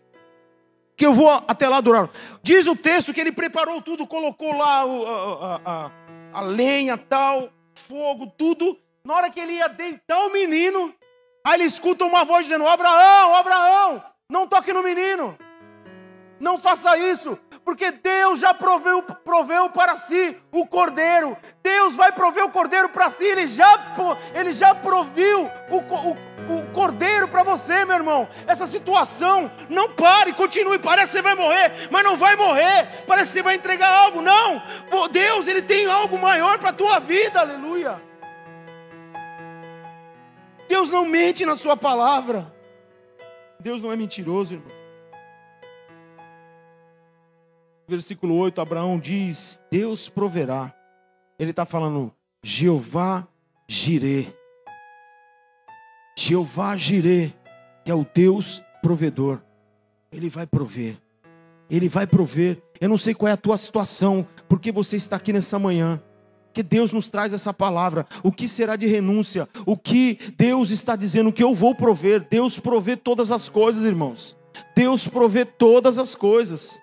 que 0.95 1.05
eu 1.05 1.13
vou 1.13 1.29
até 1.29 1.67
lá 1.67 1.77
adorá-lo. 1.77 2.09
Diz 2.41 2.67
o 2.67 2.75
texto 2.75 3.13
que 3.13 3.21
ele 3.21 3.31
preparou 3.31 3.81
tudo, 3.81 4.07
colocou 4.07 4.55
lá 4.57 4.81
a, 4.81 4.85
a, 4.85 5.61
a, 5.65 5.91
a 6.33 6.41
lenha, 6.41 6.97
tal, 6.97 7.49
fogo, 7.73 8.27
tudo. 8.37 8.77
Na 9.03 9.15
hora 9.15 9.29
que 9.29 9.39
ele 9.39 9.53
ia 9.53 9.67
deitar 9.69 10.19
o 10.25 10.33
menino, 10.33 10.93
Aí 11.45 11.55
ele 11.55 11.63
escuta 11.63 12.05
uma 12.05 12.25
voz 12.25 12.45
dizendo: 12.45 12.67
Abraão, 12.67 13.35
Abraão, 13.35 14.03
não 14.29 14.47
toque 14.47 14.73
no 14.73 14.83
menino. 14.83 15.37
Não 16.39 16.57
faça 16.57 16.97
isso, 16.97 17.37
porque 17.65 17.91
Deus 17.91 18.39
já 18.39 18.53
proveu, 18.53 19.03
proveu 19.03 19.69
para 19.69 19.97
si 19.97 20.37
o 20.51 20.65
cordeiro. 20.65 21.35
Deus 21.61 21.95
vai 21.95 22.13
prover 22.13 22.45
o 22.45 22.49
cordeiro 22.49 22.87
para 22.89 23.09
si. 23.09 23.25
Ele 23.25 23.47
já, 23.47 23.67
ele 24.33 24.53
já 24.53 24.73
proviu 24.73 25.51
o, 25.69 25.77
o, 25.77 26.17
o 26.55 26.71
cordeiro 26.71 27.27
para 27.27 27.43
você, 27.43 27.83
meu 27.83 27.97
irmão. 27.97 28.27
Essa 28.47 28.65
situação, 28.67 29.51
não 29.69 29.89
pare, 29.89 30.31
continue. 30.31 30.79
Parece 30.79 31.07
que 31.07 31.17
você 31.17 31.21
vai 31.21 31.35
morrer, 31.35 31.89
mas 31.91 32.03
não 32.05 32.15
vai 32.15 32.37
morrer. 32.37 33.03
Parece 33.05 33.27
que 33.27 33.33
você 33.33 33.43
vai 33.43 33.55
entregar 33.55 33.89
algo. 33.89 34.21
Não, 34.21 34.61
Deus, 35.11 35.45
Ele 35.47 35.61
tem 35.61 35.87
algo 35.87 36.17
maior 36.17 36.57
para 36.57 36.69
a 36.69 36.73
tua 36.73 36.99
vida. 36.99 37.41
Aleluia. 37.41 38.08
Deus 40.69 40.87
não 40.91 41.03
mente 41.03 41.47
na 41.47 41.55
sua 41.55 41.75
palavra. 41.75 42.53
Deus 43.59 43.81
não 43.81 43.91
é 43.91 43.95
mentiroso, 43.95 44.53
irmão. 44.53 44.71
Versículo 47.87 48.35
8, 48.35 48.61
Abraão 48.61 48.99
diz: 48.99 49.59
Deus 49.71 50.07
proverá. 50.07 50.71
Ele 51.39 51.49
está 51.49 51.65
falando, 51.65 52.13
Jeová 52.43 53.27
Jirê. 53.67 54.27
Jeová 56.15 56.77
Jirê, 56.77 57.33
que 57.83 57.89
é 57.89 57.95
o 57.95 58.05
Deus 58.13 58.63
provedor. 58.83 59.41
Ele 60.11 60.29
vai 60.29 60.45
prover. 60.45 60.97
Ele 61.67 61.89
vai 61.89 62.05
prover. 62.05 62.61
Eu 62.79 62.89
não 62.89 62.97
sei 62.97 63.15
qual 63.15 63.27
é 63.27 63.31
a 63.31 63.37
tua 63.37 63.57
situação, 63.57 64.25
porque 64.47 64.71
você 64.71 64.97
está 64.97 65.15
aqui 65.15 65.33
nessa 65.33 65.57
manhã 65.57 65.99
que 66.53 66.63
Deus 66.63 66.91
nos 66.91 67.07
traz 67.07 67.33
essa 67.33 67.53
palavra. 67.53 68.05
O 68.23 68.31
que 68.31 68.47
será 68.47 68.75
de 68.75 68.85
renúncia? 68.85 69.47
O 69.65 69.77
que 69.77 70.17
Deus 70.37 70.71
está 70.71 70.95
dizendo 70.95 71.31
que 71.31 71.43
eu 71.43 71.53
vou 71.53 71.75
prover? 71.75 72.27
Deus 72.29 72.59
provê 72.59 72.95
todas 72.95 73.31
as 73.31 73.47
coisas, 73.49 73.83
irmãos. 73.83 74.37
Deus 74.75 75.07
provê 75.07 75.45
todas 75.45 75.97
as 75.97 76.15
coisas. 76.15 76.81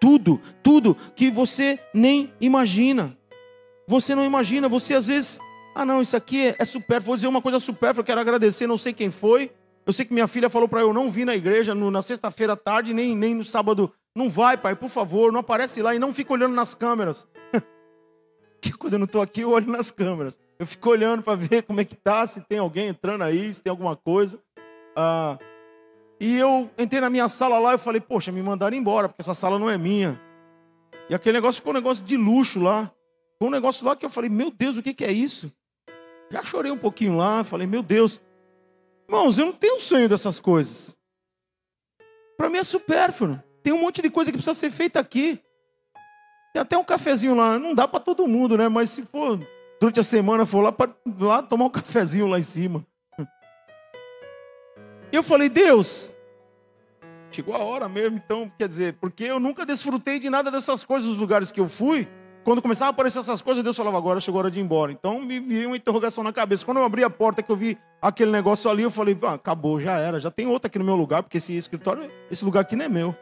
Tudo, 0.00 0.40
tudo 0.62 0.96
que 1.16 1.30
você 1.30 1.78
nem 1.92 2.32
imagina. 2.40 3.16
Você 3.86 4.14
não 4.14 4.24
imagina, 4.24 4.68
você 4.68 4.94
às 4.94 5.06
vezes, 5.06 5.38
ah 5.74 5.84
não, 5.84 6.02
isso 6.02 6.16
aqui 6.16 6.48
é, 6.48 6.56
é 6.58 6.64
supérfluo, 6.64 7.06
vou 7.06 7.16
dizer 7.16 7.26
uma 7.26 7.40
coisa 7.40 7.58
supérflua, 7.58 8.04
quero 8.04 8.20
agradecer, 8.20 8.66
não 8.66 8.76
sei 8.76 8.92
quem 8.92 9.10
foi. 9.10 9.50
Eu 9.86 9.92
sei 9.94 10.04
que 10.04 10.12
minha 10.12 10.28
filha 10.28 10.50
falou 10.50 10.68
para 10.68 10.80
eu 10.80 10.92
não 10.92 11.10
vir 11.10 11.24
na 11.24 11.34
igreja 11.34 11.74
no, 11.74 11.90
na 11.90 12.02
sexta-feira 12.02 12.52
à 12.52 12.56
tarde, 12.56 12.92
nem, 12.92 13.16
nem 13.16 13.34
no 13.34 13.44
sábado. 13.44 13.90
Não 14.14 14.28
vai, 14.28 14.58
pai, 14.58 14.76
por 14.76 14.90
favor, 14.90 15.32
não 15.32 15.40
aparece 15.40 15.80
lá 15.80 15.94
e 15.94 15.98
não 15.98 16.12
fica 16.12 16.34
olhando 16.34 16.54
nas 16.54 16.74
câmeras. 16.74 17.26
que 18.60 18.72
quando 18.72 18.94
eu 18.94 18.98
não 18.98 19.06
estou 19.06 19.22
aqui, 19.22 19.42
eu 19.42 19.50
olho 19.50 19.70
nas 19.70 19.90
câmeras. 19.90 20.40
Eu 20.58 20.66
fico 20.66 20.90
olhando 20.90 21.22
para 21.22 21.36
ver 21.36 21.62
como 21.62 21.80
é 21.80 21.84
que 21.84 21.94
tá, 21.94 22.26
se 22.26 22.40
tem 22.40 22.58
alguém 22.58 22.88
entrando 22.88 23.22
aí, 23.22 23.52
se 23.52 23.62
tem 23.62 23.70
alguma 23.70 23.96
coisa. 23.96 24.40
Ah, 24.96 25.38
e 26.20 26.36
eu 26.36 26.68
entrei 26.76 27.00
na 27.00 27.08
minha 27.08 27.28
sala 27.28 27.58
lá 27.58 27.74
e 27.74 27.78
falei, 27.78 28.00
poxa, 28.00 28.32
me 28.32 28.42
mandaram 28.42 28.76
embora, 28.76 29.08
porque 29.08 29.22
essa 29.22 29.34
sala 29.34 29.58
não 29.58 29.70
é 29.70 29.78
minha. 29.78 30.20
E 31.08 31.14
aquele 31.14 31.36
negócio 31.36 31.60
ficou 31.60 31.72
um 31.72 31.76
negócio 31.76 32.04
de 32.04 32.16
luxo 32.16 32.60
lá. 32.60 32.90
Foi 33.38 33.48
um 33.48 33.52
negócio 33.52 33.86
lá 33.86 33.94
que 33.94 34.04
eu 34.04 34.10
falei, 34.10 34.28
meu 34.28 34.50
Deus, 34.50 34.76
o 34.76 34.82
que, 34.82 34.92
que 34.92 35.04
é 35.04 35.12
isso? 35.12 35.52
Já 36.30 36.42
chorei 36.42 36.72
um 36.72 36.76
pouquinho 36.76 37.16
lá, 37.16 37.44
falei, 37.44 37.66
meu 37.66 37.82
Deus. 37.82 38.20
Irmãos, 39.08 39.38
eu 39.38 39.46
não 39.46 39.52
tenho 39.52 39.80
sonho 39.80 40.08
dessas 40.08 40.40
coisas. 40.40 40.98
Para 42.36 42.50
mim 42.50 42.58
é 42.58 42.64
supérfluo. 42.64 43.42
Tem 43.62 43.72
um 43.72 43.80
monte 43.80 44.02
de 44.02 44.10
coisa 44.10 44.30
que 44.30 44.36
precisa 44.36 44.54
ser 44.54 44.70
feita 44.70 45.00
aqui. 45.00 45.40
Tem 46.52 46.62
até 46.62 46.76
um 46.76 46.84
cafezinho 46.84 47.34
lá, 47.34 47.58
não 47.58 47.74
dá 47.74 47.86
para 47.86 48.00
todo 48.00 48.26
mundo, 48.26 48.56
né? 48.56 48.68
Mas 48.68 48.90
se 48.90 49.02
for 49.02 49.38
durante 49.80 50.00
a 50.00 50.02
semana, 50.02 50.44
for 50.46 50.60
lá, 50.60 50.72
para 50.72 50.90
lá 51.20 51.42
tomar 51.42 51.66
um 51.66 51.70
cafezinho 51.70 52.26
lá 52.26 52.38
em 52.38 52.42
cima. 52.42 52.84
Eu 55.10 55.22
falei, 55.22 55.48
Deus, 55.48 56.12
chegou 57.30 57.54
a 57.54 57.58
hora 57.58 57.88
mesmo, 57.88 58.16
então, 58.16 58.50
quer 58.58 58.68
dizer, 58.68 58.94
porque 59.00 59.24
eu 59.24 59.40
nunca 59.40 59.64
desfrutei 59.64 60.18
de 60.18 60.28
nada 60.28 60.50
dessas 60.50 60.84
coisas 60.84 61.08
nos 61.08 61.16
lugares 61.16 61.50
que 61.50 61.60
eu 61.60 61.68
fui. 61.68 62.06
Quando 62.44 62.62
começava 62.62 62.90
a 62.90 62.92
aparecer 62.92 63.18
essas 63.18 63.42
coisas, 63.42 63.62
Deus 63.62 63.76
falava, 63.76 63.98
agora 63.98 64.20
chegou 64.20 64.38
a 64.38 64.44
hora 64.44 64.50
de 64.50 64.58
ir 64.58 64.62
embora. 64.62 64.90
Então 64.92 65.20
me 65.20 65.38
veio 65.40 65.68
uma 65.68 65.76
interrogação 65.76 66.24
na 66.24 66.32
cabeça. 66.32 66.64
Quando 66.64 66.78
eu 66.78 66.84
abri 66.84 67.04
a 67.04 67.10
porta 67.10 67.42
que 67.42 67.50
eu 67.50 67.56
vi 67.56 67.76
aquele 68.00 68.30
negócio 68.30 68.70
ali, 68.70 68.82
eu 68.82 68.90
falei, 68.90 69.16
ah, 69.22 69.34
acabou, 69.34 69.80
já 69.80 69.98
era, 69.98 70.18
já 70.20 70.30
tem 70.30 70.46
outra 70.46 70.68
aqui 70.68 70.78
no 70.78 70.84
meu 70.84 70.96
lugar, 70.96 71.22
porque 71.22 71.38
esse 71.38 71.56
escritório, 71.56 72.10
esse 72.30 72.44
lugar 72.44 72.60
aqui 72.60 72.76
não 72.76 72.84
é 72.84 72.88
meu. 72.88 73.14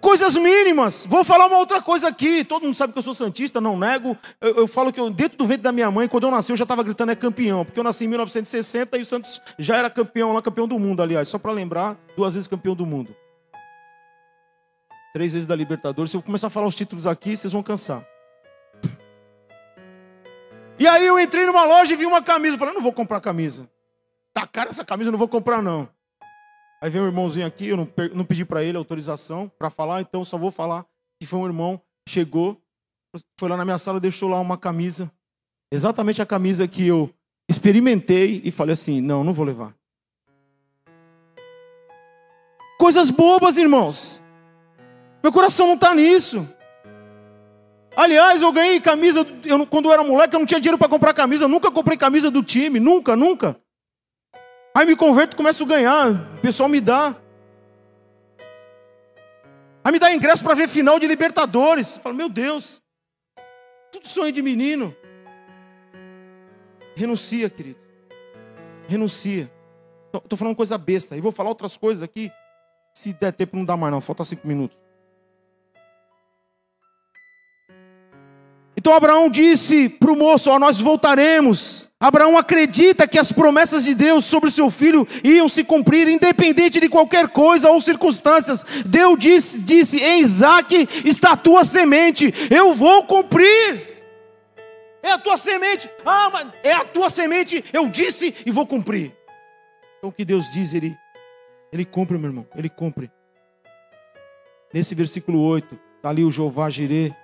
Coisas 0.00 0.36
mínimas. 0.36 1.06
Vou 1.06 1.24
falar 1.24 1.46
uma 1.46 1.58
outra 1.58 1.80
coisa 1.80 2.08
aqui. 2.08 2.44
Todo 2.44 2.64
mundo 2.64 2.74
sabe 2.74 2.92
que 2.92 2.98
eu 2.98 3.02
sou 3.02 3.14
santista, 3.14 3.60
não 3.60 3.78
nego. 3.78 4.16
Eu, 4.40 4.56
eu 4.56 4.66
falo 4.66 4.92
que 4.92 5.00
eu, 5.00 5.10
dentro 5.10 5.38
do 5.38 5.46
ventre 5.46 5.62
da 5.62 5.72
minha 5.72 5.90
mãe, 5.90 6.08
quando 6.08 6.24
eu 6.24 6.30
nasci, 6.30 6.52
eu 6.52 6.56
já 6.56 6.64
estava 6.64 6.82
gritando 6.82 7.12
é 7.12 7.16
campeão, 7.16 7.64
porque 7.64 7.78
eu 7.78 7.84
nasci 7.84 8.04
em 8.04 8.08
1960 8.08 8.98
e 8.98 9.02
o 9.02 9.04
Santos 9.04 9.40
já 9.58 9.76
era 9.76 9.88
campeão 9.90 10.32
lá, 10.32 10.42
campeão 10.42 10.68
do 10.68 10.78
mundo, 10.78 11.02
aliás, 11.02 11.28
só 11.28 11.38
para 11.38 11.52
lembrar, 11.52 11.96
duas 12.16 12.34
vezes 12.34 12.46
campeão 12.46 12.74
do 12.74 12.84
mundo. 12.84 13.14
Três 15.12 15.32
vezes 15.32 15.46
da 15.46 15.54
Libertadores. 15.54 16.10
Se 16.10 16.16
eu 16.16 16.22
começar 16.22 16.48
a 16.48 16.50
falar 16.50 16.66
os 16.66 16.74
títulos 16.74 17.06
aqui, 17.06 17.36
vocês 17.36 17.52
vão 17.52 17.62
cansar. 17.62 18.04
E 20.76 20.88
aí 20.88 21.06
eu 21.06 21.18
entrei 21.20 21.46
numa 21.46 21.64
loja 21.64 21.92
e 21.92 21.96
vi 21.96 22.04
uma 22.04 22.20
camisa. 22.20 22.58
Falei, 22.58 22.74
não 22.74 22.82
vou 22.82 22.92
comprar 22.92 23.20
camisa. 23.20 23.68
Tá 24.32 24.46
cara 24.46 24.70
essa 24.70 24.84
camisa, 24.84 25.12
não 25.12 25.18
vou 25.18 25.28
comprar 25.28 25.62
não. 25.62 25.88
Aí 26.84 26.90
vem 26.90 27.00
um 27.00 27.06
irmãozinho 27.06 27.46
aqui, 27.46 27.68
eu 27.68 27.78
não, 27.78 27.88
não 28.12 28.26
pedi 28.26 28.44
para 28.44 28.62
ele 28.62 28.76
autorização 28.76 29.50
para 29.58 29.70
falar, 29.70 30.02
então 30.02 30.22
só 30.22 30.36
vou 30.36 30.50
falar 30.50 30.84
que 31.18 31.26
foi 31.26 31.38
um 31.38 31.46
irmão, 31.46 31.80
chegou, 32.06 32.60
foi 33.40 33.48
lá 33.48 33.56
na 33.56 33.64
minha 33.64 33.78
sala, 33.78 33.98
deixou 33.98 34.28
lá 34.28 34.38
uma 34.38 34.58
camisa, 34.58 35.10
exatamente 35.72 36.20
a 36.20 36.26
camisa 36.26 36.68
que 36.68 36.86
eu 36.86 37.08
experimentei 37.48 38.42
e 38.44 38.50
falei 38.50 38.74
assim: 38.74 39.00
não, 39.00 39.24
não 39.24 39.32
vou 39.32 39.46
levar. 39.46 39.74
Coisas 42.78 43.08
bobas, 43.08 43.56
irmãos. 43.56 44.22
Meu 45.22 45.32
coração 45.32 45.66
não 45.66 45.76
está 45.76 45.94
nisso. 45.94 46.46
Aliás, 47.96 48.42
eu 48.42 48.52
ganhei 48.52 48.78
camisa, 48.78 49.26
eu, 49.42 49.66
quando 49.66 49.86
eu 49.86 49.92
era 49.94 50.04
moleque, 50.04 50.36
eu 50.36 50.40
não 50.40 50.46
tinha 50.46 50.60
dinheiro 50.60 50.76
para 50.76 50.90
comprar 50.90 51.14
camisa, 51.14 51.44
eu 51.44 51.48
nunca 51.48 51.70
comprei 51.70 51.96
camisa 51.96 52.30
do 52.30 52.42
time, 52.42 52.78
nunca, 52.78 53.16
nunca. 53.16 53.58
Aí 54.76 54.84
me 54.84 54.96
converto 54.96 55.36
começo 55.36 55.62
a 55.62 55.66
ganhar. 55.66 56.10
O 56.36 56.40
pessoal 56.40 56.68
me 56.68 56.80
dá. 56.80 57.14
Aí 59.84 59.92
me 59.92 60.00
dá 60.00 60.12
ingresso 60.12 60.42
para 60.42 60.54
ver 60.54 60.68
final 60.68 60.98
de 60.98 61.06
Libertadores. 61.06 61.96
Falo, 61.96 62.16
meu 62.16 62.28
Deus. 62.28 62.82
Tudo 63.92 64.08
sonho 64.08 64.32
de 64.32 64.42
menino. 64.42 64.94
Renuncia, 66.96 67.48
querido. 67.48 67.78
Renuncia. 68.88 69.48
Estou 70.12 70.36
falando 70.36 70.56
coisa 70.56 70.76
besta. 70.76 71.16
E 71.16 71.20
vou 71.20 71.30
falar 71.30 71.50
outras 71.50 71.76
coisas 71.76 72.02
aqui. 72.02 72.32
Se 72.92 73.12
der 73.12 73.32
tempo, 73.32 73.56
não 73.56 73.64
dá 73.64 73.76
mais, 73.76 73.92
não. 73.92 74.00
Falta 74.00 74.24
cinco 74.24 74.48
minutos. 74.48 74.76
Então 78.76 78.92
Abraão 78.92 79.28
disse 79.30 79.88
para 79.88 80.10
o 80.10 80.16
moço: 80.16 80.50
Ó, 80.50 80.58
nós 80.58 80.80
voltaremos. 80.80 81.88
Abraão 82.04 82.36
acredita 82.36 83.08
que 83.08 83.18
as 83.18 83.32
promessas 83.32 83.82
de 83.82 83.94
Deus 83.94 84.26
sobre 84.26 84.50
o 84.50 84.52
seu 84.52 84.70
filho 84.70 85.08
iam 85.24 85.48
se 85.48 85.64
cumprir, 85.64 86.06
independente 86.06 86.78
de 86.78 86.86
qualquer 86.86 87.28
coisa 87.28 87.70
ou 87.70 87.80
circunstâncias. 87.80 88.62
Deus 88.84 89.18
disse, 89.18 89.58
disse: 89.58 90.04
Em 90.04 90.20
Isaac 90.20 90.86
está 91.02 91.32
a 91.32 91.36
tua 91.36 91.64
semente, 91.64 92.30
eu 92.50 92.74
vou 92.74 93.04
cumprir. 93.04 94.02
É 95.02 95.12
a 95.12 95.18
tua 95.18 95.38
semente, 95.38 95.88
ah, 96.04 96.28
mas 96.30 96.48
é 96.62 96.74
a 96.74 96.84
tua 96.84 97.08
semente, 97.08 97.64
eu 97.72 97.88
disse 97.88 98.34
e 98.44 98.50
vou 98.50 98.66
cumprir. 98.66 99.10
Então 99.96 100.10
o 100.10 100.12
que 100.12 100.26
Deus 100.26 100.50
diz, 100.50 100.74
Ele, 100.74 100.94
ele 101.72 101.86
cumpre, 101.86 102.18
meu 102.18 102.28
irmão, 102.28 102.46
Ele 102.54 102.68
cumpre. 102.68 103.10
Nesse 104.74 104.94
versículo 104.94 105.40
8, 105.40 105.78
está 105.96 106.10
ali 106.10 106.22
o 106.22 106.30
Jeová 106.30 106.68
Jireh, 106.68 107.14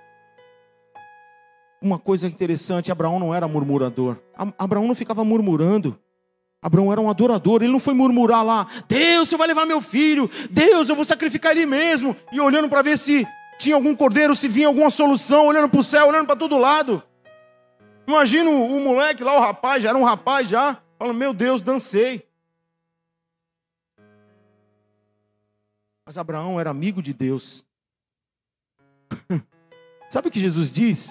uma 1.81 1.97
coisa 1.97 2.27
interessante: 2.27 2.91
Abraão 2.91 3.19
não 3.19 3.33
era 3.33 3.47
murmurador. 3.47 4.17
Abraão 4.57 4.87
não 4.87 4.95
ficava 4.95 5.23
murmurando. 5.23 5.99
Abraão 6.61 6.91
era 6.91 7.01
um 7.01 7.09
adorador, 7.09 7.63
ele 7.63 7.71
não 7.71 7.79
foi 7.79 7.93
murmurar 7.93 8.45
lá, 8.45 8.67
Deus, 8.87 9.27
você 9.27 9.35
vai 9.35 9.47
levar 9.47 9.65
meu 9.65 9.81
filho, 9.81 10.29
Deus, 10.51 10.89
eu 10.89 10.95
vou 10.95 11.03
sacrificar 11.03 11.53
ele 11.53 11.65
mesmo, 11.65 12.15
e 12.31 12.39
olhando 12.39 12.69
para 12.69 12.83
ver 12.83 12.99
se 12.99 13.27
tinha 13.57 13.73
algum 13.73 13.95
cordeiro, 13.95 14.35
se 14.35 14.47
vinha 14.47 14.67
alguma 14.67 14.91
solução, 14.91 15.47
olhando 15.47 15.69
para 15.69 15.79
o 15.79 15.83
céu, 15.83 16.07
olhando 16.07 16.27
para 16.27 16.35
todo 16.35 16.59
lado. 16.59 17.01
Imagina 18.07 18.49
o, 18.49 18.77
o, 18.77 18.79
moleque 18.79 19.23
lá, 19.23 19.35
o 19.35 19.39
rapaz, 19.39 19.81
já 19.81 19.89
era 19.89 19.97
um 19.97 20.03
rapaz 20.03 20.47
já, 20.47 20.77
falando, 20.99 21.17
meu 21.17 21.33
Deus, 21.33 21.63
dancei. 21.63 22.27
Mas 26.05 26.17
Abraão 26.17 26.59
era 26.59 26.69
amigo 26.69 27.01
de 27.01 27.13
Deus. 27.13 27.65
Sabe 30.09 30.27
o 30.27 30.31
que 30.31 30.39
Jesus 30.39 30.71
diz? 30.71 31.09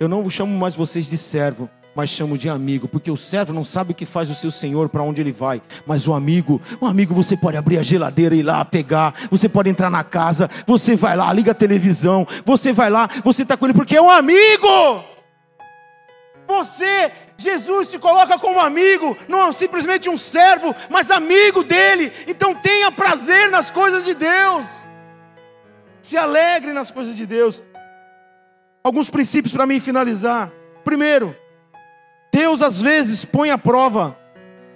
Eu 0.00 0.08
não 0.08 0.28
chamo 0.30 0.56
mais 0.56 0.74
vocês 0.74 1.06
de 1.06 1.18
servo, 1.18 1.68
mas 1.94 2.10
chamo 2.10 2.38
de 2.38 2.48
amigo, 2.48 2.88
porque 2.88 3.10
o 3.10 3.16
servo 3.16 3.52
não 3.52 3.64
sabe 3.64 3.92
o 3.92 3.94
que 3.94 4.06
faz 4.06 4.30
o 4.30 4.34
seu 4.34 4.50
senhor, 4.50 4.88
para 4.88 5.02
onde 5.02 5.20
ele 5.20 5.32
vai, 5.32 5.60
mas 5.86 6.06
o 6.06 6.14
amigo, 6.14 6.60
o 6.80 6.86
amigo 6.86 7.14
você 7.14 7.36
pode 7.36 7.56
abrir 7.56 7.78
a 7.78 7.82
geladeira 7.82 8.34
e 8.34 8.40
ir 8.40 8.42
lá 8.42 8.64
pegar, 8.64 9.14
você 9.30 9.48
pode 9.48 9.68
entrar 9.68 9.90
na 9.90 10.04
casa, 10.04 10.48
você 10.66 10.96
vai 10.96 11.16
lá, 11.16 11.32
liga 11.32 11.52
a 11.52 11.54
televisão, 11.54 12.26
você 12.44 12.72
vai 12.72 12.90
lá, 12.90 13.08
você 13.24 13.42
está 13.42 13.56
com 13.56 13.66
ele, 13.66 13.74
porque 13.74 13.96
é 13.96 14.02
um 14.02 14.10
amigo. 14.10 15.04
Você, 16.46 17.12
Jesus 17.36 17.88
te 17.88 17.98
coloca 17.98 18.36
como 18.36 18.58
amigo, 18.58 19.16
não 19.28 19.52
simplesmente 19.52 20.08
um 20.08 20.16
servo, 20.16 20.74
mas 20.90 21.10
amigo 21.10 21.62
dele. 21.62 22.10
Então 22.26 22.54
tenha 22.54 22.90
prazer 22.90 23.50
nas 23.50 23.70
coisas 23.70 24.04
de 24.04 24.14
Deus. 24.14 24.66
Se 26.02 26.16
alegre 26.16 26.72
nas 26.72 26.90
coisas 26.90 27.14
de 27.14 27.24
Deus. 27.24 27.62
Alguns 28.82 29.08
princípios 29.08 29.54
para 29.54 29.64
mim 29.64 29.78
finalizar. 29.78 30.50
Primeiro, 30.82 31.36
Deus 32.32 32.62
às 32.62 32.80
vezes 32.80 33.24
põe 33.24 33.50
à 33.50 33.58
prova 33.58 34.16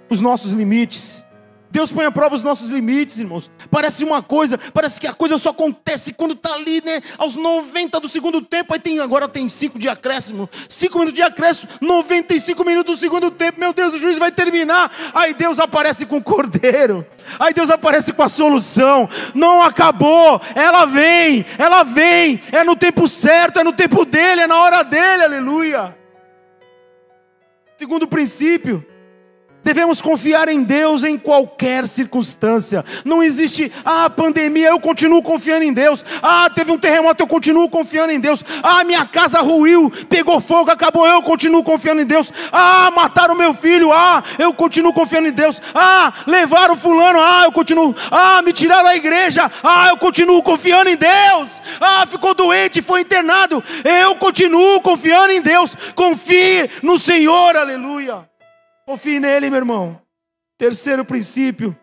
os 0.09 0.19
nossos 0.19 0.51
limites. 0.51 1.25
Deus 1.75 1.91
põe 1.91 2.05
à 2.05 2.11
prova 2.11 2.35
os 2.35 2.41
nossos 2.41 2.69
limites, 2.69 3.19
irmãos. 3.19 3.51
Parece 3.69 4.05
uma 4.05 4.23
coisa, 4.23 4.57
parece 4.73 4.97
que 4.97 5.05
a 5.05 5.13
coisa 5.13 5.37
só 5.37 5.49
acontece 5.49 6.13
quando 6.13 6.33
está 6.33 6.53
ali, 6.53 6.81
né? 6.85 7.01
Aos 7.17 7.35
90 7.35 7.99
do 7.99 8.07
segundo 8.07 8.41
tempo, 8.41 8.73
aí 8.73 8.79
tem, 8.79 9.01
agora 9.01 9.27
tem 9.27 9.49
5 9.49 9.77
de 9.77 9.89
acréscimo, 9.89 10.49
5 10.69 10.97
minutos 10.97 11.15
de 11.15 11.21
acréscimo, 11.21 11.69
95 11.81 12.63
minutos 12.63 12.95
do 12.95 12.97
segundo 12.97 13.29
tempo, 13.29 13.59
meu 13.59 13.73
Deus, 13.73 13.93
o 13.93 13.99
juiz 13.99 14.17
vai 14.17 14.31
terminar. 14.31 14.89
Aí 15.13 15.33
Deus 15.33 15.59
aparece 15.59 16.05
com 16.05 16.15
o 16.15 16.23
cordeiro, 16.23 17.05
aí 17.37 17.53
Deus 17.53 17.69
aparece 17.69 18.13
com 18.13 18.23
a 18.23 18.29
solução. 18.29 19.09
Não 19.33 19.61
acabou, 19.61 20.39
ela 20.55 20.85
vem, 20.85 21.45
ela 21.57 21.83
vem, 21.83 22.39
é 22.53 22.63
no 22.63 22.77
tempo 22.77 23.09
certo, 23.09 23.59
é 23.59 23.65
no 23.65 23.73
tempo 23.73 24.05
dele, 24.05 24.41
é 24.41 24.47
na 24.47 24.61
hora 24.61 24.81
dele, 24.81 25.23
aleluia. 25.23 26.04
Segundo 27.77 28.07
princípio, 28.07 28.85
Devemos 29.65 29.99
confiar 29.99 30.47
em 30.47 30.61
Deus 30.61 31.03
em 31.03 31.17
qualquer 31.17 31.87
circunstância. 31.87 32.85
Não 33.03 33.23
existe, 33.23 33.71
ah, 33.83 34.07
pandemia, 34.07 34.67
eu 34.67 34.79
continuo 34.79 35.23
confiando 35.23 35.63
em 35.63 35.73
Deus. 35.73 36.05
Ah, 36.21 36.47
teve 36.53 36.71
um 36.71 36.77
terremoto, 36.77 37.23
eu 37.23 37.27
continuo 37.27 37.67
confiando 37.67 38.13
em 38.13 38.19
Deus. 38.19 38.45
Ah, 38.61 38.83
minha 38.83 39.03
casa 39.07 39.41
ruiu, 39.41 39.91
pegou 40.07 40.39
fogo, 40.39 40.69
acabou, 40.69 41.07
eu 41.07 41.19
continuo 41.23 41.63
confiando 41.63 41.99
em 41.99 42.05
Deus. 42.05 42.31
Ah, 42.51 42.91
mataram 42.95 43.33
meu 43.33 43.55
filho, 43.55 43.91
ah, 43.91 44.23
eu 44.37 44.53
continuo 44.53 44.93
confiando 44.93 45.29
em 45.29 45.33
Deus. 45.33 45.59
Ah, 45.73 46.13
levaram 46.27 46.77
fulano, 46.77 47.19
ah, 47.19 47.45
eu 47.45 47.51
continuo. 47.51 47.95
Ah, 48.11 48.43
me 48.43 48.53
tiraram 48.53 48.83
da 48.83 48.95
igreja, 48.95 49.51
ah, 49.63 49.87
eu 49.89 49.97
continuo 49.97 50.43
confiando 50.43 50.91
em 50.91 50.95
Deus. 50.95 51.59
Ah, 51.81 52.05
ficou 52.05 52.35
doente, 52.35 52.83
foi 52.83 53.01
internado, 53.01 53.63
eu 53.83 54.15
continuo 54.17 54.79
confiando 54.81 55.31
em 55.31 55.41
Deus. 55.41 55.75
Confie 55.95 56.69
no 56.83 56.99
Senhor, 56.99 57.57
aleluia. 57.57 58.34
Confie 58.85 59.19
nele, 59.19 59.49
meu 59.49 59.57
irmão. 59.57 59.99
Terceiro 60.59 61.03
princípio 61.03 61.75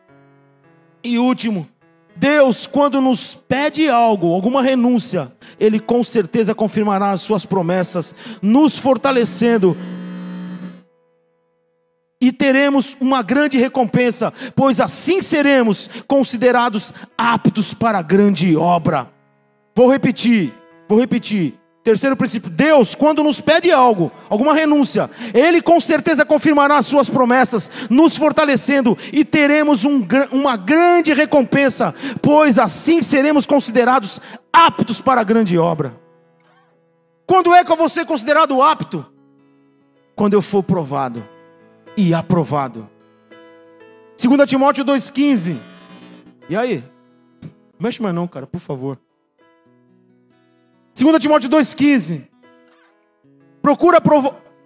e 1.03 1.19
último. 1.19 1.69
Deus, 2.15 2.67
quando 2.67 3.01
nos 3.01 3.35
pede 3.35 3.89
algo, 3.89 4.33
alguma 4.33 4.63
renúncia, 4.63 5.33
Ele 5.59 5.81
com 5.81 6.05
certeza 6.05 6.55
confirmará 6.55 7.11
as 7.11 7.23
Suas 7.23 7.45
promessas, 7.45 8.15
nos 8.41 8.79
fortalecendo. 8.79 9.77
E 12.21 12.31
teremos 12.31 12.97
uma 13.01 13.21
grande 13.21 13.59
recompensa, 13.59 14.33
pois 14.55 14.79
assim 14.79 15.21
seremos 15.21 15.91
considerados 16.07 16.95
aptos 17.19 17.75
para 17.75 17.99
a 17.99 18.03
grande 18.03 18.57
obra. 18.57 19.11
Vou 19.75 19.91
repetir, 19.91 20.55
vou 20.89 21.01
repetir. 21.01 21.62
Terceiro 21.85 22.17
princípio: 22.17 22.51
Deus, 22.51 22.95
quando 22.95 23.25
nos 23.25 23.41
pede 23.41 23.73
algo, 23.73 24.13
alguma 24.29 24.55
renúncia, 24.55 25.11
Ele 25.35 25.61
com 25.61 25.81
certeza 25.81 26.25
confirmará 26.25 26.79
as 26.79 26.87
Suas 26.87 27.11
promessas, 27.11 27.71
nos 27.91 28.17
fortalecendo 28.17 28.97
e 29.13 29.25
teremos 29.25 29.85
um, 29.85 30.07
uma 30.31 30.57
grande 30.57 31.13
recompensa, 31.13 31.95
pois 32.21 32.59
assim 32.59 33.03
seremos 33.03 33.47
considerados 33.47 34.21
aptos 34.53 35.01
para 35.01 35.21
a 35.21 35.25
grande 35.25 35.59
obra. 35.59 36.01
Quando 37.27 37.55
é 37.55 37.65
que 37.65 37.73
eu 37.73 37.77
vou 37.77 37.89
ser 37.89 38.05
considerado 38.05 38.63
apto? 38.63 39.07
Quando 40.15 40.35
eu 40.35 40.43
for 40.43 40.63
provado 40.63 41.27
e 41.97 42.13
aprovado. 42.15 42.89
2 44.23 44.49
Timóteo 44.49 44.85
2,15. 44.85 45.59
E 46.49 46.55
aí? 46.57 46.85
Mexe 47.81 48.03
mais 48.03 48.15
não, 48.15 48.29
cara, 48.29 48.47
por 48.47 48.61
favor. 48.61 48.99
2 50.95 51.19
Timóteo 51.19 51.51
2,15. 51.51 52.29
Procura 53.61 54.03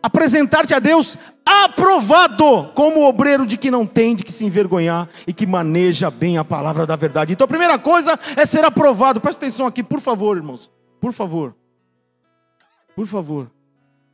apresentar-te 0.02 0.74
a 0.74 0.78
Deus 0.78 1.18
aprovado, 1.44 2.72
como 2.74 3.06
obreiro 3.06 3.46
de 3.46 3.56
que 3.56 3.70
não 3.70 3.86
tem 3.86 4.16
de 4.16 4.24
que 4.24 4.32
se 4.32 4.44
envergonhar 4.44 5.08
e 5.26 5.32
que 5.32 5.46
maneja 5.46 6.10
bem 6.10 6.38
a 6.38 6.44
palavra 6.44 6.86
da 6.86 6.96
verdade. 6.96 7.32
Então 7.32 7.44
a 7.44 7.48
primeira 7.48 7.78
coisa 7.78 8.18
é 8.36 8.44
ser 8.44 8.64
aprovado. 8.64 9.20
Presta 9.20 9.44
atenção 9.44 9.66
aqui, 9.66 9.82
por 9.82 10.00
favor, 10.00 10.36
irmãos. 10.36 10.70
Por 11.00 11.12
favor. 11.12 11.54
Por 12.96 13.06
favor. 13.06 13.50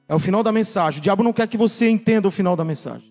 É 0.09 0.15
o 0.15 0.19
final 0.19 0.43
da 0.43 0.53
mensagem. 0.53 0.99
O 0.99 1.03
diabo 1.03 1.23
não 1.23 1.33
quer 1.33 1.47
que 1.47 1.57
você 1.57 1.89
entenda 1.89 2.29
o 2.29 2.31
final 2.31 2.55
da 2.55 2.65
mensagem. 2.65 3.11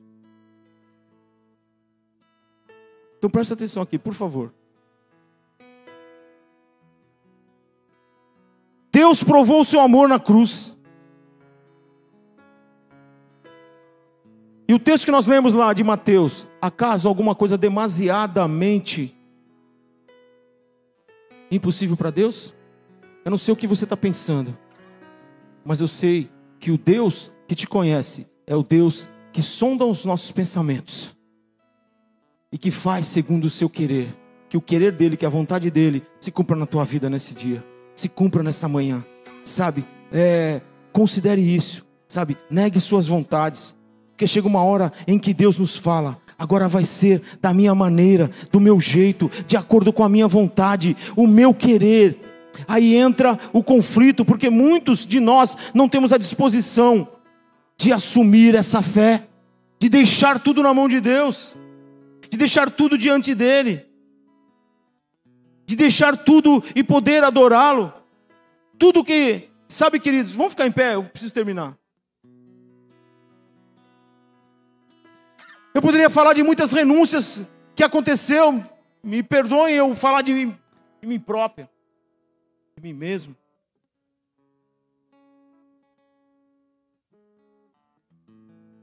Então 3.17 3.29
presta 3.29 3.53
atenção 3.53 3.81
aqui, 3.81 3.97
por 3.97 4.13
favor. 4.13 4.53
Deus 8.91 9.23
provou 9.23 9.61
o 9.61 9.65
seu 9.65 9.79
amor 9.79 10.09
na 10.09 10.19
cruz. 10.19 10.77
E 14.67 14.73
o 14.73 14.79
texto 14.79 15.05
que 15.05 15.11
nós 15.11 15.25
lemos 15.25 15.53
lá 15.53 15.73
de 15.73 15.83
Mateus, 15.83 16.47
acaso 16.61 17.07
alguma 17.07 17.33
coisa 17.33 17.57
demasiadamente 17.57 19.15
impossível 21.49 21.95
para 21.95 22.09
Deus? 22.09 22.53
Eu 23.23 23.31
não 23.31 23.37
sei 23.37 23.53
o 23.53 23.57
que 23.57 23.67
você 23.67 23.85
está 23.85 23.95
pensando, 23.95 24.57
mas 25.63 25.79
eu 25.79 25.87
sei 25.87 26.29
que 26.59 26.71
o 26.71 26.77
Deus 26.77 27.31
que 27.47 27.55
te 27.55 27.67
conhece 27.67 28.27
é 28.47 28.55
o 28.55 28.63
Deus 28.63 29.09
que 29.31 29.41
sonda 29.41 29.85
os 29.85 30.03
nossos 30.03 30.31
pensamentos 30.31 31.15
e 32.51 32.57
que 32.57 32.71
faz 32.71 33.07
segundo 33.07 33.45
o 33.45 33.49
seu 33.49 33.69
querer, 33.69 34.15
que 34.49 34.57
o 34.57 34.61
querer 34.61 34.91
dele, 34.91 35.15
que 35.15 35.25
a 35.25 35.29
vontade 35.29 35.69
dele 35.69 36.03
se 36.19 36.31
cumpra 36.31 36.55
na 36.55 36.65
tua 36.65 36.83
vida 36.83 37.09
nesse 37.09 37.33
dia 37.33 37.70
se 38.01 38.09
cumpra 38.09 38.41
nesta 38.41 38.67
manhã, 38.67 39.05
sabe? 39.45 39.85
É, 40.11 40.59
considere 40.91 41.39
isso, 41.39 41.85
sabe? 42.07 42.35
Negue 42.49 42.79
suas 42.79 43.05
vontades, 43.05 43.75
porque 44.09 44.25
chega 44.25 44.47
uma 44.47 44.63
hora 44.63 44.91
em 45.07 45.19
que 45.19 45.35
Deus 45.35 45.57
nos 45.57 45.77
fala: 45.77 46.19
agora 46.37 46.67
vai 46.67 46.83
ser 46.83 47.21
da 47.39 47.53
minha 47.53 47.75
maneira, 47.75 48.31
do 48.51 48.59
meu 48.59 48.79
jeito, 48.79 49.29
de 49.45 49.55
acordo 49.55 49.93
com 49.93 50.03
a 50.03 50.09
minha 50.09 50.27
vontade, 50.27 50.97
o 51.15 51.27
meu 51.27 51.53
querer. 51.53 52.19
Aí 52.67 52.95
entra 52.95 53.37
o 53.53 53.63
conflito, 53.63 54.25
porque 54.25 54.49
muitos 54.49 55.05
de 55.05 55.19
nós 55.19 55.55
não 55.73 55.87
temos 55.87 56.11
a 56.11 56.17
disposição 56.17 57.07
de 57.77 57.93
assumir 57.93 58.55
essa 58.55 58.81
fé, 58.81 59.27
de 59.79 59.87
deixar 59.87 60.39
tudo 60.39 60.63
na 60.63 60.73
mão 60.73 60.89
de 60.89 60.99
Deus, 60.99 61.55
de 62.29 62.37
deixar 62.37 62.69
tudo 62.69 62.97
diante 62.97 63.35
dEle 63.35 63.90
de 65.71 65.77
deixar 65.77 66.17
tudo 66.17 66.61
e 66.75 66.83
poder 66.83 67.23
adorá-lo. 67.23 67.93
Tudo 68.77 69.05
que, 69.05 69.49
sabe, 69.69 70.01
queridos, 70.01 70.33
vamos 70.33 70.51
ficar 70.51 70.67
em 70.67 70.71
pé, 70.71 70.95
eu 70.95 71.03
preciso 71.03 71.33
terminar. 71.33 71.77
Eu 75.73 75.81
poderia 75.81 76.09
falar 76.09 76.33
de 76.33 76.43
muitas 76.43 76.73
renúncias 76.73 77.49
que 77.73 77.83
aconteceu, 77.83 78.61
me 79.01 79.23
perdoem 79.23 79.75
eu 79.75 79.95
falar 79.95 80.21
de 80.21 80.33
mim, 80.33 80.57
de 81.01 81.07
mim 81.07 81.17
própria, 81.17 81.69
de 82.75 82.83
mim 82.83 82.93
mesmo. 82.93 83.33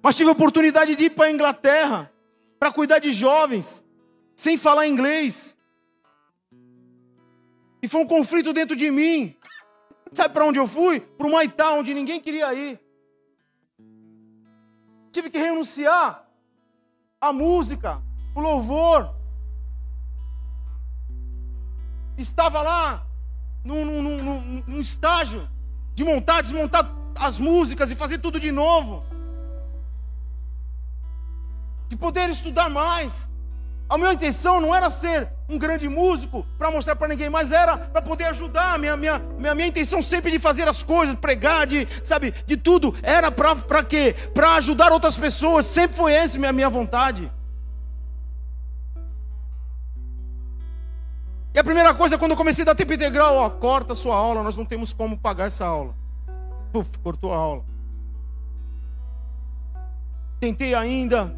Mas 0.02 0.16
tive 0.16 0.30
a 0.30 0.32
oportunidade 0.32 0.94
de 0.94 1.04
ir 1.04 1.10
para 1.10 1.26
a 1.26 1.30
Inglaterra 1.30 2.10
para 2.58 2.72
cuidar 2.72 2.98
de 2.98 3.12
jovens, 3.12 3.84
sem 4.34 4.56
falar 4.56 4.86
inglês. 4.86 5.57
E 7.82 7.88
foi 7.88 8.00
um 8.02 8.06
conflito 8.06 8.52
dentro 8.52 8.74
de 8.76 8.90
mim. 8.90 9.36
Sabe 10.12 10.32
para 10.34 10.44
onde 10.44 10.58
eu 10.58 10.66
fui? 10.66 11.00
Para 11.00 11.26
o 11.26 11.32
Maitá, 11.32 11.72
onde 11.72 11.94
ninguém 11.94 12.20
queria 12.20 12.52
ir. 12.54 12.80
Tive 15.12 15.30
que 15.30 15.38
renunciar 15.38 16.28
à 17.20 17.32
música, 17.32 18.02
o 18.34 18.40
louvor. 18.40 19.14
Estava 22.16 22.62
lá 22.62 23.06
num, 23.64 23.84
num, 23.84 24.22
num, 24.22 24.64
num 24.66 24.80
estágio 24.80 25.48
de 25.94 26.04
montar, 26.04 26.42
desmontar 26.42 26.88
as 27.14 27.38
músicas 27.38 27.90
e 27.90 27.94
fazer 27.94 28.18
tudo 28.18 28.40
de 28.40 28.50
novo. 28.50 29.04
De 31.88 31.96
poder 31.96 32.28
estudar 32.30 32.68
mais. 32.68 33.28
A 33.88 33.96
minha 33.96 34.12
intenção 34.12 34.60
não 34.60 34.74
era 34.74 34.90
ser 34.90 35.30
um 35.48 35.58
grande 35.58 35.88
músico 35.88 36.44
para 36.58 36.70
mostrar 36.70 36.94
para 36.94 37.08
ninguém, 37.08 37.30
mas 37.30 37.50
era 37.50 37.78
para 37.78 38.02
poder 38.02 38.24
ajudar. 38.24 38.78
Minha, 38.78 38.96
minha, 38.98 39.18
minha, 39.18 39.54
minha 39.54 39.68
intenção 39.68 40.02
sempre 40.02 40.30
de 40.30 40.38
fazer 40.38 40.68
as 40.68 40.82
coisas, 40.82 41.14
pregar, 41.14 41.66
de, 41.66 41.88
sabe, 42.02 42.34
de 42.46 42.56
tudo, 42.56 42.94
era 43.02 43.30
para 43.30 43.82
quê? 43.82 44.14
Para 44.34 44.56
ajudar 44.56 44.92
outras 44.92 45.16
pessoas. 45.16 45.64
Sempre 45.64 45.96
foi 45.96 46.12
essa 46.12 46.36
a 46.36 46.40
minha, 46.40 46.52
minha 46.52 46.68
vontade. 46.68 47.32
E 51.54 51.58
a 51.58 51.64
primeira 51.64 51.94
coisa, 51.94 52.18
quando 52.18 52.32
eu 52.32 52.36
comecei 52.36 52.62
a 52.62 52.66
dar 52.66 52.74
tempo 52.74 52.92
integral, 52.92 53.36
ó, 53.36 53.48
corta 53.48 53.94
a 53.94 53.96
sua 53.96 54.14
aula, 54.14 54.42
nós 54.42 54.54
não 54.54 54.66
temos 54.66 54.92
como 54.92 55.18
pagar 55.18 55.46
essa 55.46 55.64
aula. 55.64 55.94
Puf, 56.70 56.90
cortou 56.98 57.32
a 57.32 57.36
aula. 57.36 57.64
Tentei 60.38 60.74
ainda, 60.74 61.34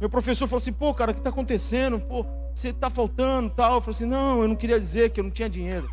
meu 0.00 0.08
professor 0.08 0.46
falou 0.46 0.60
assim: 0.60 0.72
pô, 0.72 0.92
cara, 0.92 1.10
o 1.10 1.14
que 1.14 1.20
está 1.20 1.30
acontecendo? 1.30 2.00
Pô, 2.00 2.26
você 2.54 2.68
está 2.68 2.90
faltando 2.90 3.50
tal. 3.50 3.74
Eu 3.74 3.80
falei 3.80 3.94
assim: 3.94 4.06
não, 4.06 4.42
eu 4.42 4.48
não 4.48 4.56
queria 4.56 4.78
dizer 4.78 5.10
que 5.10 5.20
eu 5.20 5.24
não 5.24 5.30
tinha 5.30 5.48
dinheiro. 5.48 5.88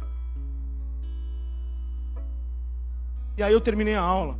E 3.37 3.43
aí 3.43 3.53
eu 3.53 3.61
terminei 3.61 3.95
a 3.95 4.01
aula. 4.01 4.37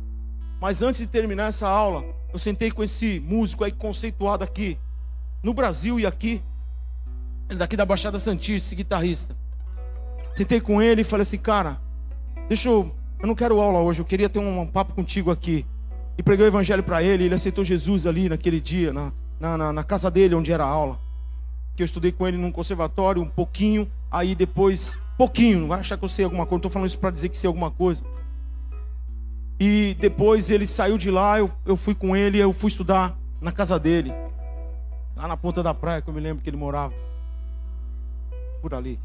Mas 0.60 0.82
antes 0.82 1.00
de 1.00 1.06
terminar 1.06 1.48
essa 1.48 1.68
aula, 1.68 2.04
eu 2.32 2.38
sentei 2.38 2.70
com 2.70 2.84
esse 2.84 3.20
músico 3.20 3.64
aí 3.64 3.72
conceituado 3.72 4.44
aqui, 4.44 4.78
no 5.42 5.52
Brasil 5.52 5.98
e 5.98 6.06
aqui, 6.06 6.40
daqui 7.48 7.76
da 7.76 7.84
Baixada 7.84 8.18
Santista, 8.18 8.68
esse 8.68 8.76
guitarrista. 8.76 9.36
Sentei 10.34 10.60
com 10.60 10.80
ele 10.80 11.00
e 11.02 11.04
falei 11.04 11.22
assim, 11.22 11.38
cara, 11.38 11.80
deixa 12.48 12.68
eu, 12.68 12.94
eu 13.20 13.26
não 13.26 13.34
quero 13.34 13.60
aula 13.60 13.80
hoje, 13.80 14.00
eu 14.00 14.04
queria 14.04 14.28
ter 14.28 14.38
um, 14.38 14.60
um 14.60 14.66
papo 14.66 14.94
contigo 14.94 15.30
aqui. 15.30 15.66
E 16.16 16.22
preguei 16.22 16.46
o 16.46 16.48
evangelho 16.48 16.82
para 16.82 17.02
ele, 17.02 17.24
ele 17.24 17.34
aceitou 17.34 17.64
Jesus 17.64 18.06
ali 18.06 18.28
naquele 18.28 18.60
dia, 18.60 18.92
na, 18.92 19.12
na, 19.42 19.58
na, 19.58 19.72
na 19.72 19.82
casa 19.82 20.08
dele, 20.08 20.36
onde 20.36 20.52
era 20.52 20.62
aula. 20.62 21.00
Que 21.74 21.82
eu 21.82 21.84
estudei 21.84 22.12
com 22.12 22.28
ele 22.28 22.36
num 22.36 22.52
conservatório 22.52 23.20
um 23.20 23.28
pouquinho, 23.28 23.90
aí 24.08 24.36
depois, 24.36 24.96
pouquinho, 25.18 25.58
não 25.60 25.68
vai 25.68 25.80
achar 25.80 25.98
que 25.98 26.04
eu 26.04 26.08
sei 26.08 26.24
alguma 26.24 26.46
coisa, 26.46 26.52
não 26.52 26.58
estou 26.58 26.70
falando 26.70 26.88
isso 26.88 26.98
para 26.98 27.10
dizer 27.10 27.28
que 27.28 27.36
sei 27.36 27.48
alguma 27.48 27.72
coisa. 27.72 28.04
E 29.58 29.96
depois 29.98 30.48
ele 30.48 30.64
saiu 30.64 30.96
de 30.96 31.10
lá, 31.10 31.40
eu, 31.40 31.50
eu 31.66 31.76
fui 31.76 31.92
com 31.92 32.14
ele, 32.14 32.38
eu 32.38 32.52
fui 32.52 32.68
estudar 32.68 33.18
na 33.40 33.50
casa 33.50 33.80
dele. 33.80 34.12
Lá 35.16 35.26
na 35.26 35.36
ponta 35.36 35.60
da 35.60 35.74
praia, 35.74 36.00
que 36.00 36.08
eu 36.08 36.14
me 36.14 36.20
lembro 36.20 36.40
que 36.40 36.48
ele 36.48 36.56
morava. 36.56 36.94
Por 38.60 38.74
ali. 38.74 39.00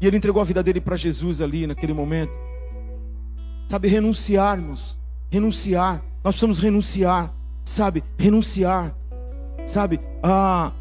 E 0.00 0.06
ele 0.06 0.16
entregou 0.16 0.42
a 0.42 0.44
vida 0.44 0.64
dele 0.64 0.80
para 0.80 0.96
Jesus 0.96 1.40
ali 1.40 1.64
naquele 1.64 1.92
momento. 1.92 2.32
Sabe, 3.68 3.86
renunciarmos. 3.86 4.98
Renunciar. 5.30 6.02
Nós 6.24 6.34
precisamos 6.34 6.58
renunciar. 6.58 7.37
Sabe, 7.68 8.02
renunciar. 8.16 8.94
Sabe, 9.66 10.00
ah, 10.22 10.72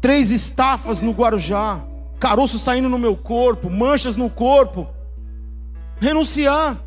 três 0.00 0.30
estafas 0.30 1.02
no 1.02 1.10
Guarujá, 1.10 1.80
caroço 2.20 2.60
saindo 2.60 2.88
no 2.88 2.96
meu 2.96 3.16
corpo, 3.16 3.68
manchas 3.68 4.14
no 4.14 4.30
corpo. 4.30 4.86
Renunciar. 6.00 6.78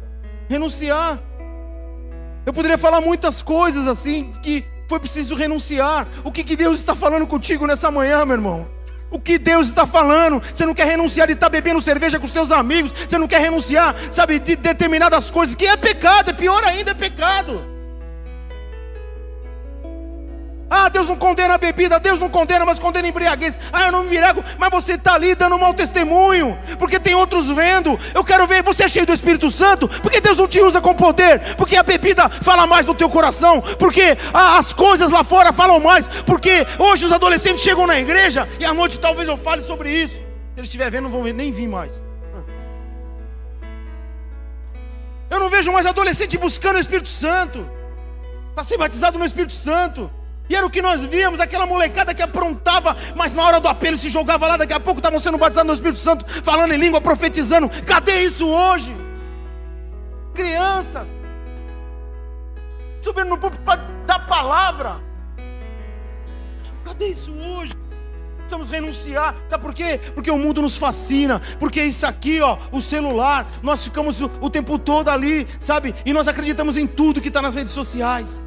Renunciar. 0.47 1.19
Eu 2.45 2.53
poderia 2.53 2.77
falar 2.77 3.01
muitas 3.01 3.41
coisas 3.41 3.89
assim 3.89 4.31
que 4.41 4.63
foi 4.87 5.01
preciso 5.01 5.35
renunciar. 5.35 6.07
O 6.23 6.31
que, 6.31 6.41
que 6.41 6.55
Deus 6.55 6.79
está 6.79 6.95
falando 6.95 7.27
contigo 7.27 7.67
nessa 7.67 7.91
manhã, 7.91 8.23
meu 8.23 8.37
irmão? 8.37 8.69
O 9.11 9.19
que 9.19 9.37
Deus 9.37 9.67
está 9.67 9.85
falando? 9.85 10.41
Você 10.41 10.65
não 10.65 10.73
quer 10.73 10.87
renunciar 10.87 11.27
de 11.27 11.33
estar 11.33 11.49
bebendo 11.49 11.81
cerveja 11.81 12.17
com 12.17 12.25
os 12.25 12.31
teus 12.31 12.53
amigos? 12.53 12.93
Você 13.05 13.17
não 13.17 13.27
quer 13.27 13.41
renunciar, 13.41 13.93
sabe, 14.09 14.39
de 14.39 14.55
determinadas 14.55 15.29
coisas 15.29 15.55
que 15.55 15.67
é 15.67 15.75
pecado, 15.75 16.29
é 16.29 16.33
pior 16.33 16.63
ainda, 16.63 16.91
é 16.91 16.93
pecado. 16.93 17.70
Ah, 20.73 20.87
Deus 20.87 21.05
não 21.05 21.17
condena 21.17 21.55
a 21.55 21.57
bebida, 21.57 21.99
Deus 21.99 22.17
não 22.17 22.29
condena, 22.29 22.63
mas 22.63 22.79
condena 22.79 23.05
a 23.05 23.09
embriaguez. 23.09 23.59
Ah, 23.73 23.87
eu 23.87 23.91
não 23.91 23.99
me 23.99 24.05
embriago, 24.05 24.41
mas 24.57 24.69
você 24.69 24.93
está 24.93 25.15
ali 25.15 25.35
dando 25.35 25.59
mau 25.59 25.73
testemunho, 25.73 26.57
porque 26.79 26.97
tem 26.97 27.13
outros 27.13 27.47
vendo. 27.47 27.99
Eu 28.13 28.23
quero 28.23 28.47
ver, 28.47 28.63
você 28.63 28.85
é 28.85 28.87
cheio 28.87 29.05
do 29.05 29.11
Espírito 29.11 29.51
Santo, 29.51 29.85
porque 30.01 30.21
Deus 30.21 30.37
não 30.37 30.47
te 30.47 30.61
usa 30.61 30.79
com 30.79 30.93
poder, 30.93 31.55
porque 31.57 31.75
a 31.75 31.83
bebida 31.83 32.29
fala 32.29 32.65
mais 32.65 32.85
no 32.85 32.95
teu 32.95 33.09
coração, 33.09 33.59
porque 33.77 34.17
as 34.33 34.71
coisas 34.71 35.11
lá 35.11 35.25
fora 35.25 35.51
falam 35.51 35.77
mais, 35.77 36.07
porque 36.25 36.65
hoje 36.79 37.03
os 37.03 37.11
adolescentes 37.11 37.61
chegam 37.61 37.85
na 37.85 37.99
igreja 37.99 38.47
e 38.57 38.63
à 38.63 38.73
noite 38.73 38.97
talvez 38.97 39.27
eu 39.27 39.35
fale 39.35 39.61
sobre 39.63 39.91
isso. 39.91 40.15
Se 40.15 40.21
eles 40.55 40.69
estiverem 40.69 40.91
vendo, 40.93 41.09
não 41.09 41.11
vão 41.11 41.23
nem 41.33 41.51
vir 41.51 41.67
mais. 41.67 42.01
Eu 45.29 45.37
não 45.37 45.49
vejo 45.49 45.69
mais 45.73 45.85
adolescente 45.85 46.37
buscando 46.37 46.77
o 46.77 46.79
Espírito 46.79 47.09
Santo, 47.09 47.69
para 48.55 48.63
ser 48.63 48.77
batizado 48.77 49.19
no 49.19 49.25
Espírito 49.25 49.53
Santo. 49.53 50.09
E 50.51 50.55
era 50.55 50.65
o 50.65 50.69
que 50.69 50.81
nós 50.81 51.05
víamos, 51.05 51.39
aquela 51.39 51.65
molecada 51.65 52.13
que 52.13 52.21
aprontava, 52.21 52.93
mas 53.15 53.33
na 53.33 53.41
hora 53.41 53.61
do 53.61 53.69
apelo 53.69 53.97
se 53.97 54.09
jogava 54.09 54.49
lá, 54.49 54.57
daqui 54.57 54.73
a 54.73 54.81
pouco 54.81 54.99
estavam 54.99 55.17
sendo 55.17 55.37
batizados 55.37 55.69
no 55.69 55.73
Espírito 55.73 55.99
Santo, 55.99 56.25
falando 56.43 56.73
em 56.73 56.77
língua, 56.77 56.99
profetizando. 56.99 57.69
Cadê 57.85 58.23
isso 58.25 58.45
hoje? 58.49 58.93
Crianças 60.33 61.07
subindo 63.01 63.29
no 63.29 63.37
púlpito 63.37 63.63
para 63.63 63.81
dar 64.05 64.27
palavra. 64.27 65.01
Cadê 66.83 67.07
isso 67.07 67.31
hoje? 67.31 67.71
Precisamos 68.39 68.69
renunciar. 68.69 69.33
Sabe 69.47 69.63
por 69.63 69.73
quê? 69.73 70.01
Porque 70.13 70.29
o 70.29 70.37
mundo 70.37 70.61
nos 70.61 70.77
fascina. 70.77 71.41
Porque 71.59 71.81
isso 71.81 72.05
aqui, 72.05 72.41
ó, 72.41 72.57
o 72.73 72.81
celular, 72.81 73.47
nós 73.63 73.85
ficamos 73.85 74.19
o, 74.19 74.29
o 74.41 74.49
tempo 74.49 74.77
todo 74.77 75.07
ali, 75.07 75.47
sabe? 75.57 75.95
E 76.05 76.11
nós 76.11 76.27
acreditamos 76.27 76.75
em 76.75 76.85
tudo 76.85 77.21
que 77.21 77.29
está 77.29 77.41
nas 77.41 77.55
redes 77.55 77.71
sociais. 77.71 78.45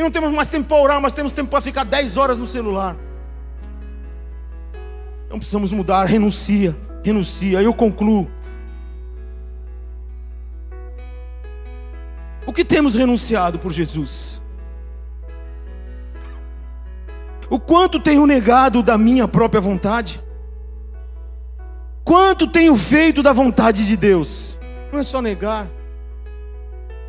E 0.00 0.02
não 0.02 0.10
temos 0.10 0.32
mais 0.32 0.48
tempo 0.48 0.66
para 0.66 0.78
orar, 0.78 0.98
mas 0.98 1.12
temos 1.12 1.30
tempo 1.30 1.50
para 1.50 1.60
ficar 1.60 1.84
10 1.84 2.16
horas 2.16 2.38
no 2.38 2.46
celular. 2.46 2.96
Então 5.26 5.38
precisamos 5.38 5.72
mudar, 5.72 6.06
renuncia, 6.06 6.74
renuncia. 7.04 7.60
Eu 7.60 7.74
concluo. 7.74 8.26
O 12.46 12.52
que 12.54 12.64
temos 12.64 12.94
renunciado 12.94 13.58
por 13.58 13.72
Jesus? 13.72 14.40
O 17.50 17.60
quanto 17.60 18.00
tenho 18.00 18.26
negado 18.26 18.82
da 18.82 18.96
minha 18.96 19.28
própria 19.28 19.60
vontade? 19.60 20.24
Quanto 22.02 22.46
tenho 22.46 22.74
feito 22.74 23.22
da 23.22 23.34
vontade 23.34 23.86
de 23.86 23.98
Deus? 23.98 24.58
Não 24.90 24.98
é 24.98 25.04
só 25.04 25.20
negar. 25.20 25.68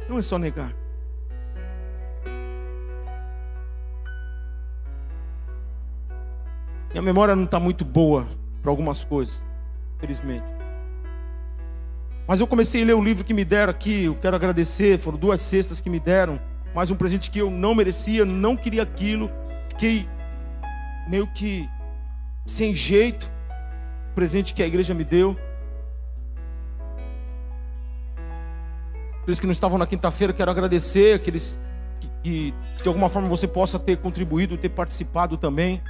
Não 0.10 0.20
é 0.20 0.22
só 0.22 0.38
negar. 0.38 0.81
Minha 6.92 7.02
memória 7.02 7.36
não 7.36 7.46
está 7.46 7.60
muito 7.60 7.86
boa 7.86 8.28
para 8.62 8.70
algumas 8.70 9.04
coisas, 9.04 9.42
infelizmente. 9.98 10.46
Mas 12.28 12.40
eu 12.40 12.48
comecei 12.48 12.84
a 12.84 12.86
ler 12.86 12.96
o 12.96 13.04
livro 13.04 13.24
que 13.24 13.34
me 13.34 13.46
deram 13.46 13.72
aqui, 13.72 14.04
eu 14.06 14.16
quero 14.16 14.36
agradecer, 14.36 15.00
foram 15.00 15.18
duas 15.18 15.42
cestas 15.42 15.80
que 15.80 15.90
me 15.90 16.00
deram, 16.00 16.40
mais 16.76 16.92
um 16.92 16.96
presente 16.96 17.32
que 17.32 17.40
eu 17.40 17.50
não 17.50 17.74
merecia, 17.74 18.26
não 18.26 18.56
queria 18.56 18.84
aquilo, 18.84 19.32
fiquei 19.70 20.08
meio 21.08 21.28
que 21.28 21.68
sem 22.46 22.76
jeito, 22.76 23.30
o 24.12 24.14
presente 24.14 24.54
que 24.54 24.62
a 24.62 24.68
igreja 24.68 24.94
me 24.94 25.04
deu. 25.04 25.36
Aqueles 29.22 29.40
que 29.40 29.46
não 29.46 29.54
estavam 29.54 29.78
na 29.78 29.88
quinta-feira, 29.88 30.34
quero 30.34 30.52
agradecer, 30.52 31.16
aqueles 31.16 31.60
que, 32.00 32.10
que 32.24 32.54
de 32.82 32.88
alguma 32.88 33.08
forma 33.08 33.30
você 33.30 33.48
possa 33.48 33.80
ter 33.80 33.98
contribuído, 33.98 34.58
ter 34.58 34.70
participado 34.70 35.38
também. 35.38 35.82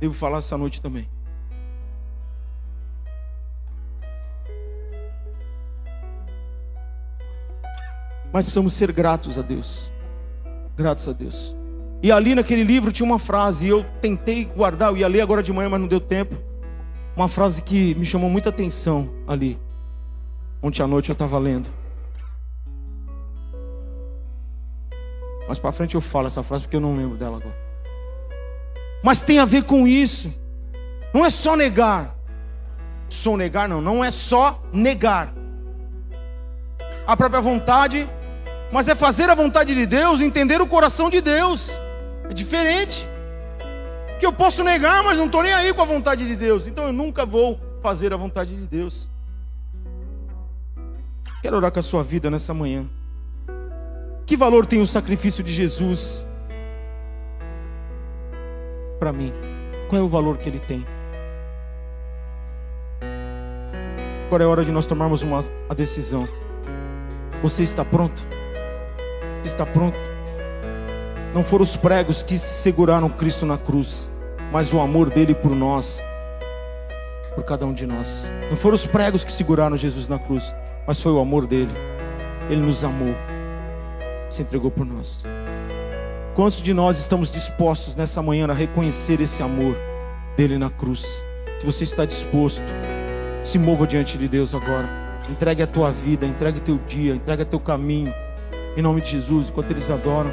Devo 0.00 0.14
falar 0.14 0.38
essa 0.38 0.56
noite 0.56 0.80
também. 0.80 1.08
Mas 8.32 8.44
precisamos 8.44 8.74
ser 8.74 8.92
gratos 8.92 9.38
a 9.38 9.42
Deus. 9.42 9.90
Gratos 10.76 11.08
a 11.08 11.12
Deus. 11.12 11.56
E 12.02 12.12
ali 12.12 12.34
naquele 12.34 12.62
livro 12.62 12.92
tinha 12.92 13.06
uma 13.06 13.18
frase, 13.18 13.66
e 13.66 13.70
eu 13.70 13.84
tentei 14.00 14.44
guardar, 14.44 14.90
eu 14.90 14.96
ia 14.96 15.08
ler 15.08 15.20
agora 15.20 15.42
de 15.42 15.52
manhã, 15.52 15.68
mas 15.68 15.80
não 15.80 15.88
deu 15.88 16.00
tempo. 16.00 16.36
Uma 17.16 17.26
frase 17.26 17.62
que 17.62 17.94
me 17.96 18.04
chamou 18.04 18.30
muita 18.30 18.50
atenção 18.50 19.10
ali. 19.26 19.58
Ontem 20.62 20.82
à 20.82 20.86
noite 20.86 21.08
eu 21.08 21.14
estava 21.14 21.38
lendo. 21.38 21.68
Mas 25.48 25.58
para 25.58 25.72
frente 25.72 25.94
eu 25.94 26.00
falo 26.00 26.26
essa 26.26 26.42
frase 26.42 26.64
porque 26.64 26.76
eu 26.76 26.80
não 26.80 26.96
lembro 26.96 27.16
dela 27.16 27.38
agora. 27.38 27.67
Mas 29.02 29.22
tem 29.22 29.38
a 29.38 29.44
ver 29.44 29.64
com 29.64 29.86
isso. 29.86 30.32
Não 31.14 31.24
é 31.24 31.30
só 31.30 31.56
negar. 31.56 32.16
Só 33.08 33.36
negar, 33.36 33.68
não. 33.68 33.80
Não 33.80 34.04
é 34.04 34.10
só 34.10 34.62
negar 34.72 35.32
a 37.08 37.16
própria 37.16 37.40
vontade, 37.40 38.06
mas 38.70 38.86
é 38.86 38.94
fazer 38.94 39.30
a 39.30 39.34
vontade 39.34 39.74
de 39.74 39.86
Deus, 39.86 40.20
entender 40.20 40.60
o 40.60 40.66
coração 40.66 41.08
de 41.08 41.22
Deus. 41.22 41.80
É 42.28 42.34
diferente. 42.34 43.08
Que 44.20 44.26
eu 44.26 44.32
posso 44.32 44.62
negar, 44.62 45.02
mas 45.02 45.16
não 45.16 45.24
estou 45.24 45.42
nem 45.42 45.54
aí 45.54 45.72
com 45.72 45.80
a 45.80 45.86
vontade 45.86 46.28
de 46.28 46.36
Deus. 46.36 46.66
Então 46.66 46.84
eu 46.84 46.92
nunca 46.92 47.24
vou 47.24 47.58
fazer 47.82 48.12
a 48.12 48.16
vontade 48.18 48.54
de 48.54 48.66
Deus. 48.66 49.08
Quero 51.40 51.56
orar 51.56 51.72
com 51.72 51.80
a 51.80 51.82
sua 51.82 52.04
vida 52.04 52.30
nessa 52.30 52.52
manhã. 52.52 52.86
Que 54.26 54.36
valor 54.36 54.66
tem 54.66 54.82
o 54.82 54.86
sacrifício 54.86 55.42
de 55.42 55.50
Jesus 55.50 56.27
para 58.98 59.12
mim? 59.12 59.32
Qual 59.88 60.00
é 60.00 60.04
o 60.04 60.08
valor 60.08 60.38
que 60.38 60.48
ele 60.48 60.58
tem? 60.58 60.84
Agora 64.26 64.44
é 64.44 64.46
hora 64.46 64.64
de 64.64 64.70
nós 64.70 64.84
tomarmos 64.84 65.22
uma 65.22 65.42
a 65.68 65.74
decisão. 65.74 66.28
Você 67.42 67.62
está 67.62 67.84
pronto? 67.84 68.26
Está 69.44 69.64
pronto? 69.64 69.96
Não 71.34 71.42
foram 71.42 71.62
os 71.62 71.76
pregos 71.76 72.22
que 72.22 72.38
seguraram 72.38 73.08
Cristo 73.08 73.46
na 73.46 73.56
cruz, 73.56 74.10
mas 74.52 74.72
o 74.72 74.80
amor 74.80 75.08
dele 75.08 75.34
por 75.34 75.52
nós, 75.52 76.02
por 77.34 77.44
cada 77.44 77.64
um 77.64 77.72
de 77.72 77.86
nós. 77.86 78.30
Não 78.50 78.56
foram 78.56 78.74
os 78.74 78.86
pregos 78.86 79.24
que 79.24 79.32
seguraram 79.32 79.76
Jesus 79.76 80.08
na 80.08 80.18
cruz, 80.18 80.54
mas 80.86 81.00
foi 81.00 81.12
o 81.12 81.20
amor 81.20 81.46
dele. 81.46 81.72
Ele 82.50 82.60
nos 82.60 82.82
amou, 82.84 83.14
se 84.28 84.42
entregou 84.42 84.70
por 84.70 84.84
nós. 84.84 85.22
Quantos 86.38 86.62
de 86.62 86.72
nós 86.72 86.98
estamos 86.98 87.32
dispostos 87.32 87.96
nessa 87.96 88.22
manhã 88.22 88.46
a 88.46 88.54
reconhecer 88.54 89.20
esse 89.20 89.42
amor 89.42 89.76
dele 90.36 90.56
na 90.56 90.70
cruz? 90.70 91.02
Se 91.58 91.66
você 91.66 91.82
está 91.82 92.04
disposto, 92.04 92.62
se 93.42 93.58
mova 93.58 93.84
diante 93.84 94.16
de 94.16 94.28
Deus 94.28 94.54
agora. 94.54 94.88
Entregue 95.28 95.64
a 95.64 95.66
tua 95.66 95.90
vida, 95.90 96.24
entregue 96.24 96.60
teu 96.60 96.78
dia, 96.86 97.12
entregue 97.12 97.44
teu 97.44 97.58
caminho. 97.58 98.14
Em 98.76 98.80
nome 98.80 99.00
de 99.00 99.10
Jesus, 99.10 99.48
enquanto 99.48 99.72
eles 99.72 99.90
adoram. 99.90 100.30